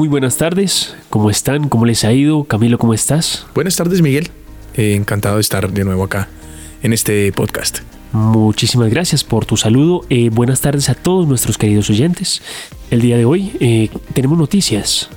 Muy 0.00 0.08
buenas 0.08 0.38
tardes, 0.38 0.94
¿cómo 1.10 1.28
están? 1.28 1.68
¿Cómo 1.68 1.84
les 1.84 2.04
ha 2.04 2.12
ido? 2.14 2.44
Camilo, 2.44 2.78
¿cómo 2.78 2.94
estás? 2.94 3.44
Buenas 3.54 3.76
tardes, 3.76 4.00
Miguel. 4.00 4.30
Eh, 4.72 4.94
encantado 4.94 5.34
de 5.34 5.42
estar 5.42 5.70
de 5.70 5.84
nuevo 5.84 6.04
acá 6.04 6.26
en 6.82 6.94
este 6.94 7.30
podcast. 7.32 7.80
Muchísimas 8.12 8.88
gracias 8.88 9.24
por 9.24 9.44
tu 9.44 9.58
saludo. 9.58 10.06
Eh, 10.08 10.30
buenas 10.30 10.62
tardes 10.62 10.88
a 10.88 10.94
todos 10.94 11.28
nuestros 11.28 11.58
queridos 11.58 11.90
oyentes. 11.90 12.40
El 12.90 13.02
día 13.02 13.18
de 13.18 13.26
hoy 13.26 13.52
eh, 13.60 13.90
tenemos 14.14 14.38
noticias. 14.38 15.10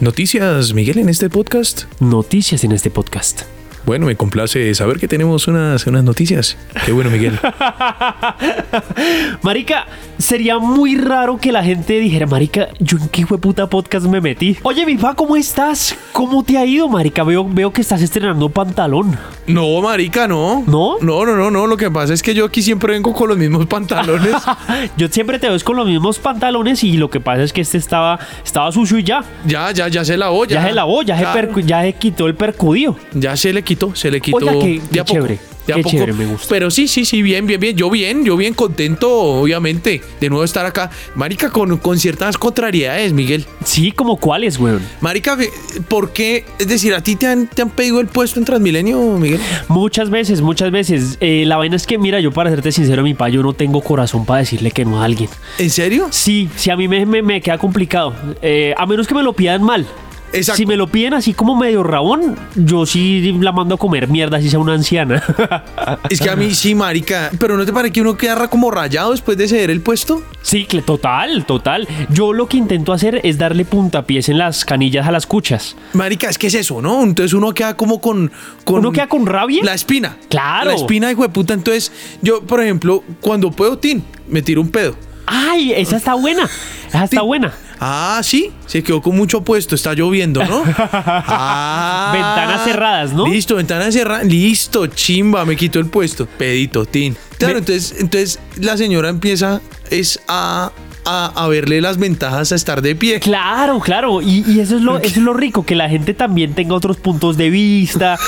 Noticias, 0.00 0.72
Miguel, 0.72 0.96
en 0.96 1.10
este 1.10 1.28
podcast. 1.28 1.82
Noticias 2.00 2.64
en 2.64 2.72
este 2.72 2.88
podcast. 2.88 3.42
Bueno, 3.86 4.06
me 4.06 4.16
complace 4.16 4.74
saber 4.74 4.98
que 4.98 5.08
tenemos 5.08 5.48
unas, 5.48 5.86
unas 5.86 6.04
noticias. 6.04 6.56
Qué 6.84 6.92
bueno, 6.92 7.10
Miguel. 7.10 7.38
Marica, 9.42 9.86
sería 10.18 10.58
muy 10.58 10.96
raro 10.96 11.38
que 11.38 11.52
la 11.52 11.64
gente 11.64 11.98
dijera, 11.98 12.26
Marica, 12.26 12.68
¿yo 12.78 12.98
en 12.98 13.08
qué 13.08 13.26
puta 13.26 13.68
podcast 13.68 14.06
me 14.06 14.20
metí? 14.20 14.56
Oye, 14.62 14.86
mi 14.86 14.96
pa, 14.96 15.14
¿cómo 15.14 15.36
estás? 15.36 15.96
¿Cómo 16.12 16.44
te 16.44 16.58
ha 16.58 16.64
ido, 16.64 16.88
Marica? 16.88 17.24
Veo, 17.24 17.46
veo 17.48 17.72
que 17.72 17.80
estás 17.80 18.02
estrenando 18.02 18.48
pantalón. 18.48 19.18
No, 19.46 19.80
marica, 19.80 20.28
no. 20.28 20.62
¿No? 20.66 20.98
No, 21.00 21.26
no, 21.26 21.36
no, 21.36 21.50
no. 21.50 21.66
Lo 21.66 21.76
que 21.76 21.90
pasa 21.90 22.14
es 22.14 22.22
que 22.22 22.34
yo 22.34 22.44
aquí 22.44 22.62
siempre 22.62 22.92
vengo 22.92 23.12
con 23.12 23.28
los 23.28 23.38
mismos 23.38 23.66
pantalones. 23.70 24.34
Yo 24.96 25.08
siempre 25.08 25.38
te 25.38 25.48
veo 25.48 25.58
con 25.64 25.76
los 25.76 25.86
mismos 25.86 26.18
pantalones 26.18 26.84
y 26.84 26.96
lo 26.96 27.10
que 27.10 27.20
pasa 27.20 27.42
es 27.42 27.52
que 27.52 27.60
este 27.60 27.78
estaba, 27.78 28.18
estaba 28.44 28.70
sucio 28.72 28.98
y 28.98 29.04
ya. 29.04 29.24
ya, 29.46 29.70
ya, 29.72 29.88
ya 29.88 30.04
se 30.04 30.16
lavó. 30.16 30.44
Ya, 30.44 30.64
se 30.64 30.72
lavó, 30.72 31.02
ya, 31.02 31.18
se, 31.18 31.62
ya 31.62 31.82
se 31.82 31.92
quitó 31.94 32.26
el 32.26 32.34
percudido. 32.34 32.96
Ya 33.12 33.36
se 33.36 33.52
le 33.52 33.62
quitó, 33.62 33.69
se 33.94 34.10
le 34.10 34.20
quitó. 34.20 34.36
Oiga, 34.38 34.52
qué- 34.58 34.80
de 34.90 35.00
a 35.00 35.04
qué 35.04 35.12
poco, 35.12 35.12
chévere, 35.12 35.38
de 35.66 35.72
a 35.72 35.76
qué 35.76 35.82
poco. 35.82 35.90
chévere, 35.96 36.12
me 36.14 36.26
gusta. 36.26 36.46
Pero 36.48 36.70
sí, 36.70 36.88
sí, 36.88 37.04
sí, 37.04 37.22
bien, 37.22 37.46
bien, 37.46 37.60
bien. 37.60 37.76
Yo 37.76 37.90
bien, 37.90 38.24
yo 38.24 38.36
bien 38.36 38.54
contento, 38.54 39.10
obviamente, 39.12 40.00
de 40.20 40.28
nuevo 40.28 40.44
estar 40.44 40.64
acá. 40.66 40.90
Marica, 41.14 41.50
con, 41.50 41.76
con 41.78 41.98
ciertas 41.98 42.36
contrariedades, 42.38 43.12
Miguel. 43.12 43.46
Sí, 43.64 43.92
como 43.92 44.16
cuáles, 44.16 44.58
weón. 44.58 44.80
Marica, 45.00 45.36
¿por 45.88 46.12
qué? 46.12 46.44
Es 46.58 46.68
decir, 46.68 46.94
¿a 46.94 47.02
ti 47.02 47.16
te 47.16 47.26
han, 47.26 47.46
te 47.46 47.62
han 47.62 47.70
pedido 47.70 48.00
el 48.00 48.06
puesto 48.06 48.38
en 48.38 48.44
Transmilenio, 48.44 49.00
Miguel? 49.18 49.40
Muchas 49.68 50.10
veces, 50.10 50.40
muchas 50.40 50.70
veces. 50.70 51.16
Eh, 51.20 51.44
la 51.46 51.56
vaina 51.56 51.76
es 51.76 51.86
que, 51.86 51.98
mira, 51.98 52.20
yo 52.20 52.32
para 52.32 52.50
serte 52.50 52.72
sincero, 52.72 53.02
mi 53.02 53.14
pa, 53.14 53.28
yo 53.28 53.42
no 53.42 53.52
tengo 53.52 53.80
corazón 53.80 54.24
para 54.26 54.40
decirle 54.40 54.70
que 54.70 54.84
no 54.84 55.00
a 55.00 55.04
alguien. 55.04 55.28
¿En 55.58 55.70
serio? 55.70 56.08
Sí, 56.10 56.48
sí, 56.56 56.70
a 56.70 56.76
mí 56.76 56.88
me, 56.88 57.04
me- 57.06 57.22
me 57.22 57.40
queda 57.40 57.58
complicado. 57.58 58.14
Eh, 58.42 58.74
a 58.76 58.86
menos 58.86 59.06
que 59.06 59.14
me 59.14 59.22
lo 59.22 59.32
pidan 59.32 59.62
mal. 59.62 59.86
Exacto. 60.32 60.56
Si 60.56 60.66
me 60.66 60.76
lo 60.76 60.86
piden 60.86 61.14
así 61.14 61.34
como 61.34 61.56
medio 61.56 61.82
rabón, 61.82 62.36
yo 62.54 62.86
sí 62.86 63.36
la 63.40 63.52
mando 63.52 63.74
a 63.74 63.78
comer 63.78 64.08
mierda 64.08 64.40
si 64.40 64.50
sea 64.50 64.58
una 64.58 64.74
anciana. 64.74 65.22
Es 66.08 66.20
que 66.20 66.30
a 66.30 66.36
mí 66.36 66.54
sí, 66.54 66.74
marica. 66.74 67.30
Pero 67.38 67.56
¿no 67.56 67.64
te 67.64 67.72
parece 67.72 67.92
que 67.92 68.00
uno 68.00 68.16
queda 68.16 68.48
como 68.48 68.70
rayado 68.70 69.12
después 69.12 69.36
de 69.36 69.48
ceder 69.48 69.70
el 69.70 69.80
puesto? 69.80 70.22
sí, 70.42 70.66
total, 70.84 71.44
total. 71.46 71.86
Yo 72.10 72.32
lo 72.32 72.48
que 72.48 72.56
intento 72.56 72.92
hacer 72.92 73.20
es 73.24 73.38
darle 73.38 73.64
puntapiés 73.64 74.28
en 74.28 74.38
las 74.38 74.64
canillas 74.64 75.06
a 75.06 75.12
las 75.12 75.26
cuchas. 75.26 75.76
Marica, 75.92 76.28
es 76.28 76.38
que 76.38 76.48
es 76.48 76.54
eso, 76.54 76.80
¿no? 76.82 77.02
Entonces 77.02 77.32
uno 77.32 77.52
queda 77.52 77.76
como 77.76 78.00
con... 78.00 78.30
con 78.64 78.80
¿Uno 78.80 78.92
queda 78.92 79.08
con 79.08 79.26
rabia? 79.26 79.62
La 79.64 79.74
espina. 79.74 80.16
Claro. 80.28 80.70
La 80.70 80.76
espina, 80.76 81.10
hijo 81.10 81.22
de 81.22 81.28
puta. 81.28 81.54
Entonces, 81.54 81.92
yo, 82.22 82.42
por 82.42 82.62
ejemplo, 82.62 83.04
cuando 83.20 83.50
puedo, 83.50 83.78
tin, 83.78 84.04
me 84.28 84.42
tiro 84.42 84.60
un 84.60 84.70
pedo. 84.70 84.94
Ay, 85.26 85.72
esa 85.72 85.96
está 85.96 86.14
buena. 86.14 86.48
Esa 86.88 87.04
está 87.04 87.22
buena. 87.22 87.52
Ah, 87.82 88.20
sí, 88.22 88.52
se 88.66 88.82
quedó 88.82 89.00
con 89.00 89.16
mucho 89.16 89.40
puesto, 89.42 89.74
está 89.74 89.94
lloviendo, 89.94 90.44
¿no? 90.44 90.62
Ah. 90.92 92.10
Ventanas 92.12 92.64
cerradas, 92.64 93.12
¿no? 93.12 93.26
Listo, 93.26 93.56
ventanas 93.56 93.94
cerradas, 93.94 94.26
listo, 94.26 94.86
chimba, 94.88 95.44
me 95.44 95.56
quitó 95.56 95.78
el 95.78 95.86
puesto, 95.86 96.26
pedito, 96.26 96.84
tin. 96.84 97.16
Claro, 97.38 97.54
Me- 97.54 97.58
entonces, 97.60 97.94
entonces 97.98 98.38
la 98.56 98.76
señora 98.76 99.08
empieza 99.08 99.60
es 99.90 100.20
a, 100.28 100.72
a, 101.04 101.26
a 101.34 101.48
verle 101.48 101.80
las 101.80 101.98
ventajas 101.98 102.52
a 102.52 102.54
estar 102.54 102.82
de 102.82 102.94
pie. 102.94 103.20
Claro, 103.20 103.80
claro. 103.80 104.22
Y, 104.22 104.44
y 104.46 104.60
eso, 104.60 104.76
es 104.76 104.82
lo, 104.82 104.98
eso 104.98 105.06
es 105.20 105.24
lo 105.24 105.34
rico, 105.34 105.64
que 105.64 105.74
la 105.74 105.88
gente 105.88 106.14
también 106.14 106.54
tenga 106.54 106.74
otros 106.74 106.96
puntos 106.96 107.36
de 107.36 107.50
vista, 107.50 108.18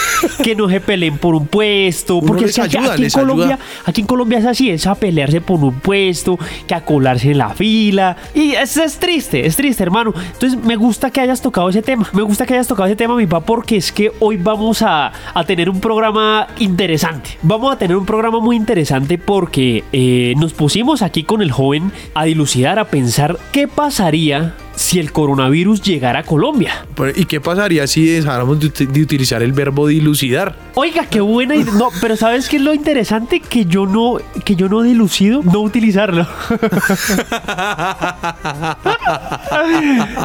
que 0.43 0.55
no 0.55 0.69
se 0.69 0.81
peleen 0.81 1.19
por 1.19 1.35
un 1.35 1.47
puesto. 1.47 2.17
Uno 2.17 2.27
Porque 2.27 2.47
les 2.47 2.51
es 2.51 2.57
que 2.57 2.63
aquí, 2.63 2.77
ayuda, 2.77 2.93
aquí 2.95 3.05
en 3.05 3.11
Colombia, 3.11 3.47
ayuda. 3.47 3.59
aquí 3.85 4.01
en 4.01 4.07
Colombia 4.07 4.39
es 4.39 4.47
así, 4.47 4.71
es 4.71 4.87
a 4.87 4.95
pelearse 4.95 5.41
por 5.41 5.63
un 5.63 5.81
puesto, 5.81 6.39
que 6.67 6.75
a 6.75 6.85
colarse 6.85 7.31
en 7.31 7.39
la 7.39 7.51
fila. 7.51 8.17
Y 8.35 8.53
eso 8.53 8.83
es 8.83 8.99
triste, 8.99 9.47
es 9.47 9.57
triste, 9.57 9.83
hermano. 9.83 10.13
Entonces 10.33 10.59
me 10.63 10.77
gusta 10.77 11.11
que 11.11 11.21
hayas 11.21 11.41
tocado 11.43 11.69
ese 11.69 11.83
tema. 11.83 12.09
Me 12.13 12.23
gusta 12.23 12.47
que 12.47 12.55
hayas 12.55 12.69
tocado 12.69 12.87
ese 12.87 12.97
tema, 12.97 13.17
mi 13.17 13.27
papá, 13.27 13.45
porque 13.47 13.77
es 13.77 13.93
que 13.93 14.13
hoy 14.21 14.37
vamos 14.37 14.83
a, 14.83 15.13
a 15.35 15.45
tener 15.45 15.69
un 15.69 15.81
programa 15.81 16.47
interesante. 16.59 17.39
Vamos 17.43 17.73
a 17.73 17.79
tener 17.79 17.97
un 17.97 18.07
programa 18.07 18.41
muy 18.41 18.57
interesante 18.57 19.19
porque 19.19 19.85
eh, 19.93 20.35
nos 20.37 20.53
pusimos 20.53 21.03
aquí 21.03 21.25
con 21.25 21.43
el 21.43 21.51
joven 21.51 21.93
a 22.15 22.25
dilucidar, 22.25 22.62
a 22.79 22.85
pensar 22.85 23.39
qué 23.53 23.69
pasaría 23.69 24.55
si 24.75 24.99
el 24.99 25.13
coronavirus 25.13 25.83
llegara 25.83 26.21
a 26.21 26.23
Colombia. 26.23 26.87
¿Y 27.15 27.25
qué 27.27 27.41
pasaría 27.41 27.87
si 27.87 28.07
dejáramos 28.07 28.59
de, 28.61 28.69
ut- 28.73 28.89
de 28.89 29.03
utilizar 29.03 29.43
el 29.43 29.53
verbo 29.53 29.87
dilucidar? 29.87 30.57
Oiga, 30.75 31.07
qué 31.07 31.21
buena 31.21 31.55
idea. 31.57 31.73
No, 31.75 31.89
pero 32.01 32.17
¿sabes 32.17 32.49
qué 32.49 32.57
es 32.57 32.63
lo 32.63 32.73
interesante? 32.75 33.41
Que 33.41 33.65
yo 33.67 33.87
no, 33.87 34.19
que 34.45 34.57
yo 34.57 34.69
no 34.69 34.83
dilucido 34.83 35.43
no 35.43 35.61
utilizarlo. 35.61 36.27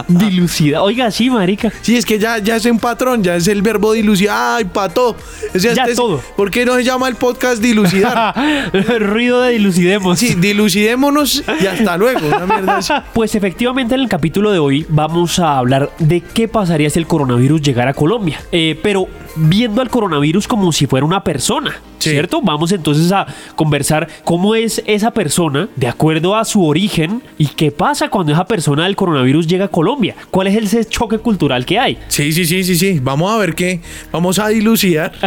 Dilucida. 0.07 0.81
Oiga, 0.81 1.11
sí, 1.11 1.29
marica. 1.29 1.71
Sí, 1.81 1.97
es 1.97 2.05
que 2.05 2.19
ya, 2.19 2.37
ya 2.39 2.55
es 2.55 2.65
un 2.65 2.79
patrón, 2.79 3.23
ya 3.23 3.35
es 3.35 3.47
el 3.47 3.61
verbo 3.61 3.93
dilucidar. 3.93 4.57
¡Ay, 4.57 4.65
pato! 4.65 5.15
O 5.55 5.59
sea, 5.59 5.73
Ya 5.73 5.83
este 5.83 5.91
es- 5.91 5.97
todo. 5.97 6.21
¿Por 6.35 6.51
qué 6.51 6.65
no 6.65 6.75
se 6.75 6.83
llama 6.83 7.07
el 7.07 7.15
podcast 7.15 7.61
dilucidar? 7.61 8.33
Ruido 8.99 9.41
de 9.41 9.53
dilucidemos. 9.53 10.19
Sí, 10.19 10.35
dilucidémonos 10.35 11.43
y 11.61 11.65
hasta 11.67 11.97
luego. 11.97 12.27
Una 12.27 12.45
mierda. 12.45 13.05
Pues 13.13 13.35
efectivamente 13.35 13.95
en 13.95 14.01
el 14.01 14.09
capítulo 14.09 14.36
de 14.45 14.59
hoy 14.59 14.85
vamos 14.89 15.39
a 15.39 15.57
hablar 15.57 15.89
de 15.99 16.21
qué 16.21 16.47
pasaría 16.47 16.89
si 16.89 16.99
el 16.99 17.07
coronavirus 17.07 17.61
llegara 17.61 17.91
a 17.91 17.93
Colombia. 17.93 18.39
Eh, 18.51 18.79
pero 18.83 19.07
viendo 19.35 19.81
al 19.81 19.89
coronavirus 19.89 20.47
como 20.47 20.71
si 20.71 20.85
fuera 20.87 21.05
una 21.05 21.23
persona, 21.23 21.75
Sí. 21.99 22.11
¿cierto? 22.11 22.41
Vamos 22.43 22.71
entonces 22.71 23.11
a 23.11 23.25
conversar 23.55 24.07
cómo 24.23 24.53
es 24.53 24.83
esa 24.85 25.09
persona 25.11 25.67
de 25.75 25.87
acuerdo 25.87 26.35
a 26.35 26.45
su 26.45 26.63
origen 26.63 27.23
y 27.39 27.47
qué 27.47 27.71
pasa 27.71 28.09
cuando 28.09 28.31
esa 28.33 28.45
persona 28.45 28.83
del 28.83 28.95
coronavirus 28.95 29.47
llega 29.47 29.65
a 29.65 29.69
Colombia. 29.69 30.15
¿Cuál 30.29 30.45
es 30.47 30.55
ese 30.63 30.85
choque 30.85 31.17
cultural 31.17 31.65
que 31.65 31.79
hay? 31.79 31.97
Sí, 32.07 32.31
sí, 32.31 32.45
sí, 32.45 32.63
sí, 32.63 32.75
sí. 32.75 32.99
Vamos 33.01 33.31
a 33.31 33.37
ver 33.37 33.55
qué. 33.55 33.81
Vamos 34.11 34.37
a 34.37 34.47
dilucidar. 34.49 35.11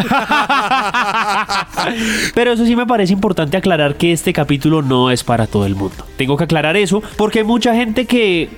Pero 2.34 2.52
eso 2.52 2.64
sí 2.64 2.76
me 2.76 2.86
parece 2.86 3.12
importante 3.12 3.56
aclarar 3.56 3.96
que 3.96 4.12
este 4.12 4.32
capítulo 4.32 4.80
no 4.80 5.10
es 5.10 5.24
para 5.24 5.48
todo 5.48 5.66
el 5.66 5.74
mundo. 5.74 6.06
Tengo 6.16 6.36
que 6.36 6.44
aclarar 6.44 6.76
eso 6.76 7.02
porque 7.16 7.40
hay 7.40 7.44
mucha 7.44 7.74
gente 7.74 8.06
que 8.06 8.48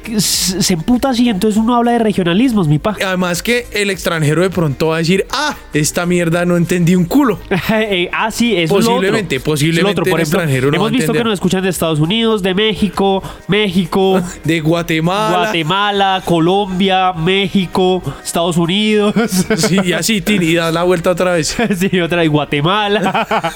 se 0.42 0.74
emputa 0.74 1.10
así, 1.10 1.28
entonces 1.28 1.58
uno 1.58 1.74
habla 1.76 1.92
de 1.92 1.98
regionalismos, 2.00 2.68
mi 2.68 2.78
pa. 2.78 2.96
Además 3.04 3.42
que 3.42 3.66
el 3.72 3.90
extranjero 3.90 4.42
de 4.42 4.50
pronto 4.50 4.88
va 4.88 4.96
a 4.96 4.98
decir, 4.98 5.26
ah, 5.30 5.56
esta 5.72 6.06
mierda 6.06 6.44
no 6.44 6.56
entendí 6.56 6.94
un 6.94 7.04
culo. 7.04 7.38
Eh, 7.74 8.08
ah, 8.12 8.30
sí, 8.30 8.54
eso 8.56 8.74
Posiblemente, 8.74 9.36
es 9.36 9.40
lo 9.40 9.44
otro. 9.44 9.52
posiblemente 9.52 9.78
Es 9.90 9.96
lo 9.96 10.02
otro. 10.02 10.04
Por 10.04 10.20
el 10.20 10.22
ejemplo, 10.22 10.40
extranjero 10.40 10.66
no 10.66 10.72
va 10.72 10.76
hemos 10.88 10.90
visto 10.90 11.12
que 11.12 11.24
nos 11.24 11.32
escuchan 11.34 11.62
de 11.62 11.70
Estados 11.70 12.00
Unidos, 12.00 12.42
de 12.42 12.54
México, 12.54 13.22
México, 13.48 14.20
De 14.44 14.60
Guatemala. 14.60 15.38
Guatemala, 15.38 16.22
Colombia, 16.24 17.12
México, 17.12 18.02
Estados 18.24 18.56
Unidos. 18.56 19.14
Sí, 19.56 19.78
y 19.84 19.92
así, 19.92 20.20
tin, 20.20 20.42
y 20.42 20.54
das 20.54 20.72
la 20.74 20.82
vuelta 20.82 21.10
otra 21.10 21.32
vez. 21.32 21.56
sí, 21.78 22.00
otra 22.00 22.22
de 22.22 22.28
Guatemala. 22.28 23.52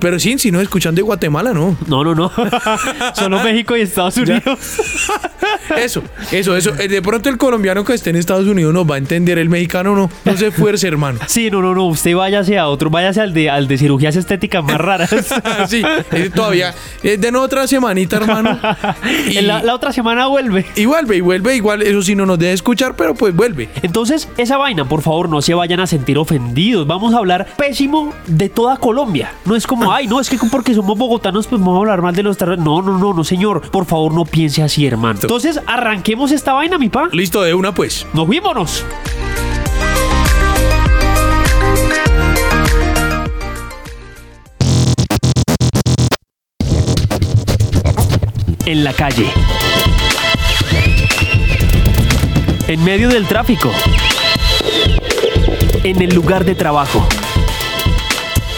Pero 0.00 0.18
sí, 0.20 0.38
si 0.38 0.50
no 0.50 0.60
escuchan 0.60 0.94
de 0.94 1.02
Guatemala, 1.02 1.52
no. 1.52 1.76
No, 1.86 2.04
no, 2.04 2.14
no. 2.14 2.30
Solo 3.14 3.42
México 3.42 3.76
y 3.76 3.80
Estados 3.82 4.16
Unidos. 4.16 4.58
Eso, 5.76 6.02
eso, 6.32 6.56
eso. 6.56 6.72
Eh, 6.78 6.88
De 6.88 7.02
pronto 7.02 7.28
el 7.28 7.38
colombiano 7.38 7.84
que 7.84 7.94
esté 7.94 8.10
en 8.10 8.16
Estados 8.16 8.46
Unidos 8.46 8.72
nos 8.72 8.88
va 8.90 8.96
a 8.96 8.98
entender, 8.98 9.38
el 9.38 9.48
mexicano 9.48 9.94
no. 9.94 10.10
No 10.24 10.36
se 10.36 10.50
fuerce, 10.50 10.88
hermano. 10.88 11.20
Sí, 11.26 11.50
no, 11.50 11.60
no, 11.62 11.74
no. 11.74 11.86
Usted 11.86 12.14
váyase 12.14 12.58
a 12.58 12.68
otro, 12.68 12.90
váyase 12.90 13.20
al 13.20 13.34
de, 13.34 13.50
al 13.50 13.66
de 13.66 13.76
cirugías 13.78 14.16
estéticas 14.16 14.62
más 14.64 14.78
raras. 14.78 15.10
Sí, 15.68 15.82
eh, 16.12 16.30
todavía. 16.34 16.74
Eh, 17.02 17.16
de 17.16 17.30
otra 17.36 17.66
semanita, 17.66 18.16
hermano. 18.16 18.58
Y, 19.28 19.40
la, 19.40 19.62
la 19.62 19.74
otra 19.74 19.92
semana 19.92 20.26
vuelve. 20.26 20.64
y 20.76 20.84
vuelve, 20.86 21.16
y 21.16 21.20
vuelve. 21.20 21.56
Igual, 21.56 21.82
eso 21.82 22.02
sí 22.02 22.14
no 22.14 22.26
nos 22.26 22.38
debe 22.38 22.52
escuchar, 22.52 22.94
pero 22.96 23.14
pues 23.14 23.34
vuelve. 23.34 23.68
Entonces, 23.82 24.28
esa 24.36 24.56
vaina, 24.56 24.84
por 24.84 25.02
favor, 25.02 25.28
no 25.28 25.42
se 25.42 25.54
vayan 25.54 25.80
a 25.80 25.86
sentir 25.86 26.18
ofendidos. 26.18 26.86
Vamos 26.86 27.14
a 27.14 27.18
hablar 27.18 27.46
pésimo 27.56 28.12
de 28.26 28.48
toda 28.48 28.76
Colombia. 28.76 29.32
No 29.44 29.56
es 29.56 29.66
como, 29.66 29.92
ay, 29.92 30.06
no, 30.06 30.20
es 30.20 30.28
que 30.28 30.38
porque 30.50 30.74
somos 30.74 30.96
bogotanos, 30.98 31.46
pues 31.46 31.60
vamos 31.60 31.76
a 31.76 31.80
hablar 31.80 32.02
mal 32.02 32.14
de 32.14 32.22
los. 32.22 32.40
No, 32.40 32.82
no, 32.82 32.98
no, 32.98 33.14
no, 33.14 33.24
señor. 33.24 33.62
Por 33.70 33.86
favor, 33.86 34.12
no 34.14 34.24
piense 34.24 34.62
así, 34.62 34.86
hermano. 34.86 35.18
Entonces, 35.22 35.60
arranquemos 35.94 36.32
esta 36.32 36.52
vaina, 36.52 36.76
mi 36.76 36.88
pa. 36.88 37.08
Listo, 37.12 37.40
de 37.42 37.54
una 37.54 37.72
pues. 37.72 38.04
Nos 38.14 38.28
vímonos. 38.28 38.84
En 48.66 48.82
la 48.82 48.92
calle. 48.92 49.30
En 52.66 52.82
medio 52.82 53.08
del 53.08 53.28
tráfico. 53.28 53.70
En 55.84 56.02
el 56.02 56.12
lugar 56.12 56.44
de 56.44 56.56
trabajo. 56.56 57.06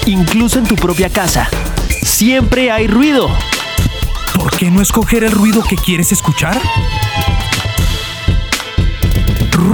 Incluso 0.07 0.59
en 0.59 0.67
tu 0.67 0.77
propia 0.77 1.11
casa. 1.11 1.51
Siempre 2.03 2.71
hay 2.71 2.87
ruido. 2.87 3.29
¿Por 4.35 4.57
qué 4.57 4.71
no 4.71 4.81
escoger 4.81 5.23
el 5.23 5.33
ruido 5.33 5.63
que 5.63 5.77
quieres 5.77 6.13
escuchar? 6.13 6.59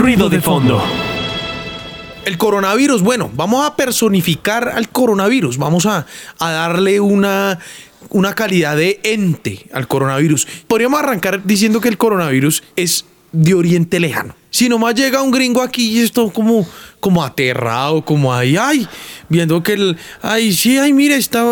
Ruido 0.02 0.28
de 0.28 0.40
fondo. 0.40 0.82
El 2.24 2.36
coronavirus, 2.36 3.02
bueno, 3.02 3.30
vamos 3.36 3.64
a 3.64 3.76
personificar 3.76 4.68
al 4.68 4.88
coronavirus, 4.88 5.58
vamos 5.58 5.86
a, 5.86 6.06
a 6.40 6.50
darle 6.50 6.98
una, 6.98 7.60
una 8.08 8.34
calidad 8.34 8.76
de 8.76 8.98
ente 9.04 9.64
al 9.72 9.86
coronavirus. 9.86 10.48
Podríamos 10.66 10.98
arrancar 10.98 11.44
diciendo 11.44 11.80
que 11.80 11.88
el 11.88 11.98
coronavirus 11.98 12.64
es 12.74 13.04
de 13.30 13.54
Oriente 13.54 14.00
Lejano. 14.00 14.34
Si 14.50 14.68
nomás 14.68 14.96
llega 14.96 15.22
un 15.22 15.30
gringo 15.30 15.62
aquí 15.62 15.92
y 15.92 16.00
esto 16.00 16.32
como, 16.32 16.66
como 16.98 17.22
aterrado, 17.22 18.04
como 18.04 18.34
ahí, 18.34 18.56
ay, 18.56 18.88
viendo 19.32 19.62
que 19.62 19.72
el, 19.72 19.96
ay, 20.20 20.52
sí, 20.52 20.78
ay, 20.78 20.92
mire, 20.92 21.16
está, 21.16 21.44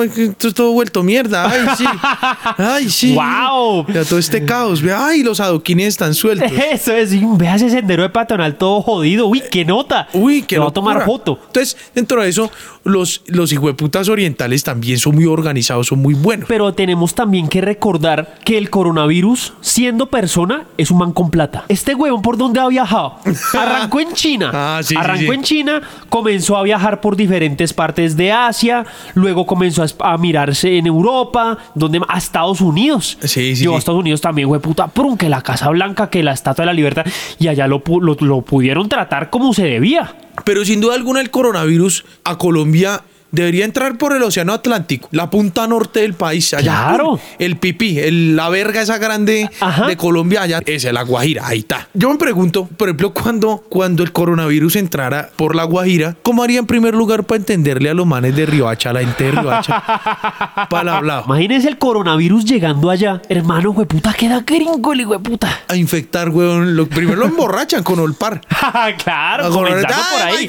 todo 0.55 0.73
vuelto 0.73 1.03
mierda, 1.03 1.51
ay, 1.51 1.67
sí, 1.77 1.85
ay, 2.59 2.91
sí. 2.91 3.15
¡Wow! 3.15 3.87
Todo 4.09 4.19
este 4.19 4.45
caos, 4.45 4.83
ve, 4.83 4.93
ay, 4.93 5.23
los 5.23 5.41
adoquines 5.41 5.89
están 5.89 6.15
sueltos. 6.15 6.53
Eso 6.73 6.93
es, 6.93 7.13
y 7.13 7.23
vea 7.25 7.57
ese 7.57 7.71
sendero 7.71 8.03
de 8.03 8.11
patronal 8.11 8.57
todo 8.57 8.83
jodido. 8.83 9.27
Uy, 9.27 9.43
qué 9.51 9.65
nota. 9.65 10.09
Uy, 10.13 10.43
que 10.43 10.59
va 10.59 10.69
a 10.69 10.71
tomar 10.71 11.05
foto. 11.05 11.39
Entonces, 11.47 11.77
dentro 11.95 12.23
de 12.23 12.29
eso, 12.29 12.51
los, 12.85 13.23
los 13.27 13.53
hijueputas 13.53 14.09
orientales 14.09 14.63
también 14.63 14.99
son 14.99 15.15
muy 15.15 15.27
organizados, 15.27 15.89
son 15.89 16.01
muy 16.01 16.15
buenos. 16.15 16.49
Pero 16.49 16.73
tenemos 16.75 17.15
también 17.15 17.49
que 17.49 17.61
recordar 17.61 18.39
que 18.45 18.59
el 18.59 18.71
coronavirus, 18.71 19.55
siendo 19.61 20.11
persona, 20.11 20.67
es 20.77 20.91
un 20.91 20.99
man 20.99 21.13
con 21.13 21.31
plata. 21.31 21.65
Este 21.69 21.95
huevón, 21.95 22.23
¿por 22.23 22.37
dónde 22.37 22.61
ha 22.61 22.69
viajado? 22.69 23.17
Arrancó 23.59 24.01
en 24.01 24.13
China. 24.13 24.51
Ah, 24.53 24.81
sí, 24.83 24.95
sí, 24.95 24.97
Arrancó 24.97 25.33
sí. 25.33 25.39
en 25.39 25.43
China, 25.43 25.83
comenzó 26.09 26.57
a 26.57 26.63
viajar 26.63 27.01
por 27.01 27.17
diferentes 27.17 27.70
partes 27.73 28.17
de 28.17 28.33
Asia, 28.33 28.85
luego 29.15 29.47
comenzó 29.47 29.83
a, 29.83 30.13
a 30.13 30.19
mirarse 30.19 30.79
en 30.79 30.87
Europa, 30.87 31.59
donde 31.75 32.01
a 32.09 32.19
Estados 32.19 32.61
Unidos. 32.61 33.19
Sí, 33.23 33.55
sí, 33.57 33.63
Llegó 33.63 33.75
a. 33.75 33.79
Estados 33.79 34.01
Unidos 34.01 34.21
también, 34.21 34.49
güey, 34.49 34.61
puta, 34.61 34.89
prum, 34.89 35.17
que 35.17 35.29
la 35.29 35.43
Casa 35.43 35.69
Blanca, 35.71 36.11
que 36.11 36.23
la 36.23 36.33
Estatua 36.33 36.63
de 36.63 36.67
la 36.67 36.73
Libertad, 36.73 37.07
y 37.39 37.49
allá 37.49 37.67
lo, 37.67 37.83
lo 38.21 38.43
pudieron 38.43 38.89
tratar 38.89 39.31
como 39.31 39.53
se 39.53 39.65
debía. 39.65 40.15
Pero 40.45 40.65
sin 40.65 40.81
duda 40.81 40.95
alguna 40.95 41.21
el 41.21 41.31
coronavirus 41.31 42.05
a 42.25 42.39
Colombia 42.39 43.03
debería 43.33 43.65
entrar 43.65 43.97
por 43.99 44.15
el 44.15 44.23
Océano 44.23 44.53
Atlántico, 44.53 45.09
la 45.13 45.31
punta 45.31 45.67
norte 45.67 46.01
del 46.01 46.15
país. 46.15 46.53
Allá, 46.55 46.71
Claro. 46.87 47.05
¡pum! 47.11 47.19
El 47.39 47.57
pipí, 47.57 47.99
el- 47.99 48.37
la 48.37 48.49
verga 48.49 48.83
esa 48.83 48.99
grande 48.99 49.49
Ajá. 49.61 49.87
de 49.87 49.97
Colombia, 49.97 50.43
allá 50.43 50.61
es 50.67 50.85
la 50.93 51.03
Guajira, 51.03 51.47
ahí 51.47 51.61
está. 51.61 51.89
Yo 51.95 52.11
me 52.11 52.17
pregunto, 52.17 52.67
por 52.67 52.89
ejemplo, 52.89 53.13
cuando, 53.13 53.65
cuando 53.69 54.03
el 54.03 54.13
coronavirus 54.13 54.77
entrara 54.77 55.31
por 55.37 55.55
la 55.55 55.65
Guajira, 55.65 56.17
¿cómo 56.23 56.43
haría 56.43 56.59
en 56.59 56.67
primer 56.67 56.95
lugar 56.95 57.25
para 57.25 57.39
entenderle 57.39 57.91
a 57.91 57.95
los 57.95 58.07
manes 58.07 58.35
de 58.37 58.47
Riohacha, 58.47 58.91
a 58.91 58.93
la 58.95 59.01
gente 59.01 59.25
de 59.25 59.31
Riohacha? 59.33 59.83
para 60.71 60.97
hablar. 60.97 61.25
Imagínense 61.27 61.69
el 61.69 61.79
coronavirus 61.79 62.45
llegando 62.45 62.91
allá. 62.91 63.21
Hermano, 63.29 63.73
güey, 63.73 63.87
puta, 63.87 64.13
queda 64.13 64.41
gringo 64.47 64.93
el 64.93 65.07
güey, 65.07 65.21
puta. 65.21 65.61
A 65.69 65.77
infectar, 65.77 66.29
weón. 66.31 66.77
Lo, 66.77 66.87
primero 66.87 67.17
lo 67.21 67.27
emborrachan 67.27 67.83
con 67.83 67.99
Olpar. 68.01 68.41
claro, 69.05 69.51
coronar- 69.51 69.87
por 69.87 70.23
¡Ay, 70.23 70.37
ahí. 70.37 70.45
eh, 70.45 70.49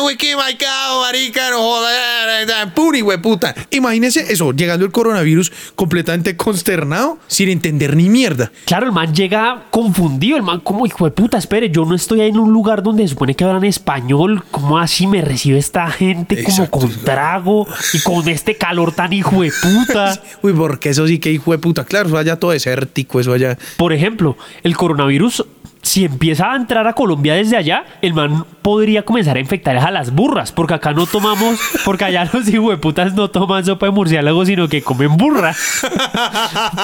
wiki, 0.00 0.34
maricao, 0.36 1.00
marica, 1.02 1.50
no 1.50 1.58
joder, 1.58 2.72
puri, 2.74 3.02
hueputa. 3.02 3.54
Imagínese 3.70 4.32
eso, 4.32 4.52
llegando 4.52 4.84
el 4.84 4.92
coronavirus 4.92 5.52
completamente 5.74 6.36
consternado, 6.36 7.18
sin 7.26 7.48
entender 7.48 7.96
ni 7.96 8.08
mierda. 8.08 8.50
Claro, 8.64 8.86
el 8.86 8.92
man 8.92 9.14
llega 9.14 9.64
confundido. 9.70 10.36
El 10.36 10.42
man, 10.42 10.60
como 10.60 10.86
hijo 10.86 11.04
de 11.04 11.10
puta, 11.10 11.38
espere, 11.38 11.70
yo 11.70 11.84
no 11.84 11.94
estoy 11.94 12.20
ahí 12.20 12.28
en 12.28 12.38
un 12.38 12.52
lugar 12.52 12.82
donde 12.82 13.02
se 13.04 13.10
supone 13.10 13.34
que 13.34 13.44
hablan 13.44 13.64
español. 13.64 14.44
¿Cómo 14.50 14.78
así 14.78 15.06
me 15.06 15.22
recibe 15.22 15.58
esta 15.58 15.88
gente 15.90 16.42
como 16.42 16.70
con 16.70 16.90
trago 17.04 17.66
y 17.92 18.00
con 18.00 18.28
este 18.28 18.56
calor 18.56 18.92
tan 18.94 19.12
hijo 19.12 19.42
de 19.42 19.52
puta? 19.52 20.20
Uy, 20.42 20.52
porque 20.52 20.90
eso 20.90 21.06
sí 21.06 21.18
que 21.18 21.30
hijo 21.30 21.52
de 21.52 21.58
puta. 21.58 21.84
Claro, 21.84 22.08
eso 22.08 22.18
allá 22.18 22.36
todo 22.36 22.50
desértico, 22.52 23.20
eso 23.20 23.32
allá. 23.32 23.58
Por 23.76 23.92
ejemplo, 23.92 24.36
el 24.62 24.76
coronavirus, 24.76 25.44
si 25.82 26.04
empieza 26.04 26.52
a 26.52 26.56
entrar 26.56 26.86
a 26.86 26.92
Colombia 26.92 27.34
desde 27.34 27.56
allá, 27.56 27.84
el 28.02 28.14
man 28.14 28.44
podría 28.62 29.04
comenzar 29.04 29.36
a 29.36 29.40
infectar 29.40 29.76
a 29.76 29.90
las 29.90 30.12
burras, 30.12 30.52
porque 30.52 30.74
acá 30.74 30.92
no 30.92 31.06
tomamos, 31.06 31.58
porque 31.84 32.04
allá 32.04 32.28
los 32.32 32.48
hijueputas 32.48 33.14
no 33.14 33.30
toman 33.30 33.64
sopa 33.64 33.86
de 33.86 33.92
murciélago, 33.92 34.46
sino 34.46 34.68
que 34.68 34.82
comen 34.82 35.16
burra. 35.16 35.54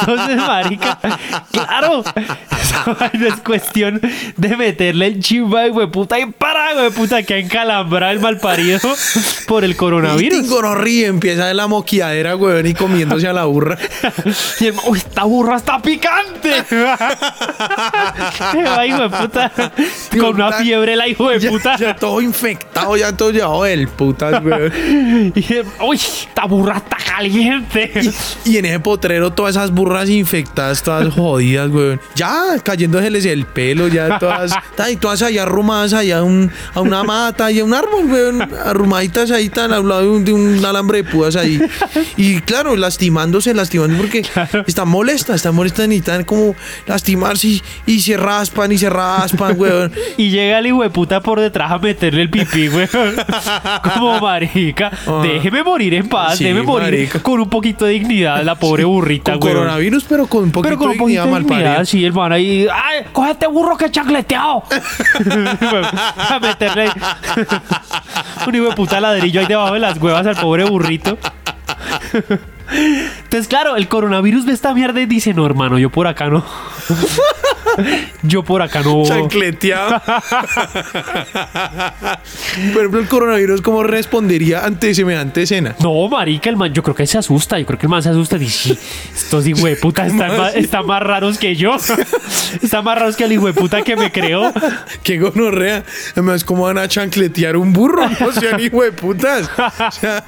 Entonces, 0.00 0.36
marica, 0.36 0.98
claro, 1.52 2.02
es 3.12 3.36
cuestión 3.44 4.00
de 4.36 4.56
meterle 4.56 5.06
el 5.06 5.20
chimba 5.20 5.62
de 5.62 5.70
hueputa 5.70 6.18
y 6.18 6.26
para 6.26 6.76
hueputa 6.76 7.22
que 7.22 7.34
ha 7.34 7.38
encalambra 7.38 8.10
el 8.10 8.18
malparido 8.18 8.80
por 9.46 9.64
el 9.64 9.72
Y 9.72 9.74
coronavirus. 9.74 10.48
ríe, 10.74 11.06
empieza 11.06 11.46
de 11.46 11.54
la 11.54 11.68
moquiadera, 11.68 12.34
weón, 12.34 12.66
y 12.66 12.74
comiéndose 12.74 13.28
a 13.28 13.32
la 13.32 13.44
burra. 13.44 13.78
Y 14.58 14.66
el 14.66 14.74
man, 14.74 14.84
uy, 14.88 14.98
esta 14.98 15.22
burra 15.22 15.56
está 15.56 15.80
picante. 15.80 16.64
Hijo 18.88 19.02
de 19.02 19.10
puta. 19.10 19.52
Con 20.10 20.34
una 20.34 20.46
Puta. 20.46 20.58
fiebre 20.62 20.96
la 20.96 21.08
hijo 21.08 21.28
de 21.30 21.38
Ya, 21.40 21.50
puta. 21.50 21.76
ya 21.76 21.96
todo 21.96 22.20
infectado, 22.20 22.96
ya 22.96 23.16
todo 23.16 23.30
llevado 23.30 23.64
del 23.64 23.88
putas, 23.88 24.42
weón. 24.44 24.72
Y 25.34 25.52
el- 25.54 25.66
uy, 25.80 25.96
esta 25.96 26.44
burra 26.46 26.78
está 26.78 26.96
caliente. 26.96 27.90
Y 28.44 28.56
en 28.56 28.64
ese 28.64 28.80
potrero 28.80 29.32
todas 29.32 29.56
esas 29.56 29.70
burras 29.70 30.08
infectadas, 30.08 30.82
todas 30.82 31.12
jodidas, 31.12 31.70
weón. 31.70 32.00
Ya 32.14 32.56
cayéndoseles 32.62 33.24
el 33.26 33.44
pelo, 33.46 33.88
ya 33.88 34.18
todas, 34.18 34.52
ay, 34.78 34.96
todas 34.96 35.22
allá 35.22 35.42
arrumadas 35.42 35.92
allá 35.92 36.18
a, 36.18 36.22
un- 36.22 36.50
a 36.74 36.80
una 36.80 37.02
mata 37.04 37.50
y 37.50 37.60
a 37.60 37.64
un 37.64 37.74
árbol, 37.74 38.06
weón. 38.10 38.42
Arrumaditas 38.42 39.30
ahí 39.30 39.48
tan 39.48 39.72
al 39.72 39.86
lado 39.88 40.02
de 40.02 40.08
un, 40.08 40.24
de 40.24 40.32
un 40.32 40.64
alambre 40.64 41.02
de 41.02 41.10
púas 41.10 41.36
ahí. 41.36 41.60
Y 42.16 42.40
claro, 42.40 42.76
lastimándose, 42.76 43.52
lastimando 43.54 43.96
porque 43.98 44.22
están 44.66 44.88
molestas, 44.88 45.36
están 45.36 45.54
molestas, 45.54 45.88
necesitan 45.88 46.24
como 46.24 46.54
lastimarse 46.86 47.46
y, 47.48 47.62
y 47.86 48.00
se 48.00 48.16
raspan 48.16 48.72
y 48.72 48.77
se 48.78 48.88
raspan, 48.90 49.54
weón. 49.60 49.92
Y 50.16 50.30
llega 50.30 50.58
el 50.58 50.66
hijo 50.66 50.82
de 50.82 50.90
puta 50.90 51.20
por 51.20 51.40
detrás 51.40 51.70
a 51.72 51.78
meterle 51.78 52.22
el 52.22 52.30
pipí, 52.30 52.68
güey. 52.68 52.88
Como 53.94 54.20
marica. 54.20 54.90
Déjeme 55.22 55.62
morir 55.62 55.94
en 55.94 56.08
paz. 56.08 56.32
Ah. 56.32 56.36
Sí, 56.36 56.44
déjeme 56.44 56.62
morir 56.62 56.84
marica. 56.90 57.20
con 57.20 57.40
un 57.40 57.48
poquito 57.48 57.84
de 57.84 57.92
dignidad, 57.92 58.42
la 58.42 58.54
pobre 58.54 58.84
burrita, 58.84 59.32
Con 59.32 59.40
güey. 59.40 59.54
coronavirus, 59.54 60.04
pero 60.08 60.26
con 60.26 60.44
un 60.44 60.52
poquito 60.52 60.68
Pero 60.68 60.78
con 60.78 60.86
un 60.88 60.92
de 60.92 60.98
poquito 60.98 61.26
dignidad, 61.26 61.84
sí, 61.84 62.04
el 62.04 62.12
man 62.12 62.32
ahí. 62.32 62.66
¡Ay, 62.72 63.04
cógete 63.12 63.46
burro 63.46 63.76
que 63.76 63.90
chacleteado! 63.90 64.62
a 66.18 66.38
meterle 66.40 66.88
un 68.46 68.54
hijo 68.54 68.64
de 68.66 68.74
puta 68.74 69.00
ladrillo 69.00 69.40
ahí 69.40 69.46
debajo 69.46 69.74
de 69.74 69.80
las 69.80 69.98
huevas 69.98 70.26
al 70.26 70.36
pobre 70.36 70.64
burrito. 70.64 71.18
Entonces, 72.70 73.48
claro, 73.48 73.76
el 73.76 73.88
coronavirus 73.88 74.44
ve 74.46 74.52
esta 74.52 74.74
mierda 74.74 75.00
y 75.00 75.06
dice: 75.06 75.32
No, 75.34 75.46
hermano, 75.46 75.78
yo 75.78 75.90
por 75.90 76.06
acá 76.06 76.28
no. 76.28 76.44
yo 78.22 78.42
por 78.42 78.62
acá 78.62 78.82
no. 78.82 79.04
Chancleteado. 79.04 80.00
Por 82.72 82.80
ejemplo, 82.82 83.00
el 83.00 83.08
coronavirus, 83.08 83.60
¿cómo 83.62 83.82
respondería 83.82 84.64
ante 84.64 84.94
semejante 84.94 85.42
escena? 85.42 85.76
No, 85.80 86.08
marica, 86.08 86.50
el 86.50 86.56
man, 86.56 86.72
yo 86.72 86.82
creo 86.82 86.94
que 86.94 87.06
se 87.06 87.18
asusta. 87.18 87.58
Yo 87.58 87.66
creo 87.66 87.78
que 87.78 87.86
el 87.86 87.90
man 87.90 88.02
se 88.02 88.08
asusta 88.08 88.36
y 88.36 88.40
dice, 88.40 88.74
"Sí, 88.74 88.78
estos 89.14 89.46
hijo 89.46 89.66
de 89.66 89.76
puta 89.76 90.06
están 90.06 90.36
más, 90.36 90.54
están 90.56 90.86
más 90.86 91.02
raros 91.02 91.38
que 91.38 91.54
yo. 91.56 91.76
están 92.62 92.84
más 92.84 92.98
raros 92.98 93.16
que 93.16 93.24
el 93.24 93.32
hijo 93.32 93.46
de 93.46 93.52
puta 93.52 93.82
que 93.82 93.96
me 93.96 94.10
creó. 94.10 94.52
Qué 95.02 95.18
gonorrea. 95.18 95.84
Además, 96.12 96.44
¿cómo 96.44 96.64
van 96.64 96.78
a 96.78 96.88
chancletear 96.88 97.56
un 97.56 97.72
burro? 97.72 98.08
No 98.20 98.32
sean 98.32 98.58
hijo 98.60 98.82
de 98.82 98.92
putas. 98.92 99.48
O 99.56 99.90
sea, 99.92 100.24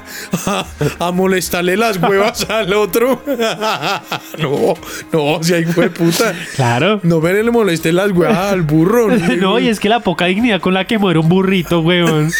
a, 0.47 0.65
a 1.07 1.13
molestarle 1.13 1.77
las 1.77 1.97
huevas 1.97 2.30
al 2.49 2.73
otro. 2.75 3.23
No, 4.39 4.75
no, 5.13 5.41
hijo 5.41 5.81
de 5.81 5.91
puta. 5.91 6.35
Claro. 6.55 7.01
No 7.03 7.21
me 7.21 7.33
le 7.33 7.51
moleste 7.51 7.93
las 7.93 8.11
huevas 8.11 8.53
al 8.53 8.63
burro. 8.63 9.09
No, 9.41 9.59
y 9.59 9.69
es 9.69 9.81
que 9.81 9.89
la 9.89 10.01
poca 10.01 10.27
dignidad 10.27 10.61
con 10.61 10.75
la 10.75 10.87
que 10.87 10.99
muere 10.99 11.19
un 11.19 11.29
burrito, 11.29 11.81
weón. 11.81 12.31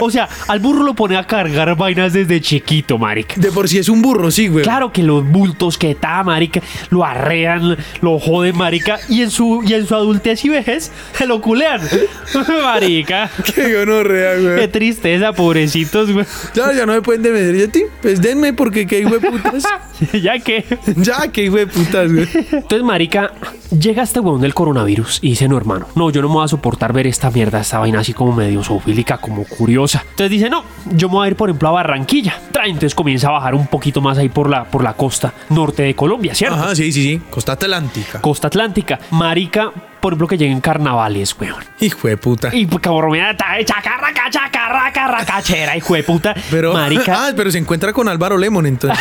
O 0.00 0.10
sea, 0.10 0.28
al 0.48 0.60
burro 0.60 0.82
lo 0.82 0.94
pone 0.94 1.16
a 1.16 1.26
cargar 1.26 1.76
vainas 1.76 2.12
desde 2.12 2.40
chiquito, 2.40 2.98
marica. 2.98 3.34
De 3.36 3.50
por 3.52 3.68
sí 3.68 3.78
es 3.78 3.88
un 3.88 4.02
burro, 4.02 4.30
sí, 4.30 4.48
güey. 4.48 4.64
Claro 4.64 4.92
que 4.92 5.02
los 5.02 5.24
bultos 5.28 5.78
que 5.78 5.90
está, 5.92 6.22
marica, 6.22 6.60
lo 6.90 7.04
arrean, 7.04 7.76
lo 8.00 8.18
joden, 8.18 8.56
marica, 8.56 8.98
y 9.08 9.22
en 9.22 9.30
su, 9.30 9.62
y 9.66 9.74
en 9.74 9.86
su 9.86 9.94
adultez 9.94 10.44
y 10.44 10.48
vejez 10.48 10.90
se 11.16 11.26
lo 11.26 11.40
culean. 11.40 11.80
marica. 12.62 13.30
Qué 13.54 13.74
gonorrea, 13.78 14.34
Qué 14.36 14.54
güey. 14.56 14.68
tristeza, 14.68 15.32
pobrecitos, 15.32 16.10
güey. 16.12 16.26
Ya, 16.54 16.72
ya 16.72 16.86
no 16.86 16.92
me 16.92 17.02
pueden 17.02 17.22
defender. 17.22 17.54
¿Y 17.56 17.62
a 17.62 17.70
ti? 17.72 17.82
Pues 18.02 18.20
denme 18.20 18.52
porque 18.52 18.86
qué 18.86 19.00
hijo 19.00 19.18
de 19.18 19.30
putas. 19.30 19.64
ya 20.12 20.38
que. 20.44 20.64
Ya, 20.96 21.28
qué 21.32 21.44
hijo 21.44 21.56
de 21.56 21.66
putas, 21.66 22.12
güey. 22.12 22.28
Entonces, 22.52 22.82
marica, 22.82 23.32
llega 23.78 24.02
este 24.02 24.20
weón 24.20 24.40
del 24.40 24.54
coronavirus 24.54 25.18
y 25.22 25.30
dice, 25.30 25.48
no, 25.48 25.56
hermano, 25.56 25.86
no, 25.94 26.10
yo 26.10 26.22
no 26.22 26.28
me 26.28 26.34
voy 26.34 26.44
a 26.44 26.48
soportar 26.48 26.92
ver 26.92 27.06
esta 27.06 27.30
mierda, 27.30 27.60
esta 27.60 27.78
vaina 27.78 28.00
así 28.00 28.12
como 28.12 28.32
medio 28.34 28.62
zoofílica, 28.62 29.18
como 29.18 29.44
curiosa. 29.44 29.69
Entonces 29.70 30.30
dice, 30.30 30.50
no, 30.50 30.64
yo 30.92 31.08
me 31.08 31.14
voy 31.14 31.26
a 31.26 31.30
ir, 31.30 31.36
por 31.36 31.48
ejemplo, 31.48 31.68
a 31.68 31.72
Barranquilla. 31.72 32.38
Trae, 32.52 32.68
entonces 32.68 32.94
comienza 32.94 33.28
a 33.28 33.32
bajar 33.32 33.54
un 33.54 33.66
poquito 33.66 34.00
más 34.00 34.18
ahí 34.18 34.28
por 34.28 34.48
la, 34.48 34.64
por 34.64 34.82
la 34.82 34.94
costa 34.94 35.32
norte 35.50 35.82
de 35.82 35.94
Colombia, 35.94 36.34
¿cierto? 36.34 36.56
Ajá, 36.56 36.74
sí, 36.74 36.92
sí, 36.92 37.02
sí. 37.02 37.22
Costa 37.30 37.52
Atlántica. 37.52 38.20
Costa 38.20 38.48
Atlántica. 38.48 38.98
Marica, 39.10 39.72
por 40.00 40.12
ejemplo, 40.12 40.26
que 40.26 40.38
lleguen 40.38 40.60
carnavales, 40.60 41.36
weón. 41.38 41.62
Hijo 41.80 42.08
de 42.08 42.16
puta. 42.16 42.50
Y 42.54 42.66
pues, 42.66 42.82
está 42.82 43.46
chacarraca, 43.64 44.30
chacarraca, 44.30 45.08
racachera, 45.08 45.76
hijo 45.76 45.94
de 45.94 46.02
puta. 46.02 46.34
Pero, 46.50 46.72
marica. 46.72 47.26
ah, 47.28 47.32
pero 47.36 47.50
se 47.50 47.58
encuentra 47.58 47.92
con 47.92 48.08
Álvaro 48.08 48.36
Lemon 48.38 48.66
entonces. 48.66 48.98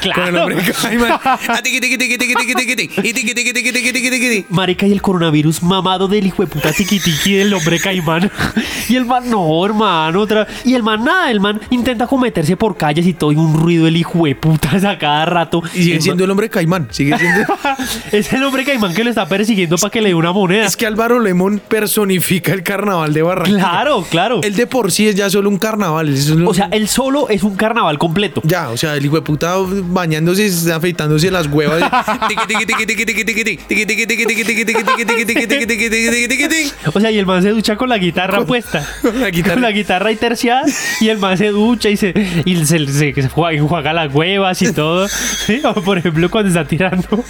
claro. 0.00 0.22
Con 0.22 0.28
el 0.28 0.36
hombre 0.36 0.72
Caimán. 0.82 1.18
Ah. 1.24 1.38
Marica 4.48 4.86
y 4.86 4.92
el 4.92 5.02
coronavirus 5.02 5.62
mamado 5.62 6.08
del 6.08 6.26
hijo 6.26 6.42
de 6.42 6.48
puta 6.48 6.72
tiquitiqui 6.72 7.34
del 7.34 7.52
hombre 7.54 7.78
caimán. 7.80 8.30
Y 8.88 8.96
el 8.96 9.04
man, 9.06 9.28
no, 9.30 9.64
hermano, 9.64 10.20
otra. 10.20 10.46
Y 10.64 10.74
el 10.74 10.82
man, 10.82 11.04
nada, 11.04 11.30
el 11.30 11.40
man 11.40 11.60
intenta 11.70 12.06
cometerse 12.06 12.56
por 12.56 12.76
calles 12.76 13.06
y 13.06 13.14
todo, 13.14 13.32
y 13.32 13.36
un 13.36 13.58
ruido 13.58 13.86
el 13.86 13.96
hijo 13.96 14.24
de 14.24 14.34
puta 14.34 14.70
a 14.90 14.98
cada 14.98 15.24
rato. 15.26 15.62
Y 15.74 15.82
sigue 15.82 15.96
El 15.96 16.02
siendo 16.02 16.22
man- 16.22 16.24
el 16.24 16.30
hombre 16.32 16.50
Caimán. 16.50 16.88
Sigue 16.90 17.16
siendo. 17.18 17.46
es 18.12 18.32
el 18.32 18.42
hombre 18.42 18.64
caimán 18.64 18.94
que 18.94 19.04
lo 19.04 19.10
está 19.10 19.26
persiguiendo 19.26 19.76
para 19.76 19.90
que 19.90 20.00
le 20.00 20.08
dé 20.10 20.14
una 20.14 20.30
es 20.48 20.76
que 20.76 20.86
Álvaro 20.86 21.20
Lemón 21.20 21.60
personifica 21.66 22.52
el 22.52 22.62
carnaval 22.62 23.12
de 23.12 23.22
Barranquilla. 23.22 23.58
Claro, 23.58 24.06
claro. 24.08 24.40
Él 24.42 24.54
de 24.54 24.66
por 24.66 24.90
sí 24.92 25.08
es 25.08 25.14
ya 25.14 25.28
solo 25.28 25.48
un 25.48 25.58
carnaval. 25.58 26.14
O 26.46 26.54
sea, 26.54 26.68
él 26.72 26.88
solo 26.88 27.28
es 27.28 27.42
un 27.42 27.56
carnaval 27.56 27.98
completo. 27.98 28.40
Ya, 28.44 28.70
o 28.70 28.76
sea, 28.76 28.96
el 28.96 29.04
hijo 29.04 29.16
de 29.16 29.22
puta 29.22 29.56
bañándose, 29.58 30.72
afeitándose 30.72 31.30
las 31.30 31.46
huevas. 31.46 31.82
O 36.94 37.00
sea, 37.00 37.10
y 37.10 37.18
el 37.18 37.26
man 37.26 37.42
se 37.42 37.50
ducha 37.50 37.76
con 37.76 37.88
la 37.88 37.98
guitarra 37.98 38.44
puesta. 38.44 38.86
Con 39.02 39.20
la 39.20 39.30
guitarra. 39.30 39.54
Con 39.54 39.62
la 39.62 40.10
y 40.10 40.16
terciada. 40.16 40.62
Y 41.00 41.08
el 41.08 41.18
man 41.18 41.36
se 41.36 41.48
ducha 41.48 41.88
y 41.88 41.96
se, 41.96 42.14
y 42.44 42.64
se, 42.64 42.86
se, 42.86 43.14
se 43.14 43.28
juega 43.28 43.92
las 43.92 44.14
huevas 44.14 44.60
y 44.62 44.72
todo. 44.72 45.06
Por 45.84 45.98
ejemplo, 45.98 46.30
cuando 46.30 46.48
está 46.48 46.64
tirando, 46.66 47.24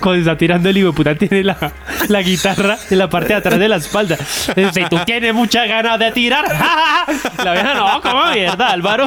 cuando 0.00 0.20
está 0.20 0.36
tirando 0.36 0.68
el 0.68 0.78
hijo 0.78 0.88
de 0.88 0.92
puta 0.92 1.14
tiene 1.14 1.44
la, 1.44 1.72
la 2.08 2.22
guitarra 2.22 2.53
en 2.90 2.98
la 2.98 3.08
parte 3.08 3.28
de 3.28 3.34
atrás 3.34 3.58
de 3.58 3.68
la 3.68 3.76
espalda. 3.76 4.16
Si 4.16 4.84
tú 4.88 4.96
tienes 5.04 5.34
muchas 5.34 5.68
ganas 5.68 5.98
de 5.98 6.12
tirar. 6.12 6.44
La 7.44 7.52
vieja, 7.52 7.74
no, 7.74 8.00
¿cómo 8.00 8.32
mierda, 8.32 8.70
Álvaro? 8.70 9.06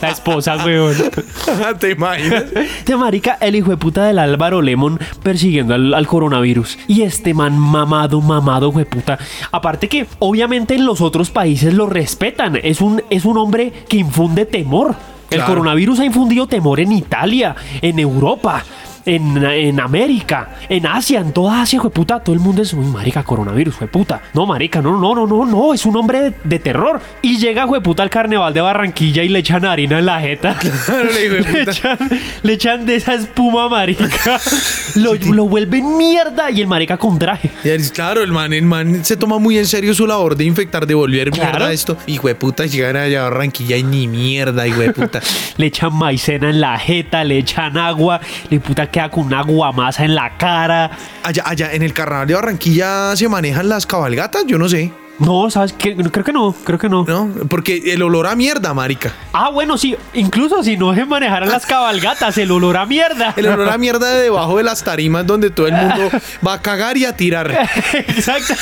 La 0.00 0.08
esposa, 0.10 0.56
weón. 0.64 0.94
¿Te 1.78 1.90
imaginas? 1.90 2.44
Este 2.54 2.96
marica, 2.96 3.36
el 3.40 3.56
hijo 3.56 3.70
de 3.70 3.76
puta 3.76 4.04
del 4.04 4.18
Álvaro 4.18 4.62
Lemon 4.62 4.98
persiguiendo 5.22 5.74
al, 5.74 5.92
al 5.94 6.06
coronavirus. 6.06 6.78
Y 6.88 7.02
este 7.02 7.34
man 7.34 7.58
mamado, 7.58 8.20
mamado, 8.20 8.70
hijo 8.70 8.78
de 8.78 8.86
puta. 8.86 9.18
Aparte 9.52 9.88
que, 9.88 10.06
obviamente, 10.20 10.74
en 10.74 10.86
los 10.86 11.00
otros 11.00 11.30
países 11.30 11.74
lo 11.74 11.86
respetan. 11.86 12.58
Es 12.62 12.80
un, 12.80 13.02
es 13.10 13.24
un 13.24 13.36
hombre 13.38 13.72
que 13.88 13.96
infunde 13.98 14.46
temor. 14.46 14.94
El 15.30 15.36
Claro. 15.38 15.52
coronavirus 15.52 16.00
ha 16.00 16.04
infundido 16.04 16.48
temor 16.48 16.80
en 16.80 16.90
Italia, 16.90 17.54
en 17.82 17.98
Europa. 18.00 18.64
En, 19.10 19.42
en 19.44 19.80
América, 19.80 20.50
en 20.68 20.86
Asia, 20.86 21.18
en 21.20 21.32
toda 21.32 21.62
Asia, 21.62 21.80
de 21.82 21.90
puta, 21.90 22.20
todo 22.20 22.32
el 22.34 22.40
mundo 22.40 22.62
es, 22.62 22.72
uy, 22.74 22.84
marica, 22.86 23.24
coronavirus, 23.24 23.80
de 23.80 23.86
puta. 23.88 24.20
No, 24.34 24.46
marica, 24.46 24.80
no, 24.80 24.96
no, 25.00 25.14
no, 25.14 25.26
no, 25.26 25.44
no, 25.44 25.74
es 25.74 25.84
un 25.84 25.96
hombre 25.96 26.20
de, 26.20 26.34
de 26.44 26.58
terror. 26.60 27.00
Y 27.22 27.38
llega, 27.38 27.66
de 27.66 27.80
puta, 27.80 28.02
al 28.04 28.10
carnaval 28.10 28.54
de 28.54 28.60
Barranquilla 28.60 29.24
y 29.24 29.28
le 29.28 29.40
echan 29.40 29.64
harina 29.64 29.98
en 29.98 30.06
la 30.06 30.20
jeta. 30.20 30.56
Claro, 30.86 31.08
Le 31.12 31.62
echan, 31.62 31.98
le 32.42 32.52
echan 32.52 32.86
de 32.86 32.96
esa 32.96 33.14
espuma, 33.14 33.68
marica. 33.68 34.08
Lo, 34.94 35.14
lo 35.14 35.46
vuelven 35.46 35.96
mierda 35.96 36.50
y 36.50 36.60
el 36.60 36.66
marica 36.66 36.96
con 36.96 37.18
traje. 37.18 37.50
Claro, 37.92 38.22
el 38.22 38.32
man, 38.32 38.52
el 38.52 38.62
man 38.64 39.04
se 39.04 39.16
toma 39.16 39.38
muy 39.38 39.56
en 39.58 39.66
serio 39.66 39.94
su 39.94 40.06
labor 40.06 40.36
de 40.36 40.44
infectar, 40.44 40.86
de 40.86 40.94
volver 40.94 41.30
Claro. 41.30 41.50
mierda 41.58 41.72
esto. 41.72 41.96
Hijo 42.06 42.28
de 42.28 42.34
puta, 42.34 42.66
llegar 42.66 42.96
allá 42.96 43.20
a 43.20 43.24
Barranquilla 43.30 43.76
y 43.76 43.82
ni 43.82 44.06
mierda, 44.08 44.66
hijo 44.66 44.80
de 44.80 44.92
puta. 44.92 45.20
Le 45.56 45.66
echan 45.66 45.94
maicena 45.94 46.50
en 46.50 46.60
la 46.60 46.78
jeta, 46.78 47.24
le 47.24 47.38
echan 47.38 47.76
agua. 47.76 48.20
Le 48.50 48.58
puta 48.60 48.86
con 49.08 49.26
una 49.26 49.42
guamasa 49.42 50.04
en 50.04 50.14
la 50.14 50.36
cara. 50.36 50.90
Allá, 51.22 51.42
allá 51.46 51.72
en 51.72 51.82
el 51.82 51.92
carnaval 51.94 52.26
de 52.26 52.34
Barranquilla 52.34 53.16
se 53.16 53.28
manejan 53.28 53.68
las 53.68 53.86
cabalgatas, 53.86 54.44
yo 54.46 54.58
no 54.58 54.68
sé, 54.68 54.92
No, 55.18 55.50
¿sabes 55.50 55.74
qué? 55.74 55.94
Creo 55.94 56.24
que 56.24 56.32
no, 56.32 56.54
creo 56.64 56.78
que 56.78 56.88
no. 56.88 57.04
¿no? 57.04 57.30
Porque 57.48 57.92
el 57.92 58.02
olor 58.02 58.26
a 58.26 58.34
mierda, 58.34 58.72
marica. 58.72 59.12
Ah, 59.34 59.50
bueno, 59.50 59.76
sí. 59.76 59.94
Incluso 60.14 60.62
si 60.62 60.78
no 60.78 60.94
se 60.94 61.04
manejaran 61.04 61.48
las 61.50 61.66
cabalgatas, 61.66 62.38
el 62.38 62.50
olor 62.50 62.78
a 62.78 62.86
mierda. 62.86 63.34
El 63.36 63.46
olor 63.46 63.68
a 63.68 63.76
mierda 63.76 64.08
de 64.14 64.22
debajo 64.22 64.56
de 64.56 64.62
las 64.62 64.82
tarimas 64.82 65.26
donde 65.26 65.50
todo 65.50 65.66
el 65.66 65.74
mundo 65.74 66.10
va 66.46 66.54
a 66.54 66.62
cagar 66.62 66.96
y 66.96 67.04
a 67.04 67.14
tirar. 67.14 67.50
Exacto. 67.92 68.54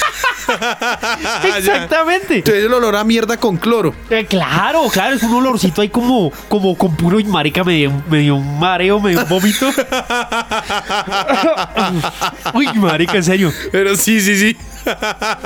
Exactamente. 1.57 2.39
Entonces 2.39 2.65
el 2.65 2.73
olor 2.73 2.97
a 2.97 3.05
mierda 3.05 3.37
con 3.37 3.57
cloro. 3.57 3.95
Eh, 4.11 4.27
claro, 4.27 4.89
claro, 4.93 5.15
es 5.15 5.23
un 5.23 5.35
olorcito 5.35 5.83
ahí 5.83 5.91
como, 5.91 6.33
como 6.49 6.77
con 6.77 6.97
puro 6.97 7.21
y 7.21 7.25
marica, 7.25 7.63
me 7.63 7.75
dio, 7.75 7.93
me 8.11 8.19
dio 8.19 8.35
un 8.35 8.59
mareo, 8.59 8.99
me 8.99 9.11
dio 9.11 9.21
un 9.23 9.29
vómito. 9.29 9.71
Uy, 12.53 12.69
marica, 12.75 13.17
en 13.17 13.25
serio. 13.25 13.53
Pero 13.71 13.95
sí, 13.97 14.21
sí, 14.21 14.37
sí. 14.37 14.57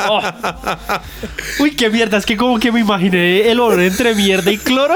Oh. 0.08 0.20
Uy, 1.60 1.72
qué 1.76 1.88
mierda, 1.90 2.18
es 2.18 2.26
que 2.26 2.36
como 2.36 2.58
que 2.58 2.72
me 2.72 2.80
imaginé 2.80 3.48
el 3.50 3.60
olor 3.60 3.80
entre 3.80 4.14
mierda 4.14 4.50
y 4.50 4.58
cloro. 4.58 4.94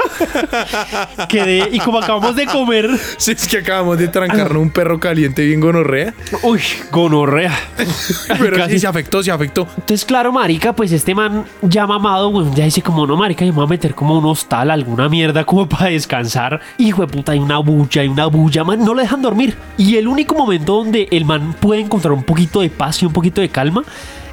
Quedé, 1.29 1.69
y 1.71 1.79
como 1.79 1.99
acabamos 1.99 2.35
de 2.35 2.45
comer, 2.45 2.89
Sí, 3.17 3.31
es 3.31 3.47
que 3.47 3.57
acabamos 3.59 3.97
de 3.97 4.07
trancarnos 4.07 4.61
un 4.61 4.69
perro 4.69 4.99
caliente 4.99 5.45
bien 5.45 5.59
gonorrea. 5.59 6.13
uy, 6.43 6.61
gonorrea. 6.91 7.57
Pero 8.39 8.57
Casi. 8.57 8.73
sí 8.73 8.79
se 8.79 8.87
afectó, 8.87 9.23
se 9.23 9.31
afectó. 9.31 9.67
Entonces, 9.77 10.05
claro, 10.05 10.31
marica, 10.31 10.73
pues 10.73 10.91
este 10.91 11.15
man 11.15 11.45
ya 11.61 11.87
mamado, 11.87 12.29
güey, 12.29 12.47
ya 12.55 12.65
dice 12.65 12.81
como, 12.81 13.05
no, 13.07 13.15
marica, 13.15 13.45
yo 13.45 13.51
me 13.51 13.57
voy 13.57 13.65
a 13.65 13.69
meter 13.69 13.95
como 13.95 14.17
un 14.17 14.25
hostal, 14.25 14.71
alguna 14.71 15.09
mierda 15.09 15.45
como 15.45 15.67
para 15.69 15.87
descansar. 15.87 16.59
Hijo 16.77 17.01
de 17.01 17.07
puta, 17.07 17.31
hay 17.31 17.39
una 17.39 17.57
bulla, 17.59 18.01
hay 18.01 18.07
una 18.07 18.25
bulla, 18.27 18.63
man, 18.63 18.83
no 18.83 18.93
le 18.93 19.03
dejan 19.03 19.21
dormir. 19.21 19.55
Y 19.77 19.95
el 19.95 20.07
único 20.07 20.35
momento 20.35 20.75
donde 20.77 21.07
el 21.11 21.25
man 21.25 21.55
puede 21.59 21.81
encontrar 21.81 22.11
un 22.13 22.23
poquito 22.23 22.61
de 22.61 22.69
paz 22.69 23.01
y 23.01 23.05
un 23.05 23.13
poquito 23.13 23.41
de 23.41 23.49
calma 23.49 23.83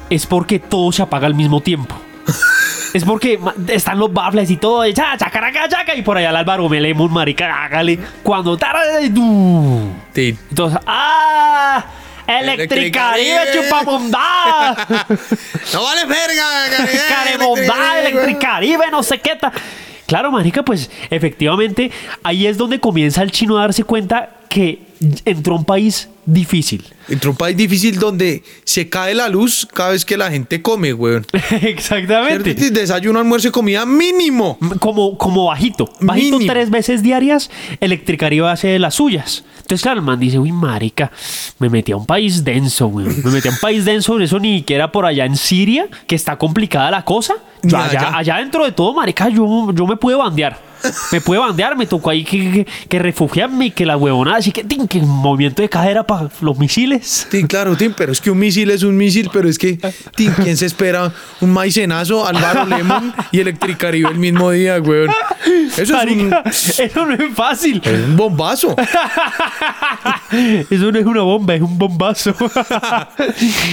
es 0.09 0.25
porque 0.25 0.59
todo 0.59 0.91
se 0.91 1.01
apaga 1.01 1.27
al 1.27 1.35
mismo 1.35 1.61
tiempo. 1.61 1.95
Es 2.93 3.03
porque 3.03 3.39
están 3.67 3.99
los 3.99 4.11
baffles 4.11 4.49
y 4.49 4.57
todo, 4.57 4.85
y 4.85 4.93
cha, 4.93 5.17
chacaraca, 5.17 5.67
chaca, 5.67 5.93
y 5.95 6.01
por 6.01 6.17
allá 6.17 6.29
el 6.29 6.35
Álvaro 6.37 6.67
Melemon, 6.69 7.11
marica, 7.11 7.65
hágale. 7.65 7.99
Cuando 8.23 8.57
tarda, 8.57 9.01
y 9.01 9.09
du. 9.09 9.91
Sí. 10.13 10.37
Entonces, 10.49 10.79
¡ah! 10.87 11.83
¡Electricaribe, 12.25 13.35
Electricaribe. 13.35 13.63
chupamondá! 13.69 14.87
No 15.73 15.83
vale 15.83 16.05
verga, 16.05 16.45
Caremondá, 17.09 17.99
Electricaribe, 17.99 18.89
no 18.91 19.03
sé 19.03 19.19
qué 19.19 19.35
tal. 19.35 19.51
Claro, 20.07 20.31
marica, 20.31 20.63
pues 20.63 20.89
efectivamente 21.09 21.91
ahí 22.23 22.47
es 22.47 22.57
donde 22.57 22.79
comienza 22.79 23.21
el 23.23 23.31
chino 23.31 23.57
a 23.57 23.61
darse 23.61 23.83
cuenta 23.83 24.29
que 24.47 24.83
entró 25.25 25.55
a 25.55 25.57
un 25.59 25.65
país 25.65 26.09
difícil. 26.25 26.83
Entró 27.07 27.31
un 27.31 27.37
país 27.37 27.55
difícil 27.55 27.99
donde 27.99 28.43
se 28.63 28.89
cae 28.89 29.13
la 29.13 29.29
luz 29.29 29.67
cada 29.71 29.91
vez 29.91 30.05
que 30.05 30.17
la 30.17 30.31
gente 30.31 30.61
come, 30.61 30.93
weón. 30.93 31.25
Exactamente. 31.61 32.53
Desayuno, 32.71 33.19
almuerzo 33.19 33.49
y 33.49 33.51
comida 33.51 33.85
mínimo. 33.85 34.57
Como, 34.79 35.17
como 35.17 35.45
bajito. 35.45 35.89
Bajito 35.99 36.37
Mínimo. 36.37 36.51
tres 36.51 36.69
veces 36.69 37.03
diarias, 37.03 37.49
Electricaribe 37.79 38.49
hace 38.49 38.69
de 38.69 38.79
las 38.79 38.95
suyas. 38.95 39.43
Entonces, 39.57 39.81
claro, 39.81 39.99
el 39.99 40.05
man 40.05 40.19
dice, 40.19 40.37
uy, 40.37 40.51
marica, 40.51 41.11
me 41.59 41.69
metí 41.69 41.91
a 41.91 41.97
un 41.97 42.05
país 42.05 42.43
denso, 42.43 42.87
güey. 42.87 43.07
Me 43.23 43.31
metí 43.31 43.47
a 43.47 43.51
un 43.51 43.57
país 43.57 43.85
denso, 43.85 44.19
eso 44.19 44.39
ni 44.39 44.59
siquiera 44.59 44.91
por 44.91 45.05
allá 45.05 45.25
en 45.25 45.35
Siria, 45.35 45.87
que 46.07 46.15
está 46.15 46.37
complicada 46.37 46.91
la 46.91 47.03
cosa. 47.03 47.35
Allá, 47.63 47.91
ya. 47.91 48.17
allá 48.17 48.37
dentro 48.37 48.63
de 48.63 48.71
todo, 48.71 48.93
marica, 48.93 49.27
yo, 49.29 49.71
yo 49.73 49.87
me 49.87 49.97
pude 49.97 50.15
bandear. 50.15 50.59
Me 51.11 51.21
pude 51.21 51.39
bandear, 51.39 51.75
me 51.77 51.85
tocó 51.85 52.09
ahí 52.09 52.23
que, 52.23 52.51
que, 52.51 52.67
que 52.89 52.99
refugiarme 52.99 53.67
y 53.67 53.71
que 53.71 53.85
la 53.85 53.97
huevonada, 53.97 54.37
así 54.37 54.51
que, 54.51 54.63
tin, 54.63 54.87
que 54.87 55.01
movimiento 55.01 55.61
de 55.61 55.69
cadera 55.69 56.05
para 56.05 56.29
los 56.41 56.57
misiles. 56.57 57.27
Sí, 57.29 57.43
claro, 57.45 57.75
Tim, 57.75 57.93
pero 57.95 58.11
es 58.11 58.21
que 58.21 58.31
un 58.31 58.39
misil 58.39 58.71
es 58.71 58.83
un 58.83 58.95
misil, 58.97 59.29
pero 59.31 59.47
es 59.49 59.57
que, 59.57 59.79
Tim, 60.15 60.33
¿quién 60.43 60.57
se 60.57 60.65
espera? 60.65 61.11
Un 61.41 61.51
maicenazo, 61.51 62.25
Álvaro 62.25 62.65
Lemon 62.65 63.13
y 63.31 63.39
Electricaribe 63.39 64.09
el 64.09 64.17
mismo 64.17 64.51
día, 64.51 64.79
weón. 64.79 65.11
Eso 65.45 65.81
es 65.81 65.89
un, 65.89 65.95
Marica, 65.95 66.43
eso 66.45 67.05
no 67.05 67.13
es 67.13 67.33
fácil. 67.33 67.81
es 67.83 68.05
un 68.05 68.15
bombazo. 68.15 68.75
Eso 70.69 70.91
no 70.91 70.99
es 70.99 71.05
una 71.05 71.21
bomba, 71.21 71.55
es 71.55 71.61
un 71.61 71.77
bombazo. 71.77 72.35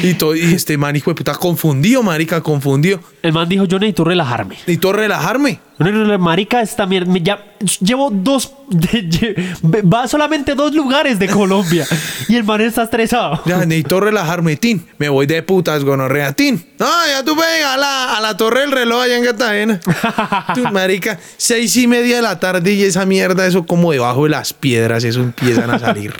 Y, 0.02 0.14
todo, 0.14 0.34
y 0.36 0.54
este 0.54 0.76
man, 0.76 0.94
hijo 0.96 1.10
de 1.10 1.14
puta, 1.14 1.34
confundido, 1.34 2.02
marica, 2.02 2.40
confundido. 2.40 3.00
El 3.22 3.32
man 3.32 3.48
dijo, 3.48 3.64
yo 3.64 3.78
necesito 3.78 4.04
relajarme. 4.04 4.56
Necesito 4.56 4.92
relajarme. 4.92 5.60
No, 5.78 5.90
no, 5.90 6.04
no, 6.04 6.18
marica, 6.18 6.62
mierda. 6.86 7.10
me- 7.10 7.20
Ya, 7.22 7.42
llevo 7.80 8.10
dos. 8.12 8.52
va 9.64 10.06
solamente 10.06 10.54
dos 10.54 10.74
lugares 10.74 11.18
de 11.18 11.28
Colombia. 11.28 11.86
y 12.28 12.36
el 12.36 12.44
man 12.44 12.60
está 12.60 12.82
estresado. 12.84 13.40
Ya, 13.46 13.58
necesito 13.64 14.00
relajarme, 14.00 14.56
Tin. 14.56 14.86
Me 14.98 15.08
voy 15.08 15.26
de 15.26 15.42
putas, 15.42 15.84
gonorrea, 15.84 16.32
Tin. 16.32 16.64
No, 16.78 16.86
ya 17.10 17.24
tú 17.24 17.34
llegar 17.34 17.74
a 17.74 17.76
la, 17.76 18.16
a 18.16 18.20
la 18.20 18.36
torre 18.36 18.60
del 18.60 18.72
reloj 18.72 19.02
allá 19.02 19.16
en 19.16 19.24
Cartagena. 19.24 19.80
Tú, 20.54 20.62
marica, 20.72 21.18
seis 21.36 21.76
y 21.76 21.86
media 21.86 22.16
de 22.16 22.22
la 22.22 22.38
tarde 22.38 22.72
y 22.72 22.82
esa 22.82 23.06
mierda, 23.06 23.46
eso 23.46 23.64
como 23.66 23.92
debajo 23.92 24.24
de 24.24 24.30
las 24.30 24.52
piedras, 24.52 25.04
eso 25.04 25.20
empiezan 25.20 25.70
a 25.70 25.78
salir. 25.78 26.12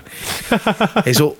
Eso 1.04 1.36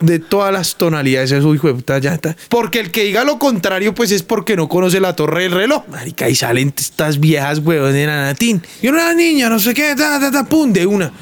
de 0.00 0.18
todas 0.18 0.52
las 0.52 0.76
tonalidades, 0.76 1.32
eso 1.32 1.54
hijo 1.54 1.68
de 1.68 1.74
puta 1.74 1.98
está. 1.98 2.36
Porque 2.48 2.80
el 2.80 2.90
que 2.90 3.04
diga 3.04 3.24
lo 3.24 3.38
contrario, 3.38 3.94
pues 3.94 4.10
es 4.10 4.22
porque 4.22 4.56
no 4.56 4.68
conoce 4.68 5.00
la 5.00 5.14
torre 5.14 5.44
del 5.44 5.52
reloj. 5.52 5.84
Marica, 5.88 6.28
y 6.28 6.34
salen 6.34 6.72
estas 6.76 7.20
viejas, 7.20 7.60
weón, 7.60 7.92
de 7.92 8.06
nanatín. 8.06 8.62
Yo 8.82 8.90
era 8.90 9.14
niña, 9.14 9.48
no 9.48 9.58
sé 9.58 9.74
qué, 9.74 9.94
ta, 9.96 10.18
ta, 10.18 10.30
ta, 10.30 10.44
pum, 10.44 10.72
de 10.72 10.86
una. 10.86 11.12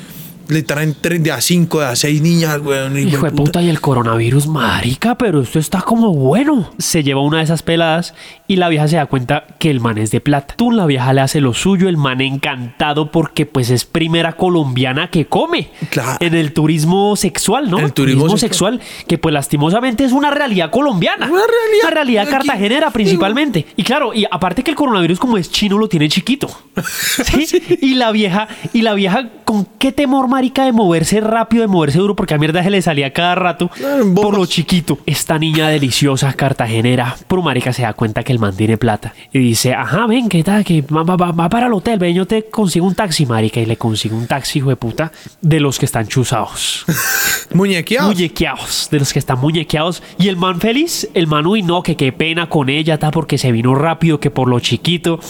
Le 0.51 0.63
traen 0.63 0.97
tres 1.01 1.23
de 1.23 1.33
a 1.33 1.41
cinco, 1.41 1.81
de 1.81 1.87
a 1.87 1.97
seis 1.97 2.21
niñas, 2.21 2.61
weón. 2.63 2.99
y 2.99 3.03
Hijo 3.03 3.25
de 3.27 3.33
puta, 3.33 3.63
y 3.63 3.69
el 3.69 3.81
coronavirus, 3.81 4.47
marica, 4.47 5.17
pero 5.17 5.41
esto 5.43 5.59
está 5.59 5.83
como 5.83 6.13
bueno. 6.15 6.71
Se 6.79 7.03
lleva 7.03 7.23
una 7.23 7.39
de 7.39 7.45
esas 7.45 7.63
peladas 7.63 8.15
y 8.47 8.57
la 8.57 8.69
vieja 8.69 8.89
se 8.89 8.97
da 8.97 9.07
cuenta 9.07 9.47
que 9.59 9.71
el 9.71 9.81
man 9.81 9.99
es 9.99 10.11
de 10.11 10.21
plata. 10.21 10.55
Tú, 10.57 10.71
la 10.71 10.87
vieja 10.87 11.13
le 11.13 11.21
hace 11.21 11.41
lo 11.41 11.55
suyo, 11.55 11.89
el 11.89 11.97
man 11.97 12.21
encantado 12.21 13.11
porque 13.11 13.47
pues 13.47 13.71
es 13.71 13.85
primera 13.85 14.33
colombiana 14.35 15.11
que 15.11 15.27
come. 15.27 15.71
Claro. 15.91 16.19
En 16.21 16.35
el 16.35 16.53
turismo 16.53 17.17
sexual, 17.17 17.71
¿no? 17.71 17.79
El 17.79 17.93
turismo 17.93 18.37
sexual, 18.37 18.81
que 19.07 19.19
pues 19.19 19.33
lastimosamente 19.33 20.05
es 20.05 20.13
una 20.13 20.31
realidad 20.31 20.71
colombiana. 20.71 21.27
Una 21.27 21.43
realidad 21.43 21.85
Una 21.85 21.91
realidad 21.91 22.23
aquí. 22.25 22.33
cartagenera 22.33 22.91
principalmente. 22.91 23.67
Y 23.77 23.83
claro, 23.83 24.13
y 24.15 24.25
aparte 24.31 24.63
que 24.63 24.71
el 24.71 24.77
coronavirus 24.77 25.19
como 25.19 25.37
es 25.37 25.51
chino 25.51 25.79
lo 25.79 25.89
tiene 25.89 26.09
chiquito. 26.09 26.49
¿Sí? 27.25 27.47
Y 27.81 27.95
la 27.95 28.11
vieja, 28.13 28.49
y 28.73 28.83
la 28.83 28.95
vieja, 28.95 29.29
¿con 29.45 29.67
qué 29.79 29.93
temor, 29.93 30.29
marica, 30.41 30.65
de 30.65 30.73
moverse 30.73 31.21
rápido, 31.21 31.61
de 31.61 31.69
moverse 31.69 31.99
duro? 31.99 32.17
Porque 32.17 32.33
a 32.33 32.39
mierda 32.39 32.63
se 32.63 32.71
le 32.71 32.81
salía 32.81 33.13
cada 33.13 33.35
rato 33.35 33.71
por 34.15 34.35
lo 34.39 34.47
chiquito. 34.47 34.99
Esta 35.05 35.39
niña 35.39 35.69
deliciosa, 35.69 36.33
cartagenera, 36.33 37.15
pero 37.29 37.43
marica 37.43 37.75
se 37.75 37.83
da 37.83 37.93
cuenta 37.93 38.23
que 38.23 38.33
el 38.33 38.39
man 38.39 38.57
tiene 38.57 38.79
plata. 38.79 39.13
Y 39.35 39.39
dice, 39.39 39.75
ajá, 39.75 40.07
ven, 40.07 40.31
¿qué 40.31 40.43
tal? 40.43 40.65
Que 40.65 40.81
va, 40.81 41.03
va- 41.03 41.17
va- 41.17 41.33
va 41.33 41.49
para 41.51 41.67
el 41.67 41.75
hotel, 41.75 41.99
ven, 41.99 42.15
yo 42.15 42.27
te 42.27 42.45
consigo 42.49 42.87
un 42.87 42.95
taxi, 42.95 43.27
marica. 43.27 43.61
Y 43.61 43.67
le 43.67 43.77
consigo 43.77 44.17
un 44.17 44.27
taxi, 44.27 44.61
hijo 44.61 44.71
de 44.71 44.77
puta, 44.77 45.13
de 45.43 45.61
los 45.61 45.79
que 45.79 45.85
están 45.85 46.07
chuzados. 46.09 46.87
Muñequeados. 47.53 48.15
muñequeados, 48.15 48.89
de 48.91 48.99
los 49.01 49.13
que 49.13 49.19
están 49.19 49.41
muñequeados. 49.41 50.03
Y 50.19 50.29
el 50.29 50.37
man 50.39 50.59
feliz, 50.61 51.07
el 51.13 51.27
man, 51.27 51.47
uy, 51.47 51.63
no, 51.63 51.83
que 51.83 51.97
qué 51.97 52.13
pena 52.13 52.49
con 52.49 52.71
ella, 52.71 52.99
ta, 52.99 53.11
porque 53.11 53.37
se 53.37 53.53
vino 53.53 53.75
rápido, 53.75 54.21
que 54.21 54.31
por 54.31 54.49
lo 54.49 54.59
chiquito. 54.61 55.21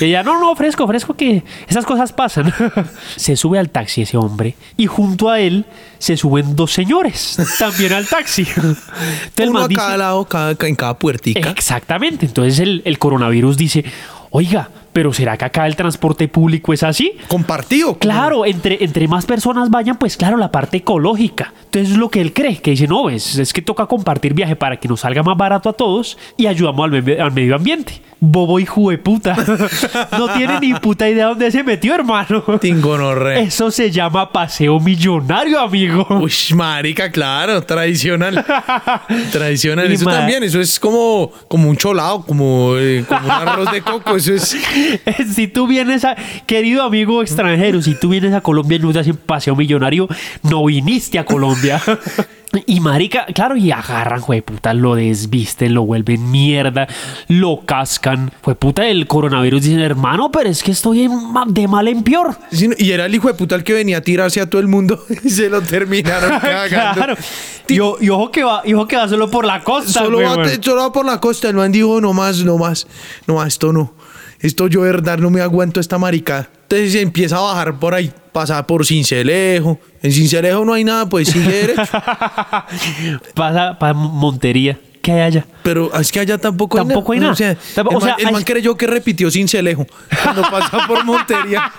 Y 0.00 0.04
ella, 0.04 0.22
no, 0.22 0.38
no, 0.38 0.54
fresco, 0.54 0.86
fresco, 0.86 1.14
que 1.14 1.42
esas 1.66 1.84
cosas 1.86 2.12
pasan. 2.12 2.52
se 3.16 3.34
sube 3.34 3.58
al 3.58 3.70
taxi 3.70 4.02
ese 4.02 4.16
hombre 4.16 4.27
y 4.76 4.86
junto 4.86 5.28
a 5.30 5.40
él 5.40 5.64
se 5.98 6.16
suben 6.16 6.54
dos 6.56 6.72
señores 6.72 7.36
también 7.58 7.92
al 7.92 8.06
taxi. 8.06 8.42
Entonces 8.56 9.48
Uno 9.48 9.60
a 9.60 9.68
dice- 9.68 9.78
cada 9.80 9.96
lado, 9.96 10.24
cada, 10.24 10.56
en 10.60 10.74
cada 10.76 10.98
puertica. 10.98 11.50
Exactamente. 11.50 12.26
Entonces 12.26 12.58
el, 12.60 12.82
el 12.84 12.98
coronavirus 12.98 13.56
dice, 13.56 13.84
oiga, 14.30 14.70
pero 14.98 15.12
¿será 15.12 15.36
que 15.36 15.44
acá 15.44 15.64
el 15.68 15.76
transporte 15.76 16.26
público 16.26 16.72
es 16.72 16.82
así? 16.82 17.12
Compartido. 17.28 17.96
Claro, 17.98 18.44
entre, 18.44 18.82
entre 18.82 19.06
más 19.06 19.26
personas 19.26 19.70
vayan, 19.70 19.96
pues 19.96 20.16
claro, 20.16 20.36
la 20.36 20.50
parte 20.50 20.78
ecológica. 20.78 21.52
Entonces 21.66 21.92
es 21.92 21.96
lo 21.98 22.08
que 22.10 22.20
él 22.20 22.32
cree, 22.32 22.56
que 22.56 22.72
dice, 22.72 22.88
no, 22.88 23.08
es, 23.08 23.38
es 23.38 23.52
que 23.52 23.62
toca 23.62 23.86
compartir 23.86 24.34
viaje 24.34 24.56
para 24.56 24.76
que 24.80 24.88
nos 24.88 24.98
salga 25.02 25.22
más 25.22 25.36
barato 25.36 25.68
a 25.68 25.72
todos 25.72 26.18
y 26.36 26.46
ayudamos 26.48 26.82
al, 26.92 27.00
me- 27.04 27.20
al 27.20 27.30
medio 27.30 27.54
ambiente. 27.54 28.02
Bobo 28.20 28.58
hijo 28.58 28.90
de 28.90 28.98
puta. 28.98 29.36
no 30.18 30.28
tiene 30.36 30.58
ni 30.58 30.74
puta 30.74 31.08
idea 31.08 31.26
dónde 31.26 31.52
se 31.52 31.62
metió, 31.62 31.94
hermano. 31.94 32.42
Tingonorre. 32.60 33.42
Eso 33.42 33.70
se 33.70 33.92
llama 33.92 34.32
paseo 34.32 34.80
millonario, 34.80 35.60
amigo. 35.60 36.04
Uy, 36.10 36.32
marica, 36.56 37.12
claro, 37.12 37.62
tradicional. 37.62 38.44
tradicional. 39.30 39.88
Y 39.88 39.94
Eso 39.94 40.06
también, 40.06 40.42
eso 40.42 40.60
es 40.60 40.80
como, 40.80 41.30
como 41.46 41.70
un 41.70 41.76
cholado, 41.76 42.22
como, 42.22 42.72
eh, 42.76 43.04
como 43.06 43.24
un 43.24 43.30
arroz 43.30 43.70
de 43.70 43.82
coco. 43.82 44.16
Eso 44.16 44.34
es. 44.34 44.56
si 45.34 45.48
tú 45.48 45.66
vienes 45.66 46.04
a, 46.04 46.16
querido 46.46 46.82
amigo 46.82 47.22
extranjero, 47.22 47.82
si 47.82 47.94
tú 47.94 48.10
vienes 48.10 48.34
a 48.34 48.40
Colombia 48.40 48.76
y 48.76 48.80
no 48.80 48.92
te 48.92 49.00
hacen 49.00 49.16
paseo 49.16 49.56
millonario, 49.56 50.08
no 50.42 50.64
viniste 50.64 51.18
a 51.18 51.24
Colombia. 51.24 51.80
Y 52.64 52.80
marica, 52.80 53.26
claro, 53.26 53.56
y 53.56 53.70
agarran, 53.70 54.22
puta, 54.22 54.72
lo 54.72 54.94
desvisten, 54.94 55.74
lo 55.74 55.82
vuelven 55.82 56.30
mierda, 56.30 56.88
lo 57.28 57.60
cascan. 57.66 58.32
puta, 58.58 58.86
el 58.86 59.06
coronavirus 59.06 59.62
dice, 59.64 59.82
hermano, 59.82 60.30
pero 60.32 60.48
es 60.48 60.62
que 60.62 60.70
estoy 60.70 61.02
en 61.02 61.12
de 61.48 61.68
mal 61.68 61.88
en 61.88 62.02
peor. 62.02 62.36
Y 62.50 62.90
era 62.90 63.04
el 63.04 63.14
hijo 63.14 63.28
de 63.28 63.34
puta 63.34 63.54
el 63.54 63.64
que 63.64 63.74
venía 63.74 63.98
a 63.98 64.00
tirarse 64.00 64.40
a 64.40 64.48
todo 64.48 64.62
el 64.62 64.68
mundo 64.68 65.04
y 65.24 65.28
se 65.28 65.50
lo 65.50 65.60
terminaron 65.60 66.40
cagando. 66.40 66.94
claro. 66.94 67.16
Y, 67.68 67.74
y 67.74 68.08
ojo 68.08 68.30
que 68.30 68.42
va, 68.42 68.62
y 68.64 68.72
ojo 68.72 68.88
que 68.88 68.96
va 68.96 69.06
solo 69.08 69.30
por 69.30 69.44
la 69.44 69.62
costa, 69.62 70.04
Solo 70.04 70.22
va, 70.22 70.36
solo 70.62 70.80
va 70.80 70.92
por 70.92 71.04
la 71.04 71.20
costa. 71.20 71.50
El 71.50 71.56
man 71.56 71.70
dijo, 71.70 72.00
no 72.00 72.14
más, 72.14 72.42
no 72.44 72.56
más. 72.56 72.86
No 73.26 73.34
más, 73.34 73.48
esto 73.48 73.74
no. 73.74 73.92
Esto 74.40 74.68
yo, 74.68 74.82
verdad, 74.82 75.18
no 75.18 75.30
me 75.30 75.40
aguanto 75.40 75.80
esta 75.80 75.98
maricada. 75.98 76.48
Entonces 76.62 76.92
se 76.92 77.00
empieza 77.00 77.38
a 77.38 77.40
bajar 77.40 77.78
por 77.78 77.94
ahí. 77.94 78.12
Pasa 78.32 78.64
por 78.66 78.86
Cincelejo. 78.86 79.80
En 80.02 80.12
Cincelejo 80.12 80.64
no 80.64 80.74
hay 80.74 80.84
nada, 80.84 81.08
pues 81.08 81.28
sigue 81.28 81.50
derecho. 81.50 81.82
Pasa 83.34 83.78
para 83.78 83.94
Montería. 83.94 84.78
¿Qué 85.08 85.12
hay 85.14 85.20
allá? 85.22 85.46
Pero 85.62 85.90
es 85.98 86.12
que 86.12 86.20
allá 86.20 86.36
tampoco 86.36 86.76
hay 86.78 86.84
Tampoco 86.86 87.12
hay 87.12 87.20
nada. 87.20 87.32
nada. 87.32 87.54
O 87.54 87.56
sea, 87.74 87.82
el, 87.82 87.96
o 87.96 88.00
sea, 88.02 88.10
man, 88.10 88.20
el 88.20 88.26
hay- 88.26 88.32
man 88.34 88.42
creyó 88.44 88.76
que 88.76 88.86
repitió 88.86 89.30
Cincelejo 89.30 89.86
cuando 90.22 90.42
pasa 90.50 90.86
por 90.86 91.02
Montería. 91.04 91.72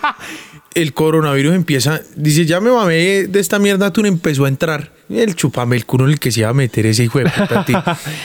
El 0.73 0.93
coronavirus 0.95 1.53
empieza, 1.53 1.99
dice, 2.15 2.45
ya 2.47 2.59
me 2.59 2.71
mamé 2.71 3.27
de 3.27 3.39
esta 3.39 3.59
mierda, 3.59 3.91
tú 3.93 4.03
empezó 4.03 4.45
a 4.45 4.47
entrar. 4.47 4.91
El 5.09 5.35
chupame 5.35 5.75
el 5.75 5.85
culo 5.85 6.05
en 6.05 6.11
el 6.13 6.19
que 6.19 6.31
se 6.31 6.39
iba 6.39 6.49
a 6.49 6.53
meter 6.53 6.87
ese 6.87 7.03
hijo 7.03 7.19
de 7.19 7.25
puta, 7.29 7.65
tío. 7.67 7.83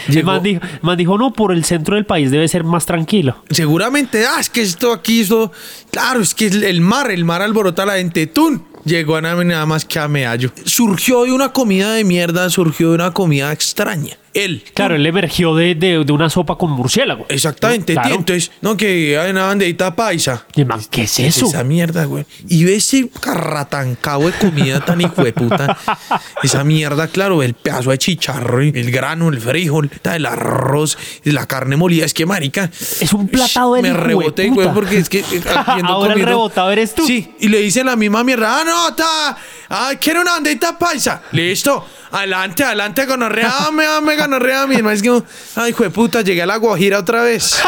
El 0.09 0.15
Llegó- 0.15 0.27
man 0.33 0.43
dijo, 0.43 0.61
el 0.65 0.79
man 0.81 0.97
dijo, 0.97 1.19
no, 1.19 1.33
por 1.35 1.53
el 1.53 1.65
centro 1.67 1.97
del 1.97 2.07
país 2.07 2.31
debe 2.31 2.49
ser 2.49 2.65
más 2.65 2.87
tranquilo. 2.87 3.45
Seguramente, 3.51 4.25
ah, 4.27 4.41
es 4.41 4.49
que 4.49 4.63
esto 4.63 4.91
aquí, 4.91 5.21
esto, 5.21 5.53
claro, 5.91 6.21
es 6.23 6.35
que 6.35 6.47
el 6.47 6.81
mar, 6.81 7.11
el 7.11 7.27
mar 7.27 7.43
alborota 7.43 7.83
a 7.83 7.87
la 7.87 7.95
gente, 7.97 8.27
¡tun! 8.27 8.65
Llegó 8.87 9.17
a 9.17 9.21
nada, 9.21 9.45
nada 9.45 9.67
más 9.67 9.85
que 9.85 9.99
a 9.99 10.09
meallo. 10.09 10.51
Surgió 10.65 11.25
de 11.25 11.33
una 11.33 11.53
comida 11.53 11.93
de 11.93 12.05
mierda, 12.05 12.49
surgió 12.49 12.89
de 12.91 12.95
una 12.95 13.11
comida 13.13 13.53
extraña. 13.53 14.17
Él. 14.35 14.65
Claro, 14.75 14.97
él 14.97 15.07
emergió 15.07 15.55
de, 15.55 15.75
de- 15.75 16.05
de 16.05 16.13
una 16.13 16.29
sopa 16.29 16.57
con 16.59 16.71
murciélago. 16.73 17.25
Exactamente, 17.29 17.93
Claro. 17.95 18.09
tío. 18.09 18.17
Entonces, 18.19 18.51
no, 18.61 18.77
que 18.77 19.17
hay 19.19 19.31
una 19.31 19.47
bandejita 19.47 19.95
paisa. 19.95 20.45
Y 20.55 20.63
el 20.63 20.67
man, 20.67 20.81
¿qué 20.91 21.03
es 21.05 21.19
eso? 21.21 21.47
Esa 21.47 21.63
mierda, 21.65 22.05
güey. 22.05 22.27
Y 22.49 22.65
ve 22.65 22.75
ese 22.77 23.09
carratancabo 23.21 24.27
de 24.27 24.33
comida 24.33 24.81
tan 24.85 25.01
hijo 25.01 25.23
de 25.23 25.33
puta. 25.33 25.77
Esa 26.43 26.65
mierda, 26.65 27.09
claro, 27.09 27.43
el 27.43 27.55
pedazo 27.55 27.91
de 27.91 27.99
chicharro, 27.99 28.61
el 28.61 28.91
grano, 28.91 29.29
el 29.29 29.41
frijol, 29.41 29.91
el 30.03 30.27
arroz, 30.27 30.99
la 31.25 31.47
carne 31.47 31.77
molida. 31.77 32.05
Es 32.05 32.13
que, 32.15 32.27
marica. 32.27 32.71
Es 33.01 33.13
un 33.13 33.29
platado 33.29 33.75
del 33.75 33.83
Me 33.83 33.89
de 33.91 33.95
reboté, 33.95 34.49
güey, 34.51 34.69
porque 34.75 34.99
es 34.99 35.09
que. 35.09 35.21
eh, 35.21 35.43
Ahora 35.85 36.15
el 36.15 36.23
rebotado 36.23 36.71
eres 36.71 36.95
tú. 36.95 37.07
Sí, 37.07 37.35
y 37.41 37.49
le 37.49 37.59
dice 37.61 37.85
la 37.85 37.97
misma 37.97 38.25
mierda. 38.25 38.61
Ah, 38.61 38.65
no, 38.65 38.89
está. 38.91 39.37
Ah, 39.71 39.93
quiero 40.01 40.21
una 40.23 40.33
bandejita 40.33 40.79
paisa. 40.79 41.23
Listo. 41.33 41.87
Adelante, 42.13 42.63
adelante, 42.63 43.07
gonorrea. 43.07 43.53
Dame, 43.65 43.85
dame, 43.85 44.17
gonorrea. 44.27 44.67
Mi 44.67 44.77
hermano 44.77 44.95
es 44.95 45.03
que. 45.03 45.23
Ay, 45.57 45.71
hijo 45.71 45.85
de 45.85 45.91
puta, 45.91 46.23
llegué 46.23 46.43
a 46.43 46.47
la 46.47 46.57
Guajira 46.57 46.99
otra 46.99 47.23
vez. 47.23 47.57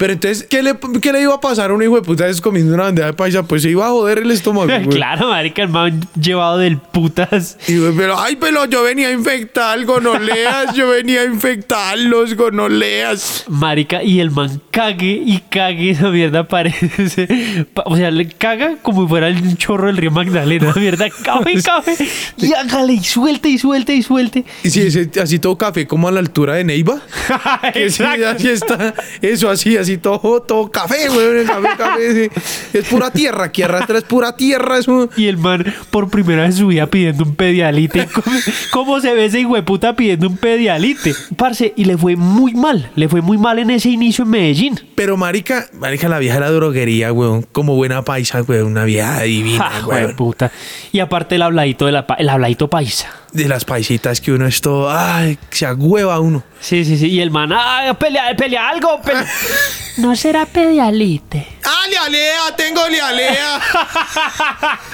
Pero 0.00 0.14
entonces, 0.14 0.46
¿qué 0.48 0.62
le, 0.62 0.74
¿qué 1.02 1.12
le 1.12 1.20
iba 1.20 1.34
a 1.34 1.40
pasar 1.40 1.70
a 1.70 1.74
un 1.74 1.82
hijo 1.82 1.94
de 1.96 2.00
puta 2.00 2.26
es 2.26 2.40
comiendo 2.40 2.72
una 2.74 2.84
bandeja 2.84 3.08
de 3.08 3.12
paisa? 3.12 3.42
Pues 3.42 3.60
se 3.60 3.68
iba 3.70 3.86
a 3.86 3.90
joder 3.90 4.18
el 4.20 4.30
estómago. 4.30 4.66
güey. 4.66 4.88
claro, 4.88 5.28
marica, 5.28 5.62
el 5.62 5.68
man 5.68 6.00
llevado 6.18 6.56
del 6.56 6.78
putas. 6.78 7.58
Y, 7.68 7.76
güey, 7.76 7.92
pero, 7.94 8.18
ay, 8.18 8.36
pero 8.40 8.64
yo 8.64 8.82
venía 8.82 9.08
a 9.08 9.12
infectar 9.12 9.84
gonoleas, 9.84 10.74
yo 10.74 10.88
venía 10.88 11.20
a 11.20 11.24
infectar 11.24 11.98
los 11.98 12.34
gonoleas. 12.34 13.44
Marica, 13.48 14.02
y 14.02 14.20
el 14.20 14.30
man 14.30 14.62
cague 14.70 15.22
y 15.22 15.42
cague 15.50 15.90
esa 15.90 16.08
mierda 16.08 16.48
parece. 16.48 17.66
pa- 17.74 17.82
O 17.84 17.96
sea, 17.96 18.10
le 18.10 18.26
caga 18.28 18.76
como 18.82 19.02
si 19.02 19.08
fuera 19.08 19.28
el 19.28 19.56
chorro 19.58 19.88
del 19.88 19.98
río 19.98 20.10
Magdalena. 20.10 20.72
Mierda, 20.76 21.08
cabe, 21.22 21.60
cabe. 21.62 21.94
Y 22.38 22.54
hágale 22.54 22.94
y 22.94 23.04
suelte 23.04 23.50
y 23.50 23.58
suelte 23.58 23.94
y 23.94 24.02
suelte. 24.02 24.44
Y 24.62 24.70
si 24.70 24.80
ese- 24.80 25.10
así 25.20 25.38
todo 25.38 25.58
café 25.58 25.86
como 25.86 26.08
a 26.08 26.12
la 26.12 26.20
altura 26.20 26.54
de 26.54 26.64
Neiva. 26.64 27.00
Que 27.74 27.90
sí, 27.90 28.02
Exacto. 28.02 28.28
así 28.28 28.48
está. 28.48 28.94
Eso 29.20 29.50
así, 29.50 29.76
así 29.76 29.89
todo, 29.98 30.40
todo 30.42 30.70
café, 30.70 31.08
güey. 31.08 31.44
Café, 31.44 31.68
café. 31.76 32.30
sí. 32.32 32.40
Es 32.78 32.84
pura 32.88 33.10
tierra, 33.10 33.44
aquí 33.44 33.62
arrastra, 33.62 33.98
es 33.98 34.04
pura 34.04 34.36
tierra. 34.36 34.78
Es 34.78 34.88
un- 34.88 35.08
Y 35.16 35.26
el 35.26 35.38
man 35.38 35.64
por 35.90 36.08
primera 36.10 36.42
vez 36.42 36.52
en 36.54 36.58
su 36.60 36.66
vida 36.68 36.86
pidiendo 36.86 37.24
un 37.24 37.34
pedialite. 37.34 38.06
¿Cómo, 38.12 38.36
cómo 38.72 39.00
se 39.00 39.12
ve 39.14 39.26
ese 39.26 39.40
hijo 39.40 39.54
de 39.54 39.62
puta 39.62 39.94
pidiendo 39.96 40.28
un 40.28 40.36
pedialite? 40.36 41.14
Parce, 41.36 41.72
y 41.76 41.84
le 41.84 41.96
fue 41.96 42.16
muy 42.16 42.54
mal. 42.54 42.90
Le 42.96 43.08
fue 43.08 43.20
muy 43.20 43.38
mal 43.38 43.58
en 43.58 43.70
ese 43.70 43.88
inicio 43.90 44.24
en 44.24 44.30
Medellín. 44.30 44.80
Pero 44.94 45.16
marica, 45.16 45.66
marica, 45.72 46.08
la 46.08 46.18
vieja 46.18 46.34
de 46.34 46.40
la 46.40 46.50
droguería, 46.50 47.10
güey. 47.10 47.44
Como 47.52 47.74
buena 47.76 48.02
paisa, 48.02 48.40
güey. 48.40 48.60
Una 48.60 48.84
vieja 48.84 49.22
divina, 49.22 49.64
Ja, 49.70 49.76
de 49.78 49.82
güey. 50.04 50.16
puta. 50.16 50.50
Y 50.92 51.00
aparte 51.00 51.36
el 51.36 51.42
habladito 51.42 51.86
de 51.86 51.92
la 51.92 52.06
el 52.18 52.28
habladito 52.28 52.68
paisa. 52.68 53.08
De 53.32 53.46
las 53.46 53.64
paisitas 53.64 54.20
que 54.20 54.32
uno 54.32 54.46
es 54.46 54.60
todo, 54.60 54.90
ay, 54.90 55.38
se 55.50 55.66
agüeva 55.66 56.18
uno. 56.20 56.42
Sí, 56.60 56.84
sí, 56.84 56.98
sí. 56.98 57.06
Y 57.06 57.20
el 57.20 57.30
man, 57.30 57.52
ah, 57.52 57.96
pelea, 57.98 58.34
pelea 58.36 58.68
algo. 58.68 59.00
pelea". 59.00 59.26
no 59.98 60.16
será 60.16 60.46
pedialite. 60.46 61.46
¡Ah, 61.64 61.86
le 61.86 61.92
lialea, 61.92 62.56
tengo 62.56 62.88
lialea. 62.88 63.60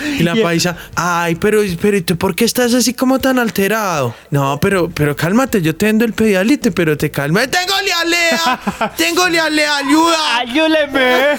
y 0.18 0.22
la 0.22 0.34
paisa, 0.36 0.76
ay, 0.94 1.36
pero, 1.36 1.62
pero 1.80 1.96
¿y 1.96 2.02
tú 2.02 2.16
por 2.16 2.34
qué 2.34 2.44
estás 2.44 2.74
así 2.74 2.94
como 2.94 3.18
tan 3.18 3.38
alterado? 3.38 4.14
No, 4.30 4.58
pero, 4.60 4.90
pero 4.90 5.16
cálmate, 5.16 5.62
yo 5.62 5.74
te 5.76 5.86
vendo 5.86 6.04
el 6.04 6.12
pedialite, 6.12 6.72
pero 6.72 6.96
te 6.96 7.10
calma. 7.10 7.46
Tengo 7.46 7.74
lialea, 7.82 8.92
tengo 8.96 9.28
lialea, 9.28 9.76
ayuda. 9.78 10.38
¡Ayúdeme! 10.38 11.38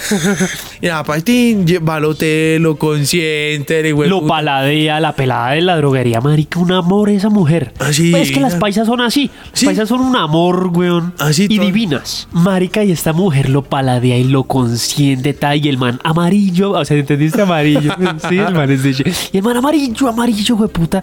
Y 0.81 0.87
la 0.87 1.03
paisa, 1.03 1.25
tin, 1.25 1.65
va 1.87 1.95
al 1.95 2.05
hotel, 2.05 2.61
lo 2.61 2.77
consiente, 2.77 3.81
le 3.81 3.91
Lo 4.07 4.25
paladea, 4.27 4.99
la 4.99 5.13
pelada 5.13 5.51
de 5.51 5.61
la 5.61 5.75
droguería, 5.77 6.21
marica, 6.21 6.59
un 6.59 6.71
amor 6.71 7.09
esa 7.09 7.29
mujer. 7.29 7.73
Así. 7.79 8.11
Pues 8.11 8.23
es 8.29 8.31
que 8.31 8.39
las 8.39 8.55
paisas 8.55 8.85
son 8.87 9.01
así. 9.01 9.29
Las 9.51 9.59
Sí. 9.59 9.65
paisas 9.65 9.89
son 9.89 10.01
un 10.01 10.15
amor, 10.15 10.67
weón. 10.73 11.13
Así 11.19 11.45
y 11.49 11.55
todo. 11.57 11.65
divinas. 11.65 12.27
Marica, 12.31 12.83
y 12.83 12.91
esta 12.91 13.13
mujer 13.13 13.49
lo 13.49 13.63
paladea 13.63 14.17
y 14.17 14.23
lo 14.25 14.43
consiente, 14.43 15.33
tal. 15.33 15.65
Y 15.65 15.69
el 15.69 15.77
man 15.77 15.99
amarillo, 16.03 16.71
o 16.71 16.85
sea, 16.85 16.97
¿entendiste? 16.97 17.41
Amarillo. 17.41 17.91
sí, 18.29 18.37
el 18.37 18.53
man 18.53 18.69
es 18.71 18.83
de 18.83 19.13
Y 19.33 19.37
el 19.37 19.43
man 19.43 19.57
amarillo, 19.57 20.07
amarillo, 20.07 20.55
güey, 20.57 20.69
puta. 20.69 21.01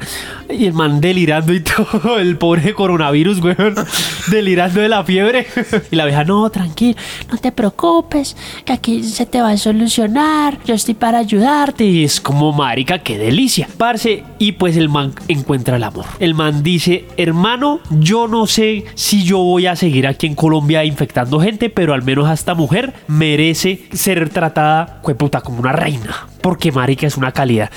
Y 0.49 0.67
el 0.67 0.73
man 0.73 1.01
delirando 1.01 1.53
y 1.53 1.61
todo. 1.65 2.19
El 2.19 2.37
pobre 2.39 2.73
coronavirus, 2.75 3.41
weón. 3.41 3.75
delirando 4.31 4.81
de 4.81 4.89
la 4.89 5.03
fiebre. 5.05 5.47
y 5.91 5.97
la 5.97 6.05
vieja, 6.07 6.25
no, 6.25 6.49
tranquilo. 6.51 6.97
No 7.31 7.39
te 7.39 7.51
preocupes, 7.51 8.37
que 8.65 8.73
aquí 8.73 9.03
se 9.03 9.27
te 9.27 9.41
va 9.41 9.49
a 9.49 9.53
solucionar. 9.65 10.59
Yo 10.67 10.75
estoy 10.75 10.95
para 10.95 11.19
ayudarte. 11.19 11.85
Y 11.85 12.05
es 12.05 12.21
como, 12.21 12.53
marica, 12.53 12.99
qué 12.99 13.17
delicia. 13.17 13.67
Parce, 13.79 14.23
y 14.39 14.53
pues 14.53 14.77
el 14.77 14.91
man 14.91 15.15
encuentra 15.27 15.77
el 15.77 15.83
amor. 15.83 16.05
El 16.21 16.35
man 16.35 16.63
dice, 16.63 17.07
hermano, 17.17 17.81
yo 17.91 18.29
no 18.29 18.47
sé 18.47 18.85
si 18.95 19.25
yo 19.25 19.39
voy 19.39 19.67
a 19.67 19.75
seguir 19.75 20.07
aquí 20.07 20.27
en 20.27 20.35
Colombia 20.35 20.85
infectando 20.85 21.41
gente, 21.41 21.71
pero 21.71 21.95
al 21.95 22.03
menos 22.03 22.29
a 22.29 22.35
esta 22.35 22.55
mujer 22.55 22.93
merece 23.09 23.87
ser 23.93 24.29
tratada, 24.29 25.01
como 25.43 25.61
una 25.61 25.73
reina. 25.73 26.29
Porque 26.43 26.71
marica 26.71 27.07
es 27.07 27.17
una 27.17 27.33
calidad. 27.33 27.71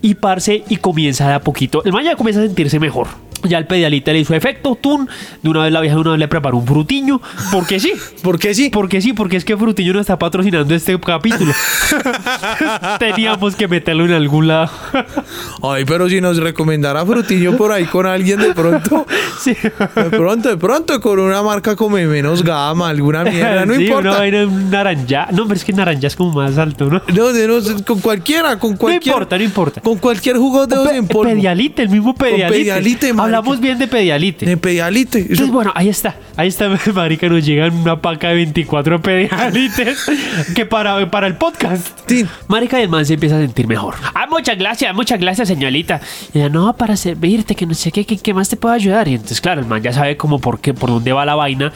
Y 0.00 0.14
parce, 0.14 0.64
y 0.68 0.76
comienza 0.76 1.28
de 1.28 1.34
a 1.34 1.40
poquito. 1.40 1.84
El 1.84 1.92
man 1.92 2.04
ya 2.04 2.16
comienza 2.16 2.40
a 2.40 2.46
sentirse 2.46 2.80
mejor. 2.80 3.08
Ya 3.44 3.58
el 3.58 3.66
pedialita 3.66 4.12
le 4.12 4.20
hizo 4.20 4.34
efecto, 4.34 4.76
tun. 4.80 5.08
De 5.42 5.50
una 5.50 5.62
vez 5.62 5.72
la 5.72 5.80
vieja 5.80 5.94
de 5.96 6.00
una 6.00 6.10
vez 6.12 6.20
le 6.20 6.28
preparó 6.28 6.56
un 6.56 6.66
frutiño. 6.66 7.20
Porque 7.52 7.78
sí. 7.84 7.92
¿Por 8.22 8.38
qué 8.38 8.54
sí? 8.54 8.70
Porque 8.70 9.00
sí, 9.00 9.12
porque 9.12 9.36
es 9.36 9.44
que 9.44 9.56
Frutillo 9.56 9.92
no 9.92 10.00
está 10.00 10.18
patrocinando 10.18 10.74
este 10.74 10.98
capítulo. 11.00 11.52
Teníamos 12.98 13.56
que 13.56 13.68
meterlo 13.68 14.04
en 14.06 14.12
algún 14.12 14.48
lado. 14.48 14.70
Ay, 15.62 15.84
pero 15.84 16.08
si 16.08 16.20
nos 16.20 16.36
recomendara 16.38 17.04
Frutillo 17.04 17.56
por 17.56 17.72
ahí 17.72 17.84
con 17.84 18.06
alguien 18.06 18.38
de 18.40 18.54
pronto. 18.54 19.06
sí. 19.40 19.54
De 19.94 20.10
pronto, 20.10 20.48
de 20.48 20.56
pronto, 20.56 21.00
con 21.00 21.18
una 21.18 21.42
marca 21.42 21.76
como 21.76 21.96
menos 21.96 22.42
gama, 22.42 22.88
alguna 22.88 23.24
mierda, 23.24 23.64
no 23.66 23.74
Sí, 23.74 23.80
Una 23.80 23.86
importa. 23.98 24.18
vaina 24.18 24.44
naranja. 24.70 25.28
No, 25.32 25.44
pero 25.44 25.54
es 25.54 25.64
que 25.64 25.72
naranja 25.72 26.06
es 26.06 26.16
como 26.16 26.32
más 26.32 26.56
alto, 26.58 26.86
¿no? 26.86 27.02
No, 27.14 27.32
no, 27.32 27.84
con 27.84 28.00
cualquiera, 28.00 28.58
con 28.58 28.76
cualquier. 28.76 29.12
importa, 29.14 29.36
no 29.38 29.44
importa. 29.44 29.80
Con 29.80 29.98
cualquier 29.98 30.36
jugo 30.36 30.66
de 30.66 30.76
dedos 30.76 30.92
en 30.92 31.06
polvo. 31.08 31.30
Pedialite, 31.32 31.82
el 31.82 31.88
mismo 31.88 32.14
pedialite. 32.14 32.48
Pedialite, 32.58 33.12
marica. 33.12 33.33
Hablamos 33.34 33.60
bien 33.60 33.78
de 33.78 33.88
pedialite. 33.88 34.46
De 34.46 34.56
pedialite. 34.56 35.18
Eso- 35.18 35.28
Entonces, 35.32 35.50
bueno, 35.52 35.72
ahí 35.74 35.88
está. 35.88 36.16
Ahí 36.36 36.48
está, 36.48 36.68
marica, 36.94 37.28
nos 37.28 37.44
llegan 37.44 37.74
una 37.74 38.00
paca 38.00 38.28
de 38.28 38.34
24 38.36 39.02
pedialites 39.02 40.06
que 40.54 40.66
para, 40.66 41.10
para 41.10 41.26
el 41.26 41.36
podcast. 41.36 41.98
Sí. 42.08 42.24
Marica, 42.48 42.78
y 42.78 42.84
el 42.84 42.88
man 42.88 43.04
se 43.04 43.14
empieza 43.14 43.36
a 43.36 43.40
sentir 43.40 43.66
mejor. 43.66 43.94
Ah, 44.14 44.26
muchas 44.28 44.56
gracias, 44.58 44.94
muchas 44.94 45.18
gracias, 45.20 45.48
señorita. 45.48 46.00
Y 46.32 46.38
ella, 46.38 46.48
no, 46.48 46.76
para 46.76 46.96
servirte, 46.96 47.54
que 47.54 47.66
no 47.66 47.74
sé 47.74 47.90
qué, 47.90 48.04
que, 48.04 48.18
qué 48.18 48.32
más 48.34 48.48
te 48.48 48.56
puedo 48.56 48.74
ayudar. 48.74 49.08
Y 49.08 49.14
entonces, 49.14 49.40
claro, 49.40 49.60
el 49.60 49.66
man 49.66 49.82
ya 49.82 49.92
sabe 49.92 50.16
como 50.16 50.38
por 50.38 50.60
qué, 50.60 50.74
por 50.74 50.90
dónde 50.90 51.12
va 51.12 51.24
la 51.24 51.34
vaina. 51.34 51.72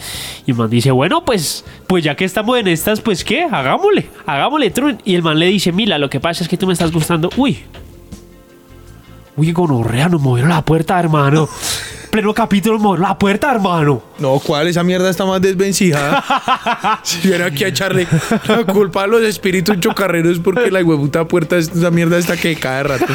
Y 0.47 0.53
el 0.53 0.57
man 0.57 0.71
dice, 0.71 0.91
bueno, 0.93 1.25
pues, 1.25 1.65
pues 1.87 2.05
ya 2.05 2.15
que 2.15 2.25
estamos 2.25 2.57
en 2.59 2.69
estas, 2.69 3.01
pues 3.01 3.25
qué, 3.25 3.45
hagámosle, 3.45 4.07
hagámosle, 4.27 4.71
trun. 4.71 4.99
Y 5.05 5.15
el 5.17 5.23
man 5.23 5.39
le 5.39 5.47
dice, 5.47 5.73
mira, 5.73 5.99
lo 5.99 6.09
que 6.09 6.21
pasa 6.21 6.43
es 6.45 6.49
que 6.49 6.57
tú 6.57 6.67
me 6.67 6.73
estás 6.73 6.93
gustando. 6.93 7.31
Uy, 7.37 7.59
uy, 9.39 9.53
gonorrea, 9.53 10.09
nos 10.09 10.21
movieron 10.21 10.51
la 10.51 10.63
puerta, 10.63 10.99
hermano. 10.99 11.49
Pleno 12.11 12.33
capítulo, 12.35 12.75
nos 12.75 12.83
movieron 12.83 13.09
la 13.09 13.19
puerta, 13.19 13.51
hermano. 13.53 14.03
No, 14.19 14.39
¿cuál? 14.41 14.67
Esa 14.67 14.83
mierda 14.83 15.11
está 15.11 15.25
más 15.25 15.41
desvencijada. 15.41 17.01
si 17.03 17.29
viene 17.29 17.45
aquí 17.45 17.65
a 17.65 17.69
echarle 17.69 18.07
la 18.47 18.65
culpa 18.65 19.05
a 19.05 19.07
los 19.07 19.23
espíritus 19.23 19.79
chocarreros 19.79 20.39
porque 20.41 20.71
la 20.71 20.83
huevuta 20.83 21.27
puerta, 21.29 21.57
esa 21.57 21.91
mierda 21.91 22.19
está 22.19 22.37
que 22.37 22.57
cada 22.57 22.83
rato. 22.83 23.15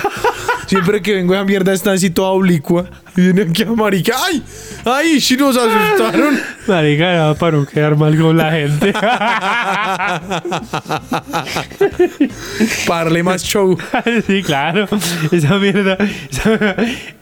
Siempre 0.67 1.02
que 1.02 1.13
vengo 1.13 1.34
esa 1.36 1.43
mierda 1.43 1.73
está 1.73 1.91
así 1.91 2.10
toda 2.10 2.30
oblicua. 2.30 2.86
Y 3.15 3.21
viene 3.21 3.43
aquí 3.43 3.63
a 3.63 3.67
marica. 3.67 4.15
¡Ay! 4.26 4.43
¡Ay! 4.86 5.21
Sí 5.21 5.38
nos 5.38 5.56
asustaron. 5.56 6.39
Marica, 6.67 7.13
ya, 7.13 7.34
para 7.38 7.58
no 7.58 7.65
quedar 7.65 7.95
mal 7.95 8.17
con 8.19 8.38
la 8.38 8.52
gente. 8.52 8.93
Parle 12.88 13.21
más 13.23 13.43
show. 13.43 13.78
sí, 14.28 14.41
claro. 14.43 14.88
Esa 15.32 15.58
mierda. 15.58 15.97
esa- 16.32 16.76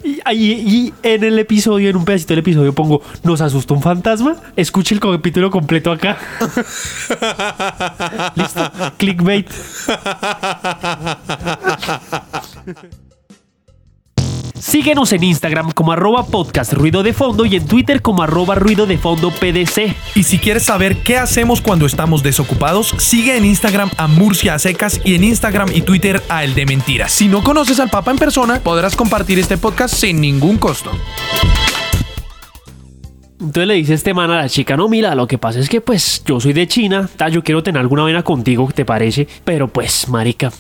Y, 0.04 0.20
y- 0.32 0.52
y 0.88 0.94
en 1.04 1.24
el 1.24 1.38
episodio, 1.40 1.90
en 1.90 1.96
un 1.98 2.06
pedacito 2.06 2.30
del 2.34 2.40
episodio, 2.40 2.74
pongo: 2.74 3.02
¿Nos 3.24 3.42
asustó 3.42 3.74
un 3.74 3.82
fantasma? 3.82 4.36
Escuche 4.56 4.96
el 4.96 5.02
capítulo 5.02 5.50
completo 5.52 5.92
acá. 5.92 6.18
Listo. 8.36 8.72
Clickbait. 8.98 9.50
Síguenos 14.62 15.12
en 15.12 15.24
Instagram 15.24 15.72
como 15.72 15.92
arroba 15.92 16.28
podcast 16.28 16.74
ruido 16.74 17.02
de 17.02 17.14
fondo 17.14 17.46
y 17.46 17.56
en 17.56 17.66
Twitter 17.66 18.04
como 18.04 18.22
arroba 18.22 18.54
ruido 18.54 18.86
de 18.86 19.00
fondo 19.00 19.32
PDC. 19.32 19.96
Y 20.14 20.22
si 20.22 20.38
quieres 20.38 20.62
saber 20.64 20.98
qué 20.98 21.18
hacemos 21.18 21.62
cuando 21.62 21.88
estamos 21.88 22.22
desocupados, 22.22 22.94
sigue 23.00 23.36
en 23.38 23.46
Instagram 23.46 23.90
a 23.98 24.06
Murcia 24.06 24.54
a 24.54 24.60
Secas 24.60 25.02
y 25.04 25.16
en 25.16 25.24
Instagram 25.24 25.70
y 25.74 25.82
Twitter 25.82 26.22
a 26.30 26.44
El 26.44 26.54
de 26.54 26.68
Mentiras. 26.68 27.12
Si 27.12 27.28
no 27.28 27.44
conoces 27.44 27.80
al 27.80 27.90
Papa 27.90 28.12
en 28.12 28.18
persona, 28.18 28.60
podrás 28.60 28.96
compartir 28.96 29.40
este 29.40 29.58
podcast 29.58 29.96
sin 29.96 30.22
ningún 30.22 30.60
costo. 30.60 30.92
Entonces 33.40 33.68
le 33.68 33.74
dice 33.74 33.96
este 33.96 34.14
man 34.14 34.30
a 34.30 34.44
la 34.44 34.48
chica, 34.50 34.78
no, 34.78 34.88
mira, 34.88 35.16
lo 35.16 35.26
que 35.26 35.40
pasa 35.40 35.58
es 35.58 35.70
que 35.70 35.82
pues 35.82 36.22
yo 36.24 36.40
soy 36.40 36.54
de 36.54 36.68
China, 36.68 37.10
ta, 37.18 37.30
yo 37.30 37.44
quiero 37.44 37.64
tener 37.64 37.82
alguna 37.82 38.04
vaina 38.04 38.22
contigo, 38.22 38.70
¿te 38.72 38.86
parece? 38.86 39.28
Pero 39.44 39.68
pues, 39.68 40.08
marica, 40.08 40.52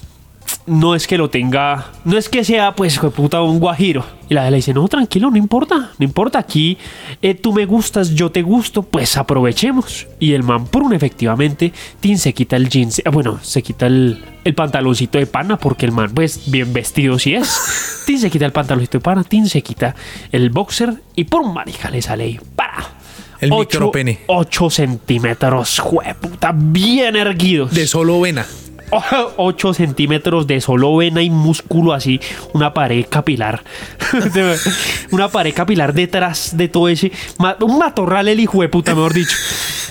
no 0.65 0.95
es 0.95 1.07
que 1.07 1.17
lo 1.17 1.29
tenga, 1.29 1.91
no 2.05 2.17
es 2.17 2.29
que 2.29 2.43
sea 2.43 2.75
pues, 2.75 2.99
puta, 2.99 3.41
un 3.41 3.59
guajiro. 3.59 4.05
Y 4.29 4.33
la 4.33 4.45
de 4.45 4.51
le 4.51 4.57
dice, 4.57 4.73
no, 4.73 4.87
tranquilo, 4.87 5.29
no 5.29 5.37
importa, 5.37 5.91
no 5.97 6.05
importa, 6.05 6.39
aquí 6.39 6.77
eh, 7.21 7.33
tú 7.33 7.51
me 7.51 7.65
gustas, 7.65 8.11
yo 8.11 8.31
te 8.31 8.41
gusto, 8.41 8.83
pues 8.83 9.17
aprovechemos. 9.17 10.07
Y 10.19 10.33
el 10.33 10.43
man, 10.43 10.67
por 10.67 10.83
un 10.83 10.93
efectivamente, 10.93 11.73
Tin 11.99 12.17
se 12.17 12.33
quita 12.33 12.55
el 12.55 12.69
jeans, 12.69 12.99
eh, 12.99 13.03
bueno, 13.11 13.39
se 13.41 13.61
quita 13.61 13.87
el, 13.87 14.23
el 14.43 14.53
pantaloncito 14.53 15.17
de 15.17 15.25
pana, 15.25 15.57
porque 15.57 15.85
el 15.85 15.91
man, 15.91 16.11
pues, 16.13 16.49
bien 16.49 16.71
vestido 16.71 17.19
sí 17.19 17.35
es. 17.35 18.03
Tin 18.05 18.19
se 18.19 18.29
quita 18.29 18.45
el 18.45 18.51
pantaloncito 18.53 18.99
de 18.99 19.03
pana, 19.03 19.23
Tin 19.23 19.49
se 19.49 19.61
quita 19.61 19.95
el 20.31 20.49
boxer 20.49 20.93
y 21.15 21.25
por 21.25 21.41
un 21.41 21.53
marica 21.53 21.89
le 21.89 22.01
sale 22.01 22.23
ahí, 22.23 22.39
para. 22.55 23.01
El 23.41 23.49
micropene. 23.49 24.19
8 24.27 24.69
centímetros, 24.69 25.79
jueputa, 25.79 26.51
bien 26.55 27.15
erguidos. 27.15 27.73
De 27.73 27.87
solo 27.87 28.21
vena. 28.21 28.45
8 29.37 29.73
centímetros 29.73 30.47
de 30.47 30.61
solo 30.61 30.95
vena 30.97 31.21
y 31.21 31.29
músculo 31.29 31.93
así, 31.93 32.19
una 32.53 32.73
pared 32.73 33.05
capilar. 33.09 33.63
una 35.11 35.29
pared 35.29 35.53
capilar 35.53 35.93
detrás 35.93 36.55
de 36.57 36.67
todo 36.67 36.89
ese. 36.89 37.11
Un 37.59 37.77
matorral 37.77 38.27
el 38.27 38.39
hijo 38.39 38.61
de 38.61 38.69
puta, 38.69 38.93
mejor 38.93 39.13
dicho. 39.13 39.35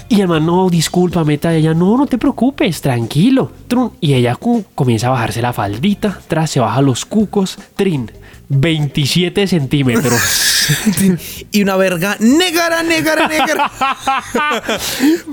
Y 0.08 0.20
el 0.20 0.28
man, 0.28 0.44
no, 0.44 0.68
discúlpame, 0.68 1.38
tal. 1.38 1.54
ella, 1.54 1.72
no, 1.72 1.96
no 1.96 2.06
te 2.06 2.18
preocupes, 2.18 2.80
tranquilo. 2.80 3.52
Trun. 3.68 3.92
Y 4.00 4.14
ella 4.14 4.36
comienza 4.74 5.06
a 5.06 5.10
bajarse 5.10 5.40
la 5.40 5.52
faldita, 5.52 6.20
tras 6.26 6.50
se 6.50 6.58
baja 6.58 6.82
los 6.82 7.04
cucos, 7.04 7.58
trin. 7.76 8.10
27 8.48 9.46
centímetros. 9.46 10.20
Y 11.50 11.62
una 11.62 11.76
verga 11.76 12.16
negra, 12.20 12.82
negra, 12.84 13.26
negra. 13.26 13.70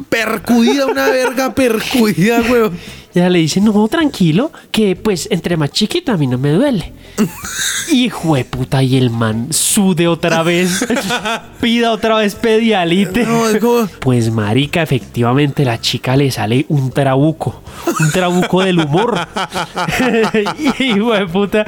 percudida, 0.10 0.88
una 0.88 1.10
verga 1.10 1.54
percudida, 1.54 2.42
weón. 2.42 2.78
Ella 3.18 3.30
le 3.32 3.40
dice, 3.40 3.60
no, 3.62 3.88
tranquilo, 3.88 4.52
que 4.70 4.96
pues 4.96 5.28
entre 5.32 5.58
más 5.58 5.72
chiquito 5.72 6.12
a 6.12 6.18
mí 6.18 6.28
no 6.28 6.38
me 6.38 6.52
duele. 6.52 6.94
Hijo 7.92 8.36
de 8.36 8.46
puta, 8.46 8.84
y 8.84 8.96
el 8.96 9.10
man 9.10 9.48
sude 9.52 10.08
otra 10.08 10.44
vez, 10.44 10.86
pida 11.62 11.92
otra 11.92 12.18
vez 12.18 12.36
pedialite. 12.36 13.26
No, 13.26 13.90
Pues 14.00 14.30
marica, 14.30 14.84
efectivamente 14.84 15.66
la 15.66 15.82
chica 15.82 16.16
le 16.16 16.30
sale 16.30 16.68
un 16.70 16.92
trabuco, 16.92 17.64
un 18.00 18.12
trabuco 18.12 18.62
del 18.62 18.80
humor. 18.82 19.18
Hijo 20.80 21.14
de 21.14 21.26
puta. 21.26 21.66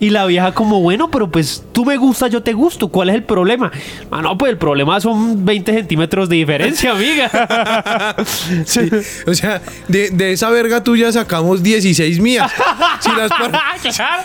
Y 0.00 0.10
la 0.10 0.26
vieja 0.26 0.52
como, 0.52 0.80
bueno, 0.80 1.10
pero 1.10 1.30
pues 1.30 1.64
tú 1.72 1.86
me 1.86 1.96
gustas, 1.96 2.30
yo 2.30 2.42
te 2.42 2.52
gusto. 2.52 2.88
¿Cuál 2.88 3.08
es 3.08 3.16
el 3.16 3.22
problema? 3.22 3.70
Ah, 4.10 4.20
no, 4.20 4.36
pues 4.36 4.50
el 4.50 4.58
problema 4.58 5.00
son 5.00 5.46
20 5.46 5.72
centímetros 5.72 6.28
de 6.28 6.36
diferencia, 6.36 6.92
amiga. 6.92 8.16
Sí, 8.66 8.80
o 9.26 9.34
sea, 9.34 9.62
de, 9.88 10.10
de 10.10 10.32
esa 10.32 10.50
verga 10.50 10.82
tuya 10.90 11.12
sacamos 11.12 11.62
16 11.62 12.20
mías. 12.20 12.50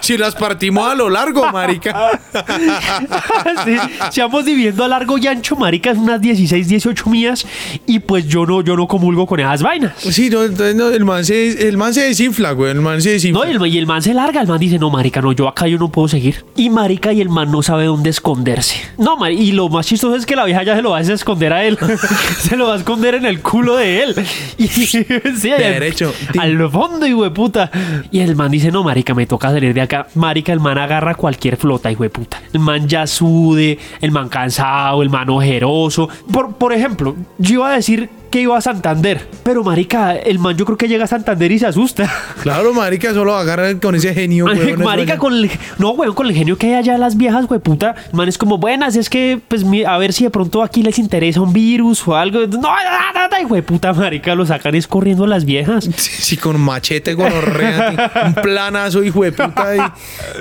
Si 0.02 0.18
las, 0.18 0.36
si 0.36 0.38
partimos 0.38 0.92
a 0.92 0.96
lo 0.96 1.10
largo, 1.10 1.50
marica. 1.52 2.20
sí, 3.64 3.78
si 4.12 4.20
vamos 4.20 4.44
dividiendo 4.44 4.84
a 4.84 4.88
largo 4.90 5.18
y 5.18 5.28
ancho, 5.28 5.56
marica, 5.56 5.92
es 5.92 5.98
unas 5.98 6.20
16, 6.20 6.68
18 6.68 7.10
mías. 7.10 7.48
Y 7.86 8.00
pues 8.00 8.28
yo 8.28 8.46
no, 8.46 8.62
yo 8.62 8.76
no 8.76 8.86
comulgo 8.88 9.26
con 9.26 9.40
esas 9.40 9.62
vainas. 9.62 9.94
Sí, 9.98 10.30
no, 10.30 10.44
entonces 10.44 10.76
no, 10.76 10.90
el, 10.90 11.06
man 11.06 11.24
se, 11.24 11.68
el 11.68 11.78
man 11.78 11.94
se 11.94 12.02
desinfla, 12.02 12.52
güey. 12.52 12.72
El 12.72 12.82
man 12.82 13.02
se 13.02 13.12
desinfla. 13.12 13.46
No, 13.46 13.52
y 13.52 13.56
el, 13.56 13.76
y 13.76 13.78
el 13.78 13.88
man 13.88 14.02
se 14.02 14.14
larga, 14.14 14.42
el 14.42 14.48
man 14.48 14.60
dice, 14.60 14.78
no, 14.78 14.90
marica, 14.90 15.22
no, 15.22 15.32
yo 15.32 15.48
acá 15.48 15.68
yo 15.68 15.78
no 15.78 15.90
puedo 15.90 16.10
seguir. 16.10 16.44
Y 16.56 16.70
marica, 16.70 17.14
y 17.14 17.22
el 17.22 17.30
man 17.30 17.50
no 17.52 17.64
sabe 17.64 17.86
dónde 17.86 18.10
esconderse. 18.10 18.82
No, 18.98 19.16
marica, 19.16 19.42
y 19.42 19.52
lo 19.54 19.70
más 19.70 19.88
chistoso 19.88 20.16
es 20.16 20.26
que 20.26 20.36
la 20.36 20.44
vieja 20.44 20.64
ya 20.64 20.76
se 20.76 20.82
lo 20.82 20.92
va 20.92 20.98
a 20.98 21.02
esconder 21.02 21.54
a 21.54 21.64
él. 21.64 21.78
se 22.40 22.58
lo 22.58 22.68
va 22.68 22.74
a 22.74 22.78
esconder 22.78 23.16
en 23.16 23.26
el 23.26 23.42
culo 23.42 23.78
de 23.78 24.04
él. 24.04 24.16
Y 24.58 24.68
sí, 24.68 25.06
Derecho. 25.42 26.14
Al 26.46 26.70
fondo, 26.70 27.08
hijo 27.08 27.24
de 27.24 27.32
puta. 27.32 27.72
Y 28.12 28.20
el 28.20 28.36
man 28.36 28.52
dice, 28.52 28.72
no, 28.72 28.84
marica, 28.84 29.16
me 29.16 29.26
toca 29.26 29.50
salir 29.50 29.74
de 29.74 29.82
acá. 29.82 30.06
Marica, 30.14 30.54
el 30.54 30.60
man 30.60 30.78
agarra 30.78 31.16
cualquier 31.16 31.58
flota, 31.58 31.92
hijo 31.92 32.04
de 32.04 32.12
puta. 32.12 32.40
El 32.54 32.60
man 32.60 32.88
ya 32.88 33.08
sude, 33.08 33.80
el 34.00 34.12
man 34.12 34.30
cansado, 34.30 35.02
el 35.02 35.10
man 35.10 35.28
ojeroso. 35.32 36.08
Por, 36.32 36.54
por 36.54 36.72
ejemplo, 36.72 37.16
yo 37.40 37.56
iba 37.56 37.70
a 37.72 37.76
decir 37.78 38.12
que 38.36 38.42
iba 38.42 38.58
a 38.58 38.60
Santander. 38.60 39.26
Pero, 39.44 39.64
marica, 39.64 40.14
el 40.14 40.40
man 40.40 40.58
yo 40.58 40.66
creo 40.66 40.78
que 40.78 40.90
llega 40.90 41.06
a 41.06 41.08
Santander 41.08 41.50
y 41.54 41.60
se 41.60 41.68
asusta. 41.68 42.12
Claro, 42.46 42.74
marica, 42.74 43.12
solo 43.14 43.36
agarra 43.36 43.74
con 43.80 43.96
ese 43.96 44.14
genio, 44.14 44.46
güey. 44.46 44.76
Marica, 44.76 45.18
con 45.18 45.34
el. 45.34 45.50
No, 45.80 45.92
weón, 45.92 46.14
con 46.14 46.28
el 46.28 46.34
genio 46.34 46.58
que 46.58 46.68
hay 46.68 46.74
allá 46.74 46.98
las 46.98 47.18
viejas, 47.18 47.48
güey, 47.48 47.60
puta. 47.60 47.96
El 48.12 48.14
Man, 48.14 48.28
es 48.28 48.38
como, 48.38 48.60
buenas, 48.60 48.96
es 48.96 49.10
que, 49.10 49.40
pues, 49.48 49.66
a 49.88 49.98
ver 49.98 50.14
si 50.14 50.26
de 50.26 50.30
pronto 50.30 50.62
aquí 50.62 50.84
les 50.84 51.00
interesa 51.00 51.42
un 51.42 51.54
virus 51.54 52.08
o 52.08 52.16
algo. 52.16 52.42
No, 52.46 52.60
no, 52.60 53.48
güey, 53.48 53.62
puta, 53.62 53.94
marica, 53.94 54.36
lo 54.36 54.46
sacan 54.46 54.76
es 54.76 54.88
corriendo 54.88 55.26
las 55.28 55.46
viejas. 55.46 55.86
Sí, 55.86 56.12
sí, 56.20 56.38
con 56.38 56.60
machete, 56.60 57.16
con 57.16 57.26
un 57.34 58.34
planazo, 58.42 59.04
hijo 59.04 59.24
de 59.24 59.32
puta. 59.32 59.94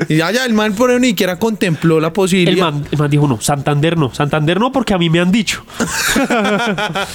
Y, 0.09 0.14
y 0.14 0.16
ya, 0.18 0.30
ya, 0.30 0.44
el 0.44 0.52
man 0.52 0.74
por 0.74 0.90
ahí 0.90 1.00
ni 1.00 1.09
siquiera 1.09 1.38
contempló 1.38 2.00
la 2.00 2.09
El 2.09 2.12
posibilidad. 2.12 2.72
man, 2.72 2.85
el 2.90 2.98
man 2.98 3.11
dijo, 3.11 3.26
no, 3.26 3.40
Santander 3.40 3.96
no, 3.96 4.12
Santander 4.12 4.61
no, 4.61 4.72
porque 4.72 4.94
a 4.94 4.98
mí 4.98 5.11
me 5.11 5.20
han 5.20 5.33
dicho. 5.33 5.64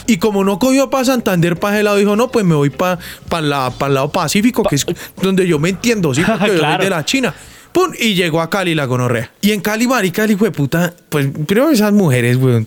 Y 0.07 0.17
como 0.17 0.43
no 0.43 0.59
cogió 0.69 0.89
para 0.89 1.05
Santander, 1.05 1.57
para 1.57 1.75
ese 1.75 1.83
lado, 1.83 1.97
dijo, 1.97 2.15
no, 2.15 2.29
pues 2.29 2.45
me 2.45 2.55
voy 2.55 2.69
para 2.69 2.97
el 3.39 3.49
lado 3.49 4.09
Pacífico, 4.11 4.63
que 4.63 4.75
es 4.75 4.85
donde 5.21 5.47
yo 5.47 5.59
me 5.59 5.69
entiendo, 5.69 6.13
¿sí? 6.13 6.21
Porque 6.27 6.45
yo 6.45 6.51
soy 6.53 6.57
Claro. 6.59 6.83
de 6.83 6.89
la 6.89 7.03
China. 7.05 7.33
Pum, 7.71 7.91
y 7.99 8.15
llegó 8.15 8.41
a 8.41 8.49
Cali 8.49 8.73
la 8.73 8.85
gonorrea. 8.85 9.31
Y 9.41 9.51
en 9.51 9.61
Cali, 9.61 9.87
marica, 9.87 10.23
el 10.23 10.31
hijo 10.31 10.45
de 10.45 10.51
puta, 10.51 10.93
pues, 11.09 11.27
primero 11.47 11.69
esas 11.69 11.91
mujeres, 11.93 12.39
de 12.41 12.65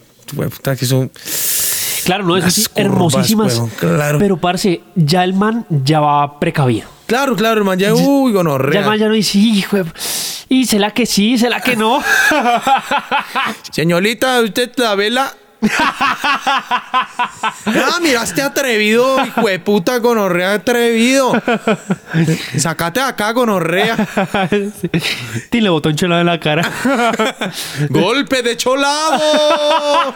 puta, 0.49 0.77
que 0.77 0.87
son... 0.87 1.11
Claro, 2.05 2.25
no, 2.25 2.37
es 2.37 2.45
Las 2.45 2.53
así, 2.59 2.67
curvas, 2.67 2.85
hermosísimas. 2.87 3.57
weón, 3.57 3.71
claro. 3.79 4.19
Pero, 4.19 4.37
parce, 4.37 4.81
ya 4.97 5.23
el 5.25 5.35
man 5.35 5.67
ya 5.71 6.01
va 6.01 6.39
precavido. 6.41 6.89
Claro, 7.07 7.37
claro, 7.37 7.59
el 7.61 7.65
man 7.65 7.79
ya, 7.79 7.95
uy, 7.95 8.01
Ya 8.01 8.27
el 8.29 8.33
gonorrea. 8.33 8.83
man 8.87 8.99
ya 8.99 9.07
no 9.09 9.15
dice, 9.15 9.39
hijo 9.39 9.77
de- 9.77 9.85
Y 10.49 10.67
se 10.67 10.79
la 10.79 10.91
que 10.93 11.07
sí, 11.07 11.39
se 11.39 11.49
la 11.51 11.61
que 11.61 11.77
no. 11.77 12.03
Señorita, 13.71 14.41
usted 14.41 14.73
la 14.77 14.95
vela. 14.95 15.35
Ah, 17.67 17.99
mira, 18.03 18.23
este 18.23 18.43
atrevido, 18.43 19.25
hijo 19.25 19.47
de 19.49 19.59
puta, 19.59 19.99
gonorrea 19.99 20.55
atrevido. 20.55 21.33
Sacate 22.57 23.01
de 23.01 23.07
acá, 23.07 23.33
gonorrea. 23.33 23.97
Sí. 24.81 24.91
Y 25.51 25.61
le 25.61 25.71
botó 25.71 25.89
un 25.89 25.97
chelo 25.97 26.19
en 26.19 26.27
la 26.27 26.41
cara. 26.41 26.69
¡Golpe 27.89 28.43
de 28.43 28.57
cholado! 28.57 30.15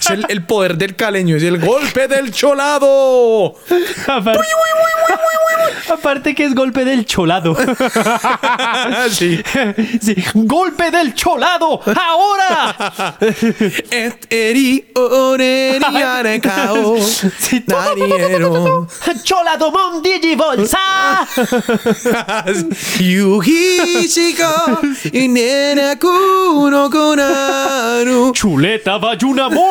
Es 0.00 0.10
el, 0.10 0.26
el 0.28 0.44
poder 0.44 0.76
del 0.76 0.96
caleño, 0.96 1.36
es 1.36 1.42
el 1.42 1.58
golpe 1.58 2.08
del 2.08 2.32
cholado. 2.32 3.54
Aparte, 4.06 4.40
aparte 5.92 6.34
que 6.34 6.44
es 6.44 6.54
golpe 6.54 6.84
del 6.84 7.04
cholado. 7.06 7.56
sí. 9.10 9.42
Sí, 10.00 10.14
golpe 10.34 10.90
del 10.90 11.14
cholado. 11.14 11.80
Ahora. 11.86 13.16
Cholado. 19.24 19.68
Inena 25.12 25.96
kuno 25.98 26.90
konaru. 26.90 28.32
Chuleta 28.32 28.98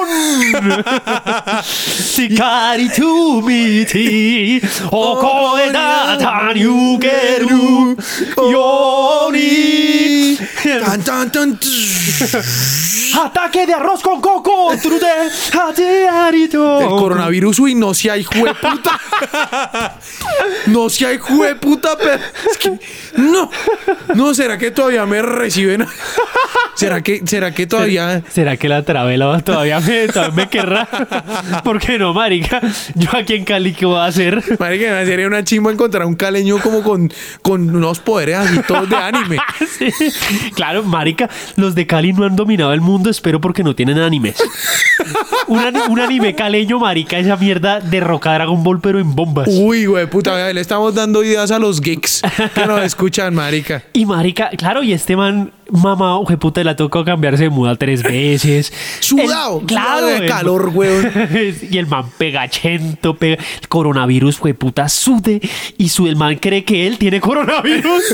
Bayunamon. 0.07 0.83
Sikari 1.63 2.89
to 2.95 3.41
miti. 3.41 4.59
Okoeda 4.91 6.17
Tanyugeru. 6.19 7.95
Yoni. 8.51 10.37
Tan, 10.63 11.03
tan, 11.03 11.31
tan. 11.31 11.59
Ataque 13.17 13.65
de 13.65 13.73
arroz 13.73 14.01
con 14.01 14.21
coco. 14.21 14.71
El 16.81 16.89
coronavirus, 16.89 17.59
uy, 17.59 17.75
no 17.75 17.93
sea 17.93 18.17
hijo 18.17 18.33
de 18.35 18.53
puta. 18.53 18.99
No 20.67 20.89
sea 20.89 21.13
hijo 21.13 21.43
de 21.43 21.55
puta, 21.55 21.97
pero 21.97 22.21
es 22.51 22.57
que 22.57 22.79
no. 23.17 23.49
No, 24.13 24.33
¿será 24.33 24.57
que 24.57 24.71
todavía 24.71 25.05
me 25.05 25.21
reciben? 25.21 25.87
¿Será 26.75 27.01
que, 27.01 27.21
será 27.25 27.53
que 27.53 27.65
todavía 27.65 28.21
¿Será 28.29 28.57
que 28.57 28.69
la 28.69 28.83
travela 28.83 29.39
todavía 29.39 29.81
me, 30.35 30.49
querrá? 30.49 30.85
¿Por 31.63 31.79
qué 31.79 31.97
no, 31.97 32.13
marica? 32.13 32.61
Yo 32.95 33.09
aquí 33.15 33.35
en 33.35 33.45
Cali, 33.45 33.73
¿qué 33.73 33.85
voy 33.85 33.97
a 33.97 34.05
hacer? 34.05 34.43
Marica, 34.59 35.05
sería 35.05 35.27
una 35.27 35.43
chimba 35.43 35.71
encontrar 35.71 36.05
un 36.05 36.15
caleño 36.15 36.57
como 36.59 36.81
con, 36.83 37.11
con 37.41 37.75
unos 37.75 37.99
poderes 37.99 38.37
así 38.37 38.59
todos 38.67 38.89
de 38.89 38.95
anime. 38.95 39.37
Sí. 39.77 39.89
Claro, 40.55 40.81
marica, 40.83 41.29
los 41.55 41.75
de 41.75 41.85
Cali 41.85 42.11
no 42.13 42.23
han 42.25 42.35
dominado 42.35 42.73
el 42.73 42.81
mundo, 42.81 43.09
espero 43.09 43.39
porque 43.41 43.63
no 43.63 43.75
tienen 43.75 43.99
animes. 43.99 44.35
Un, 45.47 45.59
ani- 45.59 45.79
un 45.89 45.99
anime 45.99 46.33
caleño, 46.35 46.79
marica, 46.79 47.17
esa 47.19 47.35
mierda 47.37 47.79
derroca 47.79 48.31
a 48.31 48.33
Dragon 48.35 48.63
Ball, 48.63 48.79
pero 48.81 48.99
en 48.99 49.13
bombas. 49.15 49.49
Uy, 49.51 49.85
güey, 49.85 50.07
puta, 50.09 50.51
le 50.51 50.61
estamos 50.61 50.95
dando 50.95 51.23
ideas 51.23 51.51
a 51.51 51.59
los 51.59 51.79
geeks 51.81 52.21
que 52.55 52.65
nos 52.65 52.81
escuchan, 52.81 53.35
marica. 53.35 53.83
Y 53.93 54.05
marica, 54.05 54.49
claro, 54.57 54.81
y 54.83 54.93
este 54.93 55.15
man, 55.15 55.51
mamá, 55.71 56.19
puta, 56.39 56.63
le 56.63 56.71
ha 56.71 56.75
tocado 56.75 57.05
cambiarse 57.05 57.43
de 57.43 57.49
muda 57.49 57.75
tres 57.75 58.03
veces. 58.03 58.71
Sudado, 58.99 59.59
El- 59.61 59.65
claro, 59.65 60.07
de 60.07 60.17
el- 60.17 60.27
calor, 60.27 60.71
weón. 60.73 61.11
y 61.71 61.77
el 61.77 61.87
man 61.87 62.05
pegachento, 62.17 63.15
pega. 63.15 63.41
El 63.61 63.67
coronavirus, 63.67 64.37
fue 64.37 64.53
puta, 64.53 64.89
sude. 64.89 65.41
Y 65.77 65.89
su, 65.89 66.07
el 66.07 66.15
man 66.15 66.35
cree 66.37 66.63
que 66.63 66.87
él 66.87 66.97
tiene 66.97 67.19
coronavirus. 67.21 68.03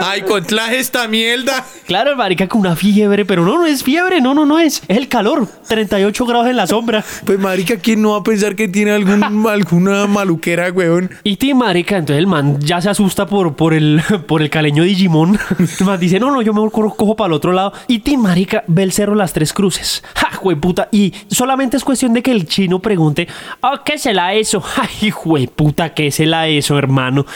Ay, 0.00 0.22
contraje 0.22 0.78
esta 0.78 1.06
mierda. 1.08 1.64
claro, 1.86 2.10
el 2.10 2.16
marica 2.16 2.48
con 2.48 2.60
una 2.60 2.76
fiebre, 2.76 3.24
pero 3.24 3.44
no, 3.44 3.58
no 3.58 3.66
es 3.66 3.82
fiebre, 3.82 4.20
no, 4.20 4.34
no, 4.34 4.46
no 4.46 4.58
es. 4.58 4.82
Es 4.88 4.96
el 4.96 5.08
calor. 5.08 5.48
38 5.68 6.26
grados 6.26 6.48
en 6.48 6.56
la 6.56 6.66
sombra. 6.66 7.04
Pues, 7.24 7.38
marica, 7.38 7.76
¿quién 7.76 8.02
no 8.02 8.12
va 8.12 8.18
a 8.18 8.22
pensar 8.22 8.56
que 8.56 8.68
tiene 8.68 8.92
algún, 8.92 9.22
alguna 9.48 10.06
maluquera, 10.06 10.70
weón? 10.70 11.10
Y 11.22 11.36
ti, 11.36 11.54
marica, 11.54 11.96
entonces 11.96 12.18
el 12.18 12.26
man 12.26 12.58
ya 12.60 12.80
se 12.80 12.90
asusta 12.90 13.26
por, 13.26 13.54
por, 13.56 13.74
el, 13.74 14.02
por 14.26 14.42
el 14.42 14.50
caleño 14.50 14.82
Digimon. 14.84 15.29
Man 15.84 16.00
dice, 16.00 16.18
no, 16.20 16.30
no, 16.30 16.42
yo 16.42 16.52
mejor 16.52 16.70
corro- 16.72 16.94
cojo 16.96 17.16
para 17.16 17.28
el 17.28 17.32
otro 17.34 17.52
lado. 17.52 17.72
Y 17.86 18.00
ti, 18.00 18.16
marica, 18.16 18.64
ve 18.66 18.82
el 18.82 18.92
cerro 18.92 19.14
Las 19.14 19.32
Tres 19.32 19.52
Cruces. 19.52 20.02
¡Ja, 20.14 20.30
puta! 20.56 20.88
Y 20.90 21.12
solamente 21.28 21.76
es 21.76 21.84
cuestión 21.84 22.12
de 22.14 22.22
que 22.22 22.30
el 22.32 22.46
chino 22.46 22.78
pregunte, 22.80 23.28
"Ah, 23.62 23.82
¿qué 23.84 23.98
se 23.98 24.14
la 24.14 24.34
eso? 24.34 24.62
¡Ay, 24.76 25.12
puta, 25.54 25.92
qué 25.94 26.10
se 26.10 26.26
la 26.26 26.48
eso, 26.48 26.78
hermano! 26.78 27.26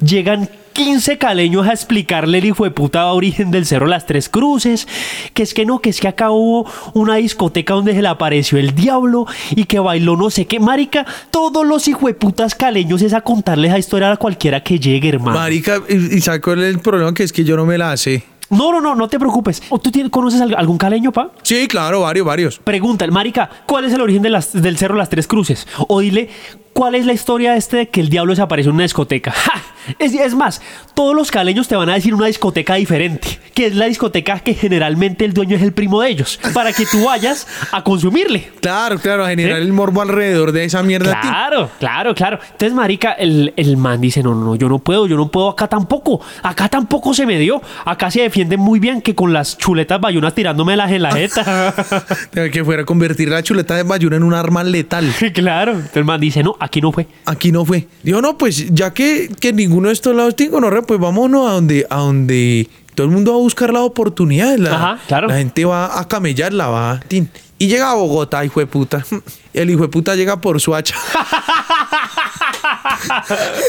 Llegan 0.00 0.48
15 0.72 1.18
caleños 1.18 1.66
a 1.66 1.72
explicarle 1.72 2.38
el 2.38 2.44
hijo 2.46 2.64
de 2.64 2.70
puta 2.70 3.06
origen 3.12 3.50
del 3.50 3.66
cerro 3.66 3.86
Las 3.86 4.06
Tres 4.06 4.28
Cruces, 4.28 4.88
que 5.34 5.42
es 5.42 5.54
que 5.54 5.64
no, 5.66 5.80
que 5.80 5.90
es 5.90 6.00
que 6.00 6.08
acá 6.08 6.30
hubo 6.30 6.66
una 6.94 7.16
discoteca 7.16 7.74
donde 7.74 7.92
se 7.94 8.02
le 8.02 8.08
apareció 8.08 8.58
el 8.58 8.74
diablo 8.74 9.26
y 9.50 9.64
que 9.64 9.78
bailó 9.78 10.16
no 10.16 10.30
sé 10.30 10.46
qué, 10.46 10.60
marica, 10.60 11.06
todos 11.30 11.66
los 11.66 11.86
hijueputas 11.88 12.54
caleños 12.54 13.02
es 13.02 13.12
a 13.14 13.20
contarles 13.20 13.70
esa 13.70 13.78
historia 13.78 14.10
a 14.12 14.16
cualquiera 14.16 14.62
que 14.62 14.78
llegue, 14.78 15.10
hermano. 15.10 15.38
Marica, 15.38 15.80
y, 15.88 16.16
y 16.16 16.20
¿sabes 16.20 16.40
cuál 16.40 16.62
es 16.62 16.74
el 16.74 16.80
problema? 16.80 17.12
Que 17.14 17.22
es 17.24 17.32
que 17.32 17.44
yo 17.44 17.56
no 17.56 17.66
me 17.66 17.78
la 17.78 17.96
sé. 17.96 18.24
no, 18.50 18.70
no, 18.72 18.80
no, 18.80 18.94
no 18.94 19.08
te 19.08 19.18
preocupes. 19.18 19.62
¿O 19.70 19.78
¿Tú 19.78 19.90
tienes- 19.90 20.10
conoces 20.10 20.40
al- 20.40 20.54
algún 20.54 20.76
caleño, 20.78 21.10
pa? 21.12 21.30
Sí, 21.42 21.66
claro, 21.68 22.00
varios, 22.02 22.26
varios. 22.26 22.58
Pregunta, 22.58 23.06
marica, 23.08 23.48
¿cuál 23.66 23.84
es 23.86 23.92
el 23.94 24.00
origen 24.00 24.22
de 24.22 24.30
las- 24.30 24.52
del 24.52 24.76
cerro 24.76 24.94
Las 24.96 25.08
Tres 25.08 25.26
Cruces? 25.26 25.66
O 25.88 26.00
dile, 26.00 26.28
¿cuál 26.72 26.94
es 26.94 27.06
la 27.06 27.12
historia 27.12 27.56
este 27.56 27.76
de 27.78 27.88
que 27.88 28.00
el 28.00 28.08
diablo 28.08 28.32
desapareció 28.32 28.70
en 28.70 28.76
una 28.76 28.84
discoteca? 28.84 29.30
¡Ja! 29.34 29.62
Es, 29.98 30.14
es 30.14 30.34
más, 30.34 30.62
todos 30.94 31.14
los 31.14 31.30
caleños 31.30 31.66
te 31.66 31.74
van 31.74 31.88
a 31.88 31.94
decir 31.94 32.14
una 32.14 32.26
discoteca 32.26 32.74
diferente, 32.74 33.40
que 33.52 33.66
es 33.66 33.74
la 33.74 33.86
discoteca 33.86 34.38
que 34.38 34.54
generalmente 34.54 35.24
el 35.24 35.32
dueño 35.32 35.56
es 35.56 35.62
el 35.62 35.72
primo 35.72 36.00
de 36.00 36.10
ellos, 36.10 36.38
para 36.54 36.72
que 36.72 36.86
tú 36.86 37.04
vayas 37.04 37.48
a 37.72 37.82
consumirle. 37.82 38.50
Claro, 38.60 38.98
claro, 38.98 39.24
a 39.24 39.28
generar 39.30 39.58
¿Sí? 39.58 39.64
el 39.64 39.72
morbo 39.72 40.00
alrededor 40.02 40.52
de 40.52 40.64
esa 40.64 40.82
mierda. 40.82 41.20
Claro, 41.20 41.68
claro, 41.80 42.14
claro. 42.14 42.38
Entonces, 42.44 42.72
marica, 42.72 43.12
el, 43.12 43.52
el 43.56 43.76
man 43.76 44.00
dice, 44.00 44.22
no, 44.22 44.34
no, 44.34 44.44
no, 44.44 44.54
yo 44.54 44.68
no 44.68 44.78
puedo, 44.78 45.06
yo 45.06 45.16
no 45.16 45.28
puedo 45.28 45.48
acá 45.48 45.66
tampoco. 45.66 46.20
Acá 46.42 46.68
tampoco 46.68 47.12
se 47.12 47.26
me 47.26 47.38
dio. 47.38 47.60
Acá 47.84 48.10
se 48.10 48.22
defiende 48.22 48.56
muy 48.56 48.78
bien 48.78 49.02
que 49.02 49.14
con 49.14 49.32
las 49.32 49.58
chuletas 49.58 50.00
bayunas 50.00 50.34
tirándomelas 50.34 50.92
en 50.92 51.02
la 51.02 51.12
jeta. 51.12 51.74
Que 52.52 52.64
fuera 52.64 52.82
a 52.82 52.86
convertir 52.86 53.28
la 53.28 53.42
chuleta 53.42 53.76
de 53.76 53.82
bayuna 53.82 54.16
en 54.16 54.22
un 54.22 54.34
arma 54.34 54.62
letal. 54.64 55.12
claro. 55.32 55.72
Entonces 55.72 55.96
el 55.96 56.04
man 56.04 56.20
dice, 56.20 56.42
no, 56.42 56.56
aquí 56.64 56.80
no 56.80 56.92
fue. 56.92 57.06
Aquí 57.26 57.52
no 57.52 57.64
fue. 57.64 57.86
Dijo, 58.02 58.20
no, 58.22 58.36
pues 58.38 58.72
ya 58.74 58.92
que, 58.92 59.30
que 59.40 59.52
ninguno 59.52 59.88
de 59.88 59.94
estos 59.94 60.14
lados 60.14 60.36
tiene 60.36 60.52
gonorrea, 60.52 60.82
pues 60.82 61.00
vámonos 61.00 61.48
a 61.48 61.52
donde, 61.54 61.86
a 61.90 61.96
donde 61.96 62.68
todo 62.94 63.06
el 63.06 63.12
mundo 63.12 63.32
va 63.32 63.38
a 63.38 63.40
buscar 63.40 63.72
la 63.72 63.80
oportunidad. 63.82 64.56
La, 64.58 64.74
Ajá, 64.74 64.98
claro. 65.08 65.28
la 65.28 65.36
gente 65.36 65.64
va 65.64 65.98
a 65.98 66.06
camellarla, 66.08 66.68
va. 66.68 67.00
tin. 67.08 67.30
Y 67.58 67.68
llega 67.68 67.90
a 67.92 67.94
Bogotá, 67.94 68.44
hijo 68.44 68.58
de 68.60 68.66
puta. 68.66 69.04
El 69.54 69.70
hijo 69.70 69.82
de 69.82 69.88
puta 69.88 70.14
llega 70.16 70.40
por 70.40 70.60
su 70.60 70.74
hacha. 70.74 70.94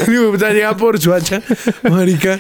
El 0.08 0.14
hijo 0.14 0.24
de 0.26 0.32
puta 0.32 0.52
llega 0.52 0.76
por 0.78 1.00
su 1.00 1.14
hacha, 1.14 1.42
marica, 1.90 2.40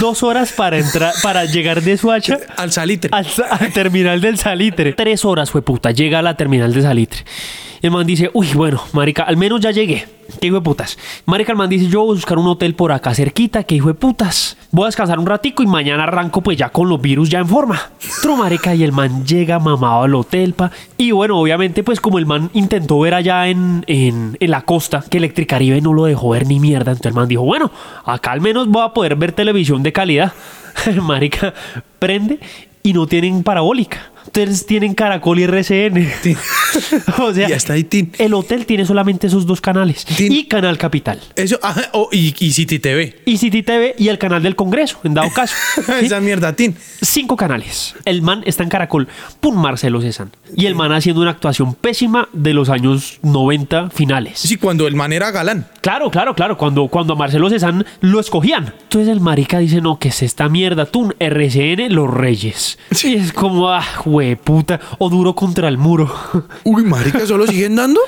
Dos 0.00 0.22
horas 0.22 0.52
para 0.52 0.78
entrar, 0.78 1.12
para 1.22 1.44
llegar 1.44 1.82
de 1.82 1.96
Suacha 1.96 2.38
al 2.56 2.72
salitre. 2.72 3.10
al, 3.12 3.26
al 3.50 3.72
terminal 3.72 4.20
del 4.20 4.38
Salitre. 4.38 4.92
Tres 4.92 5.24
horas 5.24 5.50
fue 5.50 5.62
puta, 5.62 5.90
llega 5.90 6.18
a 6.18 6.22
la 6.22 6.36
terminal 6.36 6.72
del 6.72 6.82
Salitre. 6.82 7.24
El 7.82 7.90
man 7.90 8.06
dice, 8.06 8.30
uy, 8.34 8.48
bueno, 8.54 8.82
marica, 8.92 9.22
al 9.22 9.36
menos 9.36 9.60
ya 9.60 9.70
llegué. 9.70 10.06
¿Qué 10.40 10.46
hijo 10.46 10.56
de 10.56 10.62
putas? 10.62 10.98
Marica, 11.26 11.52
el 11.52 11.58
man 11.58 11.70
dice, 11.70 11.86
yo 11.86 12.00
voy 12.00 12.10
a 12.10 12.14
buscar 12.14 12.38
un 12.38 12.46
hotel 12.46 12.74
por 12.74 12.92
acá 12.92 13.14
cerquita, 13.14 13.64
que 13.64 13.74
hijo 13.74 13.88
de 13.88 13.94
putas. 13.94 14.56
Voy 14.70 14.84
a 14.84 14.86
descansar 14.86 15.18
un 15.18 15.26
ratico 15.26 15.62
y 15.62 15.66
mañana 15.66 16.04
arranco 16.04 16.42
pues 16.42 16.56
ya 16.58 16.68
con 16.68 16.88
los 16.88 17.00
virus 17.00 17.30
ya 17.30 17.38
en 17.38 17.48
forma. 17.48 17.90
Tro, 18.22 18.36
marica, 18.36 18.74
y 18.74 18.84
el 18.84 18.92
man 18.92 19.24
llega 19.24 19.58
mamado 19.58 20.02
al 20.02 20.14
hotel, 20.14 20.52
pa. 20.52 20.70
Y 20.98 21.10
bueno, 21.10 21.38
obviamente, 21.38 21.82
pues 21.82 22.00
como 22.00 22.18
el 22.18 22.26
man 22.26 22.50
intentó 22.52 23.00
ver 23.00 23.14
allá 23.14 23.48
en, 23.48 23.84
en, 23.86 24.36
en 24.38 24.50
la 24.50 24.62
costa, 24.62 25.02
que 25.08 25.18
Electricaribe 25.18 25.80
no 25.80 25.92
lo 25.92 26.04
dejó 26.04 26.30
ver 26.30 26.46
ni 26.46 26.60
mierda. 26.60 26.92
Entonces 26.92 27.10
el 27.10 27.14
man 27.14 27.28
dijo, 27.28 27.42
bueno, 27.42 27.70
acá 28.04 28.32
al 28.32 28.40
menos 28.40 28.68
voy 28.68 28.84
a 28.84 28.92
poder 28.92 29.16
ver 29.16 29.32
televisión 29.32 29.82
de 29.82 29.92
calidad. 29.92 30.32
marica, 31.02 31.54
prende 31.98 32.38
y 32.82 32.92
no 32.92 33.06
tienen 33.06 33.42
parabólica. 33.42 34.10
Entonces 34.26 34.66
tienen 34.66 34.94
Caracol 34.94 35.38
y 35.40 35.44
RCN. 35.44 36.08
o 37.18 37.32
sea, 37.32 37.48
Y 37.48 37.52
hasta 37.52 37.72
ahí, 37.74 37.84
tin. 37.84 38.12
el 38.18 38.34
hotel 38.34 38.66
tiene 38.66 38.84
solamente 38.86 39.26
esos 39.26 39.46
dos 39.46 39.60
canales. 39.60 40.04
Tin. 40.04 40.30
Y 40.32 40.44
Canal 40.46 40.78
Capital. 40.78 41.20
Eso, 41.36 41.58
ajá, 41.62 41.88
oh, 41.92 42.08
y, 42.12 42.34
y 42.38 42.52
City 42.52 42.78
TV. 42.78 43.20
Y 43.24 43.38
City 43.38 43.62
TV 43.62 43.94
y 43.98 44.08
el 44.08 44.18
canal 44.18 44.42
del 44.42 44.56
Congreso, 44.56 44.98
en 45.04 45.14
dado 45.14 45.30
caso. 45.34 45.54
¿sí? 45.74 45.82
Esa 46.06 46.20
mierda, 46.20 46.54
Tin. 46.54 46.76
Cinco 47.02 47.36
canales. 47.36 47.94
El 48.04 48.22
man 48.22 48.42
está 48.46 48.62
en 48.62 48.68
Caracol. 48.68 49.08
Pum, 49.40 49.56
Marcelo 49.60 50.00
Cezanne. 50.00 50.30
Y 50.56 50.66
el 50.66 50.74
man 50.74 50.92
haciendo 50.92 51.22
una 51.22 51.30
actuación 51.30 51.74
pésima 51.74 52.28
de 52.32 52.54
los 52.54 52.68
años 52.68 53.18
90 53.22 53.90
finales. 53.90 54.38
Sí, 54.38 54.56
cuando 54.56 54.86
el 54.86 54.94
man 54.94 55.12
era 55.12 55.30
galán. 55.30 55.66
Claro, 55.80 56.10
claro, 56.10 56.34
claro. 56.34 56.56
Cuando, 56.56 56.88
cuando 56.88 57.14
a 57.14 57.16
Marcelo 57.16 57.48
Cezanne 57.50 57.84
lo 58.00 58.20
escogían. 58.20 58.74
Entonces 58.82 59.08
el 59.08 59.20
marica 59.20 59.58
dice, 59.58 59.80
no, 59.80 59.98
que 59.98 60.08
es 60.08 60.22
esta 60.22 60.48
mierda. 60.48 60.86
Tú, 60.86 61.12
RCN, 61.18 61.92
Los 61.94 62.10
Reyes. 62.12 62.78
Y 63.02 63.14
es 63.14 63.32
como, 63.32 63.70
ah, 63.70 63.84
puta. 64.42 64.80
O 64.98 65.08
duro 65.08 65.34
contra 65.34 65.68
el 65.68 65.78
muro. 65.78 66.12
Uy, 66.64 66.84
marica, 66.84 67.26
¿solo 67.26 67.46
siguen 67.46 67.76
dando? 67.76 68.00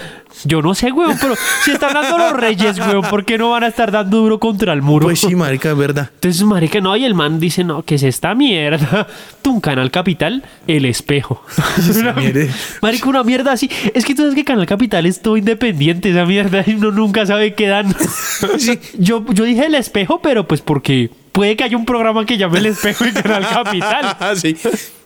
Yo 0.44 0.62
no 0.62 0.74
sé, 0.74 0.90
weón, 0.90 1.16
pero 1.20 1.34
si 1.62 1.72
están 1.72 1.92
dando 1.92 2.16
Los 2.16 2.32
Reyes, 2.32 2.78
weón, 2.78 3.02
¿por 3.02 3.24
qué 3.24 3.36
no 3.36 3.50
van 3.50 3.64
a 3.64 3.66
estar 3.66 3.92
dando 3.92 4.16
duro 4.18 4.38
contra 4.40 4.72
el 4.72 4.80
muro? 4.80 5.04
Pues 5.04 5.20
sí, 5.20 5.34
marica, 5.36 5.70
es 5.70 5.76
verdad. 5.76 6.10
Entonces, 6.14 6.42
marica, 6.42 6.80
no, 6.80 6.96
y 6.96 7.04
el 7.04 7.14
man 7.14 7.38
dice, 7.38 7.64
no, 7.64 7.82
que 7.82 7.96
es 7.96 8.02
esta 8.02 8.34
mierda. 8.34 9.06
Tu 9.42 9.60
Canal 9.60 9.90
Capital, 9.90 10.42
El 10.66 10.86
Espejo. 10.86 11.42
Una- 12.00 12.14
marica, 12.80 13.08
una 13.08 13.22
mierda 13.24 13.52
así. 13.52 13.70
Es 13.94 14.04
que 14.04 14.14
tú 14.14 14.22
sabes 14.22 14.34
que 14.34 14.44
Canal 14.44 14.66
Capital 14.66 15.04
es 15.06 15.20
todo 15.20 15.36
independiente, 15.36 16.10
esa 16.10 16.24
mierda, 16.24 16.64
y 16.66 16.74
uno 16.74 16.90
nunca 16.90 17.26
sabe 17.26 17.54
qué 17.54 17.66
dan. 17.66 17.94
yo, 18.98 19.24
yo 19.32 19.44
dije 19.44 19.66
El 19.66 19.74
Espejo, 19.74 20.20
pero 20.22 20.48
pues 20.48 20.60
porque 20.62 21.10
puede 21.32 21.56
que 21.56 21.64
haya 21.64 21.76
un 21.76 21.84
programa 21.84 22.24
que 22.24 22.36
llame 22.36 22.58
El 22.58 22.66
Espejo 22.66 23.04
en 23.04 23.14
Canal 23.14 23.48
Capital. 23.48 24.16
Sí. 24.36 24.56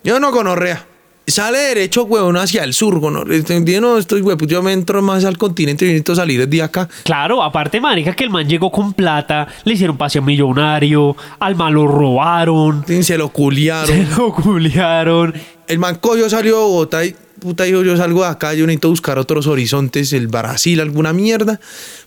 Yo 0.05 0.21
no 0.21 0.31
conorrea. 0.31 0.87
Sale 1.29 1.59
derecho, 1.59 2.05
huevón, 2.05 2.37
hacia 2.37 2.63
el 2.63 2.73
sur, 2.73 3.01
gonorrea. 3.01 3.41
Yo 3.65 3.81
no 3.81 3.99
estoy, 3.99 4.21
huevón, 4.21 4.47
yo 4.47 4.63
me 4.63 4.73
entro 4.73 5.03
más 5.03 5.25
al 5.25 5.37
continente 5.39 5.85
y 5.85 5.89
necesito 5.89 6.15
salir 6.15 6.49
de 6.49 6.63
acá. 6.63 6.89
Claro, 7.03 7.43
aparte, 7.43 7.81
marica, 7.81 8.15
que 8.15 8.23
el 8.23 8.31
man 8.31 8.49
llegó 8.49 8.71
con 8.71 8.93
plata, 8.93 9.49
le 9.65 9.75
hicieron 9.75 9.97
paseo 9.97 10.23
millonario, 10.23 11.17
al 11.41 11.57
man 11.57 11.75
lo 11.75 11.89
robaron, 11.89 12.85
Se 13.03 13.19
lo 13.19 13.31
culiaron. 13.31 13.89
se 13.89 14.05
lo 14.17 14.33
culiaron. 14.33 15.35
El 15.67 15.79
man 15.81 15.97
cogió, 16.01 16.31
salió 16.31 16.59
de 16.59 16.63
Bogotá 16.63 17.05
y 17.05 17.17
puta 17.41 17.65
dijo, 17.65 17.83
yo 17.83 17.97
salgo 17.97 18.23
de 18.23 18.29
acá, 18.29 18.55
yo 18.55 18.65
necesito 18.65 18.91
buscar 18.91 19.19
otros 19.19 19.49
horizontes, 19.49 20.13
el 20.13 20.29
Brasil, 20.29 20.81
alguna 20.81 21.13
mierda. 21.13 21.59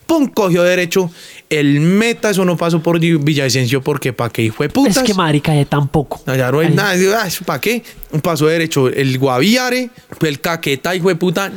Pum, 0.10 0.28
cogió 0.28 0.64
derecho. 0.64 1.12
El 1.52 1.80
meta, 1.82 2.32
eso 2.32 2.44
no 2.44 2.58
pasó 2.58 2.82
por 2.82 3.00
Villavicencio 3.00 3.82
porque 3.84 4.12
pa' 4.12 4.32
qué 4.32 4.52
fue 4.52 4.68
putas. 4.68 4.98
Es 4.98 5.04
que 5.04 5.14
marica, 5.14 5.52
de 5.52 5.66
tampoco. 5.66 6.20
Allá 6.26 6.52
no 6.52 6.60
hay 6.62 6.68
Ay, 6.70 6.74
nada. 6.74 6.94
Digo, 6.96 7.14
"Ah, 7.16 7.28
¿eso 7.28 7.46
¿Para 7.46 7.62
qué? 7.62 7.84
Pasó 8.24 8.48
derecho 8.48 8.88
el 8.88 9.20
Guaviare, 9.20 9.92
el 10.22 10.42
Caqueta, 10.42 10.96
hijo 10.96 11.10
de 11.10 11.16
puta, 11.16 11.52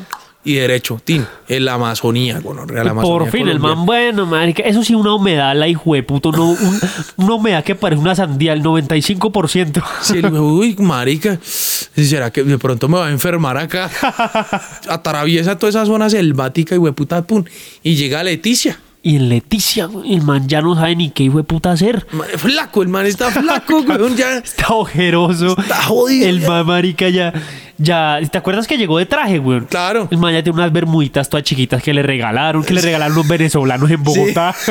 y 0.45 0.55
derecho, 0.55 1.01
tin, 1.05 1.25
en 1.49 1.65
la 1.65 1.75
Amazonía, 1.75 2.41
bueno, 2.43 2.67
la 2.67 2.81
Amazonía 2.81 3.03
Por 3.19 3.31
fin, 3.31 3.47
el 3.47 3.61
man, 3.61 3.87
bueno, 3.87 4.27
marica, 4.27 4.63
eso 4.65 4.83
sí, 4.83 4.93
una 4.95 5.15
humedad, 5.15 5.55
la 5.57 5.69
hijo 5.69 5.95
de 5.95 6.03
puto, 6.03 6.33
no, 6.33 6.51
un- 6.51 6.81
una 7.19 7.35
humedad 7.35 7.63
que 7.63 7.77
parece 7.77 8.01
una 8.03 8.15
sandía, 8.17 8.53
el 8.53 8.63
95%. 8.63 9.83
Sí, 10.01 10.19
el- 10.19 10.33
uy, 10.35 10.75
marica, 10.81 11.39
¿será 11.43 12.33
que 12.33 12.43
de 12.43 12.59
pronto 12.59 12.89
me 12.89 12.99
va 12.99 13.07
a 13.07 13.11
enfermar 13.11 13.57
acá? 13.57 13.89
Atraviesa 14.89 15.59
toda 15.59 15.71
esa 15.71 15.87
zona 15.87 16.11
selvática 16.11 16.75
y 16.75 16.79
hueputa, 16.79 17.23
pum, 17.23 17.45
y 17.83 17.95
llega 17.95 18.23
Leticia. 18.25 18.79
Y 19.05 19.17
en 19.17 19.29
Leticia, 19.31 19.89
el 20.09 20.23
man 20.23 20.47
ya 20.49 20.63
no 20.63 20.77
sabe 20.77 20.95
ni 20.95 21.11
qué 21.11 21.25
hijo 21.25 21.39
de 21.39 21.43
puta 21.43 21.73
hacer. 21.73 22.07
Flaco, 22.37 22.83
el 22.83 22.89
man 22.89 23.05
está 23.07 23.33
flaco, 23.33 23.81
weón, 23.89 24.17
ya. 24.17 24.39
Está 24.39 24.69
ojeroso. 24.75 25.57
Está 25.59 25.83
jodido. 25.83 26.29
El 26.29 26.41
man, 26.47 26.65
marica, 26.67 27.09
ya, 27.09 27.33
ya. 27.79 28.19
¿Te 28.31 28.39
acuerdas 28.39 28.67
que 28.67 28.77
llegó 28.77 28.99
de 28.99 29.07
traje, 29.07 29.39
güey? 29.39 29.61
Claro. 29.63 30.09
El 30.11 30.19
man 30.19 30.33
ya 30.33 30.43
tiene 30.43 30.59
unas 30.59 30.73
bermuditas 30.73 31.29
todas 31.29 31.45
chiquitas 31.45 31.83
que 31.83 31.93
le 31.93 32.03
regalaron, 32.03 32.65
que 32.65 32.75
le 32.75 32.81
regalaron 32.81 33.17
los 33.17 33.27
venezolanos 33.27 33.91
en 33.91 34.03
Bogotá. 34.03 34.55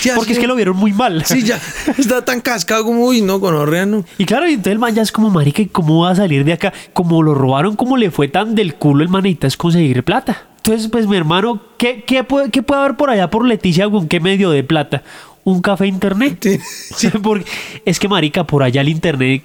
Sí, 0.00 0.10
Porque 0.14 0.32
es 0.32 0.38
que 0.38 0.46
lo 0.46 0.54
vieron 0.54 0.76
muy 0.76 0.92
mal. 0.92 1.24
Sí, 1.24 1.42
ya 1.42 1.58
está 1.98 2.24
tan 2.24 2.40
cascado 2.40 2.84
como, 2.84 3.04
uy, 3.04 3.22
no, 3.22 3.40
con 3.40 3.54
no. 3.90 4.04
Y 4.18 4.24
claro, 4.24 4.48
y 4.48 4.52
entonces 4.52 4.72
el 4.72 4.78
man 4.78 4.94
ya 4.94 5.02
es 5.02 5.12
como, 5.12 5.30
marica, 5.30 5.62
¿y 5.62 5.66
cómo 5.66 6.04
va 6.04 6.10
a 6.10 6.14
salir 6.14 6.44
de 6.44 6.52
acá? 6.52 6.72
Como 6.92 7.22
lo 7.22 7.34
robaron, 7.34 7.76
como 7.76 7.96
le 7.96 8.10
fue 8.10 8.28
tan 8.28 8.54
del 8.54 8.74
culo, 8.74 9.02
el 9.02 9.08
manita 9.08 9.46
es 9.46 9.56
conseguir 9.56 10.02
plata. 10.04 10.46
Entonces, 10.56 10.88
pues 10.88 11.06
mi 11.06 11.16
hermano, 11.16 11.62
¿qué, 11.78 12.04
qué, 12.04 12.22
puede, 12.22 12.50
qué 12.50 12.62
puede 12.62 12.82
haber 12.82 12.96
por 12.96 13.08
allá 13.08 13.30
por 13.30 13.46
Leticia 13.46 13.88
con 13.88 14.08
qué 14.08 14.20
medio 14.20 14.50
de 14.50 14.62
plata? 14.62 15.02
¿Un 15.42 15.62
café 15.62 15.86
internet? 15.86 16.38
Sí, 16.96 17.08
Porque 17.22 17.46
es 17.84 17.98
que, 17.98 18.08
marica, 18.08 18.44
por 18.44 18.62
allá 18.62 18.80
el 18.82 18.88
internet 18.88 19.42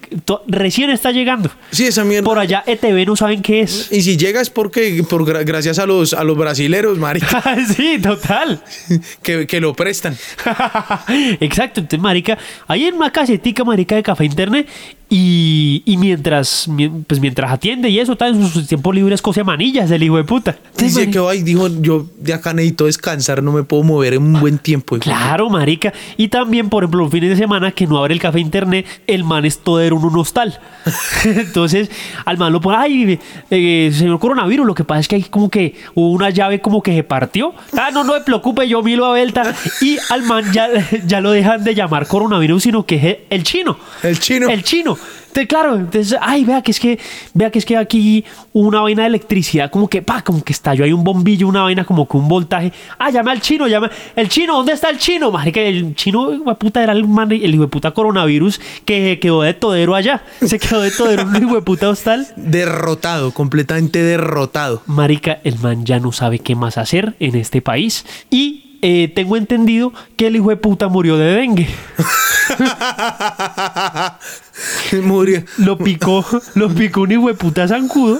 recién 0.48 0.90
está 0.90 1.12
llegando. 1.12 1.50
Sí, 1.72 1.86
esa 1.86 2.04
mierda. 2.04 2.26
Por 2.26 2.38
allá 2.40 2.64
ETV 2.66 3.06
no 3.06 3.16
saben 3.16 3.42
qué 3.42 3.62
es. 3.62 3.90
Y 3.92 4.02
si 4.02 4.18
llega 4.18 4.42
es 4.42 4.50
porque, 4.50 5.04
por, 5.10 5.24
gra- 5.26 5.46
gracias 5.46 5.80
a 5.80 5.86
los, 5.86 6.14
a 6.14 6.24
los 6.24 6.36
brasileros, 6.38 6.98
marica, 6.98 7.42
sí, 7.76 7.98
total. 8.02 8.62
que, 9.24 9.48
que 9.48 9.62
lo 9.62 9.74
prestan. 9.74 10.18
Exacto, 11.40 11.80
entonces, 11.82 12.00
marica, 12.02 12.38
hay 12.68 12.86
en 12.86 12.96
una 12.96 13.12
casetica, 13.12 13.64
marica, 13.64 13.96
de 13.96 14.04
café 14.04 14.26
internet 14.26 14.68
y, 15.10 15.84
y 15.86 15.98
mientras, 15.98 16.68
mi- 16.68 16.90
pues 16.90 17.20
mientras 17.20 17.52
atiende 17.52 17.90
y 17.90 18.00
eso, 18.00 18.14
está 18.14 18.28
en 18.28 18.48
sus 18.50 18.68
tiempos 18.68 18.94
libres 18.96 19.22
cose 19.22 19.44
manillas 19.44 19.90
el 19.92 20.04
hijo 20.04 20.18
de 20.18 20.24
puta. 20.24 20.58
Dice 20.78 21.10
que 21.10 21.20
ay, 21.20 21.44
dijo, 21.44 21.68
yo 21.82 22.08
de 22.20 22.34
acá 22.34 22.54
necesito 22.54 22.86
descansar, 22.86 23.42
no 23.44 23.52
me 23.52 23.64
puedo 23.64 23.84
mover 23.84 24.16
en 24.16 24.24
un 24.24 24.40
buen 24.42 24.58
tiempo. 24.58 24.96
hijo". 24.96 25.04
Claro, 25.04 25.50
marica. 25.50 25.85
Y 26.17 26.28
también, 26.28 26.69
por 26.69 26.84
ejemplo, 26.84 27.02
los 27.02 27.12
fines 27.12 27.30
de 27.30 27.36
semana 27.36 27.71
que 27.71 27.88
no 27.88 27.98
abre 27.98 28.13
el 28.13 28.19
café 28.19 28.39
internet, 28.39 28.86
el 29.08 29.24
man 29.24 29.45
es 29.45 29.60
todo 29.60 29.82
era 29.82 29.95
un 29.95 30.17
hostal. 30.17 30.60
Entonces, 31.26 31.89
al 32.26 32.38
man 32.38 32.54
lo 32.54 32.62
pone, 32.62 32.78
ay, 32.78 33.19
eh, 33.50 33.91
señor 33.93 34.19
coronavirus, 34.19 34.65
lo 34.65 34.76
que 34.76 34.84
pasa 34.84 35.02
es 35.02 35.08
que 35.08 35.15
hay 35.15 35.24
como 35.24 35.50
que 35.50 35.76
hubo 35.93 36.12
una 36.12 36.30
llave 36.30 36.62
como 36.62 36.82
que 36.82 36.95
se 36.95 37.04
partió. 37.04 37.54
Ah, 37.78 37.89
no, 37.91 38.04
no 38.04 38.13
me 38.13 38.21
preocupe, 38.21 38.67
yo 38.67 38.82
miro 38.82 39.06
a 39.06 39.10
vuelta. 39.10 39.54
Y 39.82 39.98
al 40.10 40.24
man 40.24 40.52
ya, 40.52 40.69
ya 41.06 41.21
lo 41.21 41.32
dejan 41.32 41.63
de 41.63 41.76
llamar 41.76 42.08
coronavirus, 42.08 42.63
sino 42.63 42.86
que 42.86 42.95
es 42.95 43.17
el 43.30 43.43
chino. 43.43 43.78
El 44.04 44.19
chino. 44.19 44.50
El 44.50 44.63
chino. 44.63 44.98
Te- 45.36 45.48
claro, 45.48 45.76
entonces, 45.76 46.17
ay, 46.21 46.45
vea 46.45 46.62
que 46.62 46.71
es 46.71 46.80
que, 46.80 46.98
vea 47.34 47.52
que 47.52 47.60
es 47.60 47.65
que 47.65 47.76
aquí 47.76 48.24
una 48.54 48.80
vaina 48.80 49.02
de 49.02 49.10
electricidad, 49.10 49.69
como 49.69 49.89
que, 49.89 50.02
pa, 50.02 50.21
como 50.21 50.41
que 50.41 50.54
estalló, 50.54 50.86
hay 50.86 50.93
un 50.93 51.04
bombillo, 51.04 51.45
una 51.50 51.63
vaina 51.63 51.84
como 51.84 52.08
que 52.08 52.15
un 52.15 52.30
voltaje. 52.30 52.71
Ah, 52.98 53.10
llame 53.10 53.32
al 53.32 53.41
chino, 53.41 53.67
llame. 53.67 53.89
El 54.15 54.30
chino, 54.30 54.56
¿dónde 54.56 54.71
está 54.71 54.89
el 54.89 54.98
chino? 54.98 55.32
Marica, 55.32 55.60
el 55.60 55.93
chino, 55.93 56.34
hijo 56.34 56.45
de 56.50 56.56
puta, 56.56 56.82
era 56.82 56.93
el 56.93 57.06
man, 57.06 57.30
el 57.34 57.54
hijo 57.54 57.63
de 57.63 57.67
puta 57.67 57.91
coronavirus 57.91 58.62
que 58.86 59.19
quedó 59.19 59.41
de 59.41 59.54
todero 59.54 59.93
allá. 59.93 60.24
Se 60.41 60.58
quedó 60.58 60.80
de 60.80 60.91
todero 60.91 61.24
en 61.24 61.28
un 61.28 61.36
hijo 61.43 61.56
de 61.56 61.62
puta 61.63 61.89
hostal. 61.89 62.26
Derrotado, 62.38 63.32
completamente 63.34 64.02
derrotado. 64.02 64.84
Marica, 64.86 65.39
el 65.43 65.60
man 65.60 65.84
ya 65.86 66.00
no 66.00 66.13
sabe 66.13 66.39
qué 66.39 66.56
más 66.56 66.78
hacer 66.78 67.13
en 67.19 67.36
este 67.36 67.62
país. 67.62 68.06
Y 68.30 68.78
eh, 68.82 69.12
tengo 69.13 69.36
entendido 69.36 69.91
que 70.15 70.28
el 70.28 70.38
hijo 70.38 70.50
de 70.50 70.56
puta 70.58 70.88
murió 70.88 71.17
de 71.17 71.26
dengue. 71.34 71.67
Murió. 75.02 75.44
Lo 75.58 75.78
picó, 75.78 76.26
lo 76.56 76.70
picó 76.70 77.02
un 77.02 77.12
hijo 77.12 77.28
de 77.28 77.34
puta 77.34 77.68
zancudo. 77.68 78.18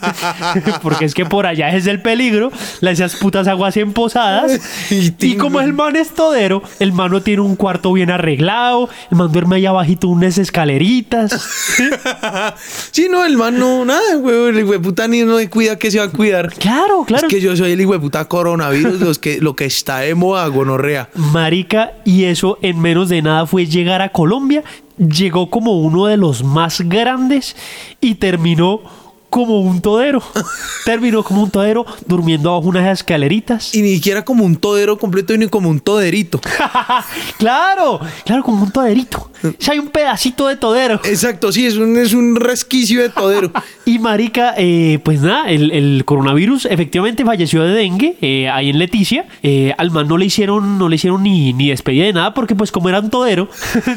Porque 0.82 1.04
es 1.04 1.14
que 1.14 1.26
por 1.26 1.46
allá 1.46 1.74
es 1.74 1.86
el 1.86 2.00
peligro. 2.00 2.50
Esas 2.80 3.16
putas 3.16 3.48
aguas 3.48 3.76
emposadas. 3.76 4.60
Y 4.90 5.14
Y 5.18 5.36
como 5.36 5.60
el 5.60 5.72
man 5.72 5.96
es 5.96 6.10
todero, 6.10 6.62
el 6.78 6.92
man 6.92 7.10
no 7.10 7.22
tiene 7.22 7.42
un 7.42 7.56
cuarto 7.56 7.92
bien 7.92 8.10
arreglado. 8.10 8.88
El 9.10 9.16
man 9.16 9.32
duerme 9.32 9.56
allá 9.56 9.70
abajito 9.70 10.08
unas 10.08 10.38
escaleritas. 10.38 11.32
Sí, 12.92 13.08
no, 13.10 13.24
el 13.24 13.36
man 13.36 13.58
no, 13.58 13.84
nada, 13.84 14.16
güey. 14.16 14.48
El 14.48 14.58
hijo 14.60 14.72
de 14.72 14.80
puta 14.80 15.08
ni 15.08 15.22
no 15.22 15.38
se 15.38 15.48
cuida 15.48 15.78
que 15.78 15.90
se 15.90 15.98
va 15.98 16.04
a 16.04 16.10
cuidar. 16.10 16.52
Claro, 16.54 17.04
claro. 17.06 17.26
Es 17.26 17.32
que 17.32 17.40
yo 17.40 17.56
soy 17.56 17.72
el 17.72 17.80
hijo 17.80 17.92
de 17.92 18.00
puta 18.00 18.26
coronavirus, 18.26 19.00
los 19.00 19.18
que, 19.18 19.40
lo 19.40 19.56
que 19.56 19.64
está 19.64 20.00
de 20.00 20.14
moda, 20.14 20.46
gonorrea. 20.48 21.08
Marica, 21.14 21.92
y 22.04 22.24
eso 22.24 22.58
en 22.62 22.80
menos 22.80 23.08
de 23.08 23.22
nada 23.22 23.46
fue 23.46 23.66
llegar 23.66 24.02
a 24.02 24.10
Colombia. 24.10 24.62
Llegó 25.08 25.50
como 25.50 25.80
uno 25.80 26.06
de 26.06 26.16
los 26.16 26.44
más 26.44 26.80
grandes 26.82 27.56
y 28.00 28.16
terminó 28.16 28.80
como 29.32 29.60
un 29.60 29.80
todero. 29.80 30.22
terminó 30.84 31.22
como 31.22 31.44
un 31.44 31.50
todero 31.50 31.86
durmiendo 32.06 32.50
abajo 32.50 32.68
unas 32.68 33.00
escaleritas. 33.00 33.74
Y 33.74 33.80
ni 33.80 33.94
siquiera 33.94 34.26
como 34.26 34.44
un 34.44 34.56
todero 34.56 34.98
completo, 34.98 35.34
ni 35.38 35.48
como 35.48 35.70
un 35.70 35.80
toderito. 35.80 36.38
claro, 37.38 37.98
claro, 38.26 38.42
como 38.42 38.64
un 38.64 38.70
toderito. 38.70 39.30
Si 39.58 39.70
hay 39.70 39.78
un 39.78 39.88
pedacito 39.88 40.48
de 40.48 40.56
todero. 40.56 41.00
Exacto, 41.04 41.50
sí, 41.50 41.66
es 41.66 41.76
un, 41.76 41.96
es 41.96 42.12
un 42.12 42.36
resquicio 42.36 43.00
de 43.00 43.08
todero. 43.08 43.50
Y 43.84 43.98
marica, 43.98 44.54
eh, 44.58 45.00
pues 45.02 45.22
nada, 45.22 45.50
el, 45.50 45.72
el 45.72 46.04
coronavirus 46.04 46.66
efectivamente 46.66 47.24
falleció 47.24 47.64
de 47.64 47.74
dengue 47.74 48.16
eh, 48.20 48.48
ahí 48.48 48.70
en 48.70 48.78
Leticia. 48.78 49.26
Eh, 49.42 49.74
al 49.76 49.90
man 49.90 50.06
no 50.06 50.16
le 50.18 50.26
hicieron, 50.26 50.78
no 50.78 50.88
le 50.88 50.94
hicieron 50.94 51.24
ni, 51.24 51.52
ni 51.52 51.70
despedida 51.70 52.04
de 52.04 52.12
nada 52.12 52.32
porque 52.32 52.54
pues 52.54 52.70
como 52.70 52.88
era 52.88 53.00
un 53.00 53.10
todero, 53.10 53.48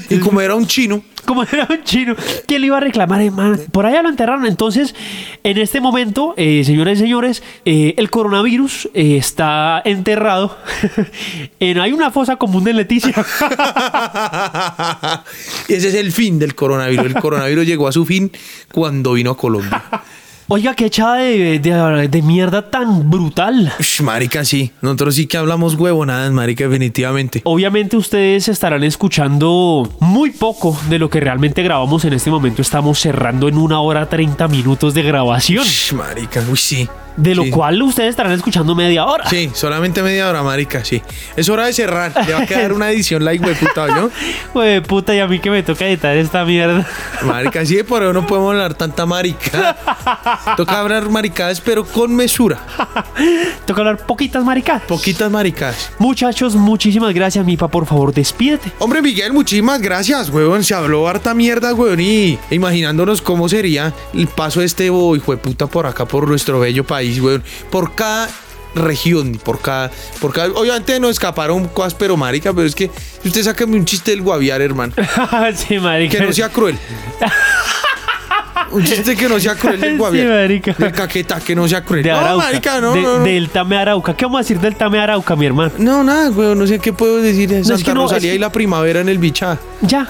Y 0.09 0.17
como 0.17 0.41
era 0.41 0.55
un 0.55 0.65
chino, 0.65 1.03
como 1.25 1.43
era 1.51 1.67
un 1.69 1.83
chino, 1.83 2.15
¿quién 2.47 2.61
le 2.61 2.67
iba 2.67 2.77
a 2.77 2.79
reclamar, 2.79 3.21
hermano? 3.21 3.57
Por 3.71 3.85
allá 3.85 4.01
lo 4.01 4.09
enterraron. 4.09 4.45
Entonces, 4.45 4.95
en 5.43 5.57
este 5.57 5.81
momento, 5.81 6.33
eh, 6.37 6.63
señores 6.63 6.99
y 6.99 7.01
señores, 7.01 7.43
eh, 7.65 7.95
el 7.97 8.09
coronavirus 8.09 8.89
eh, 8.93 9.17
está 9.17 9.81
enterrado 9.83 10.57
en 11.59 11.79
hay 11.79 11.91
una 11.91 12.11
fosa 12.11 12.37
común 12.37 12.63
de 12.63 12.73
Leticia. 12.73 13.13
ese 15.67 15.87
es 15.87 15.93
el 15.95 16.11
fin 16.11 16.39
del 16.39 16.55
coronavirus. 16.55 17.05
El 17.07 17.15
coronavirus 17.15 17.65
llegó 17.65 17.87
a 17.87 17.91
su 17.91 18.05
fin 18.05 18.31
cuando 18.71 19.13
vino 19.13 19.31
a 19.31 19.37
Colombia. 19.37 19.83
Oiga, 20.47 20.75
qué 20.75 20.85
echada 20.85 21.15
de, 21.15 21.57
de- 21.59 22.07
de 22.07 22.21
mierda 22.21 22.69
tan 22.69 23.09
brutal. 23.09 23.73
Ush, 23.79 24.01
marica, 24.01 24.45
sí. 24.45 24.71
Nosotros 24.81 25.15
sí 25.15 25.25
que 25.25 25.37
hablamos 25.37 25.73
huevonadas, 25.73 26.31
marica, 26.31 26.65
definitivamente. 26.65 27.41
Obviamente 27.45 27.97
ustedes 27.97 28.47
estarán 28.47 28.83
escuchando 28.83 29.89
muy 30.01 30.29
poco 30.29 30.77
de 30.87 30.99
lo 30.99 31.09
que 31.09 31.19
realmente 31.19 31.63
grabamos 31.63 32.05
en 32.05 32.13
este 32.13 32.29
momento. 32.29 32.61
Estamos 32.61 32.99
cerrando 32.99 33.47
en 33.47 33.57
una 33.57 33.79
hora 33.79 34.07
30 34.07 34.47
minutos 34.47 34.93
de 34.93 35.01
grabación, 35.01 35.63
Ush, 35.63 35.93
marica, 35.93 36.43
uy, 36.49 36.57
sí. 36.57 36.87
De 37.17 37.35
lo 37.35 37.43
Sí. 37.43 37.49
cual 37.49 37.81
ustedes 37.81 38.09
estarán 38.09 38.33
escuchando 38.33 38.75
media 38.75 39.05
hora. 39.05 39.29
Sí, 39.29 39.49
solamente 39.53 40.01
media 40.03 40.29
hora, 40.29 40.43
marica, 40.43 40.83
sí. 40.83 41.01
Es 41.35 41.47
hora 41.49 41.65
de 41.65 41.73
cerrar. 41.73 42.11
Le 42.27 42.33
va 42.33 42.41
a 42.41 42.45
quedar 42.45 42.73
una 42.73 42.89
edición 42.91 43.23
like, 43.23 43.45
puta, 43.55 43.87
¿no? 43.87 44.09
Güey, 44.53 44.81
puta, 44.81 45.13
y 45.15 45.19
a 45.19 45.27
mí 45.27 45.39
que 45.39 45.49
me 45.49 45.63
toca 45.63 45.85
editar 45.87 46.15
esta 46.17 46.45
mierda. 46.45 46.85
Marica, 47.23 47.65
sí, 47.65 47.83
por 47.83 48.03
eso 48.03 48.13
no 48.13 48.25
podemos 48.25 48.51
hablar 48.51 48.73
tanta 48.73 49.05
marica. 49.05 49.75
Toca 50.57 50.79
hablar 50.79 51.09
maricadas, 51.09 51.61
pero 51.61 51.85
con 51.85 52.15
mesura. 52.15 52.59
toca 53.65 53.81
hablar 53.81 53.97
poquitas 54.05 54.43
maricas. 54.43 54.81
Poquitas 54.83 55.29
maricadas. 55.31 55.91
Muchachos, 55.99 56.55
muchísimas 56.55 57.13
gracias, 57.13 57.45
Mipa. 57.45 57.67
Por 57.67 57.85
favor, 57.85 58.13
despídete. 58.13 58.71
Hombre, 58.79 59.01
Miguel, 59.01 59.33
muchísimas 59.33 59.81
gracias, 59.81 60.29
huevón. 60.29 60.63
Se 60.63 60.73
habló 60.73 61.07
harta 61.07 61.33
mierda, 61.33 61.73
huevón. 61.73 61.99
Y 61.99 62.37
imaginándonos 62.51 63.21
cómo 63.21 63.49
sería 63.49 63.93
el 64.13 64.27
paso 64.27 64.59
de 64.59 64.65
este 64.67 64.85
hijo 64.85 65.15
de 65.15 65.37
puta 65.37 65.67
por 65.67 65.85
acá, 65.85 66.05
por 66.05 66.27
nuestro 66.27 66.59
bello 66.59 66.83
país, 66.83 67.04
huevón. 67.19 67.43
Por 67.69 67.95
cada 67.95 68.29
región, 68.75 69.39
por 69.43 69.61
cada, 69.61 69.91
por 70.19 70.33
cada. 70.33 70.53
Obviamente 70.53 70.99
nos 70.99 71.11
escaparon 71.11 71.67
cosas, 71.67 71.93
pero 71.93 72.17
marica, 72.17 72.53
pero 72.53 72.67
es 72.67 72.75
que 72.75 72.91
usted 73.23 73.43
sáqueme 73.43 73.77
un 73.77 73.85
chiste 73.85 74.11
del 74.11 74.21
guaviar, 74.21 74.61
hermano. 74.61 74.93
sí, 75.55 75.79
marica. 75.79 76.17
Que 76.17 76.25
no 76.25 76.33
sea 76.33 76.49
cruel. 76.49 76.77
Un 78.71 78.83
chiste 78.83 79.15
que 79.15 79.29
no 79.29 79.39
sea 79.39 79.55
cruel 79.55 79.79
del 79.79 79.91
Sí, 79.93 79.97
guaviar. 79.97 80.27
marica. 80.27 80.73
Del 80.77 80.91
caqueta, 80.91 81.39
que 81.39 81.55
no 81.55 81.67
sea 81.67 81.83
cruel. 81.83 82.03
De 82.03 82.11
no, 82.11 82.17
Arauca. 82.17 82.45
marica, 82.45 82.81
no, 82.81 82.93
de- 82.93 83.01
no, 83.01 83.17
no. 83.19 83.23
Del 83.23 83.49
Tame 83.49 83.77
Arauca. 83.77 84.15
¿Qué 84.15 84.25
vamos 84.25 84.39
a 84.39 84.41
decir 84.41 84.59
del 84.59 84.75
Tame 84.75 84.99
Arauca, 84.99 85.35
mi 85.35 85.45
hermano? 85.45 85.71
No, 85.77 86.03
nada, 86.03 86.29
güey, 86.29 86.55
no 86.55 86.65
sé 86.67 86.79
qué 86.79 86.91
puedo 86.93 87.17
decir. 87.21 87.51
es 87.53 87.67
Santa 87.67 87.83
que 87.83 87.93
no, 87.93 88.01
Rosalía 88.03 88.29
es 88.29 88.33
que- 88.33 88.35
y 88.35 88.39
la 88.39 88.51
primavera 88.51 88.99
en 89.01 89.09
el 89.09 89.17
bichá. 89.17 89.57
Ya, 89.81 90.07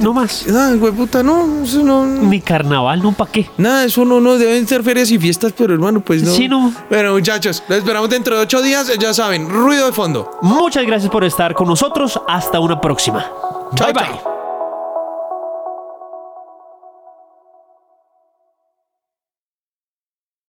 no 0.00 0.12
más. 0.14 0.46
Nada, 0.46 0.74
güey, 0.76 0.92
puta, 0.92 1.22
no, 1.22 1.62
eso 1.64 1.82
no. 1.82 2.06
Ni 2.06 2.40
carnaval, 2.40 3.02
no, 3.02 3.12
¿pa' 3.12 3.26
qué? 3.30 3.50
Nada, 3.58 3.84
eso 3.84 4.04
no, 4.04 4.20
no, 4.20 4.36
deben 4.38 4.66
ser 4.66 4.82
ferias 4.82 5.10
y 5.10 5.18
fiestas, 5.18 5.52
pero 5.56 5.74
hermano, 5.74 6.00
pues 6.00 6.22
no. 6.22 6.32
Sí, 6.32 6.48
no. 6.48 6.72
Bueno, 6.88 7.12
muchachos, 7.12 7.62
lo 7.68 7.74
esperamos 7.76 8.08
dentro 8.10 8.36
de 8.36 8.42
ocho 8.42 8.62
días, 8.62 8.90
ya 8.98 9.12
saben, 9.12 9.48
ruido 9.48 9.86
de 9.86 9.92
fondo. 9.92 10.30
Muchas 10.42 10.84
gracias 10.86 11.10
por 11.10 11.24
estar 11.24 11.54
con 11.54 11.66
nosotros. 11.68 12.20
Hasta 12.28 12.60
una 12.60 12.80
próxima. 12.80 13.26
Chao, 13.74 13.86
bye 13.86 13.92
bye. 13.92 14.02
chao. 14.22 14.35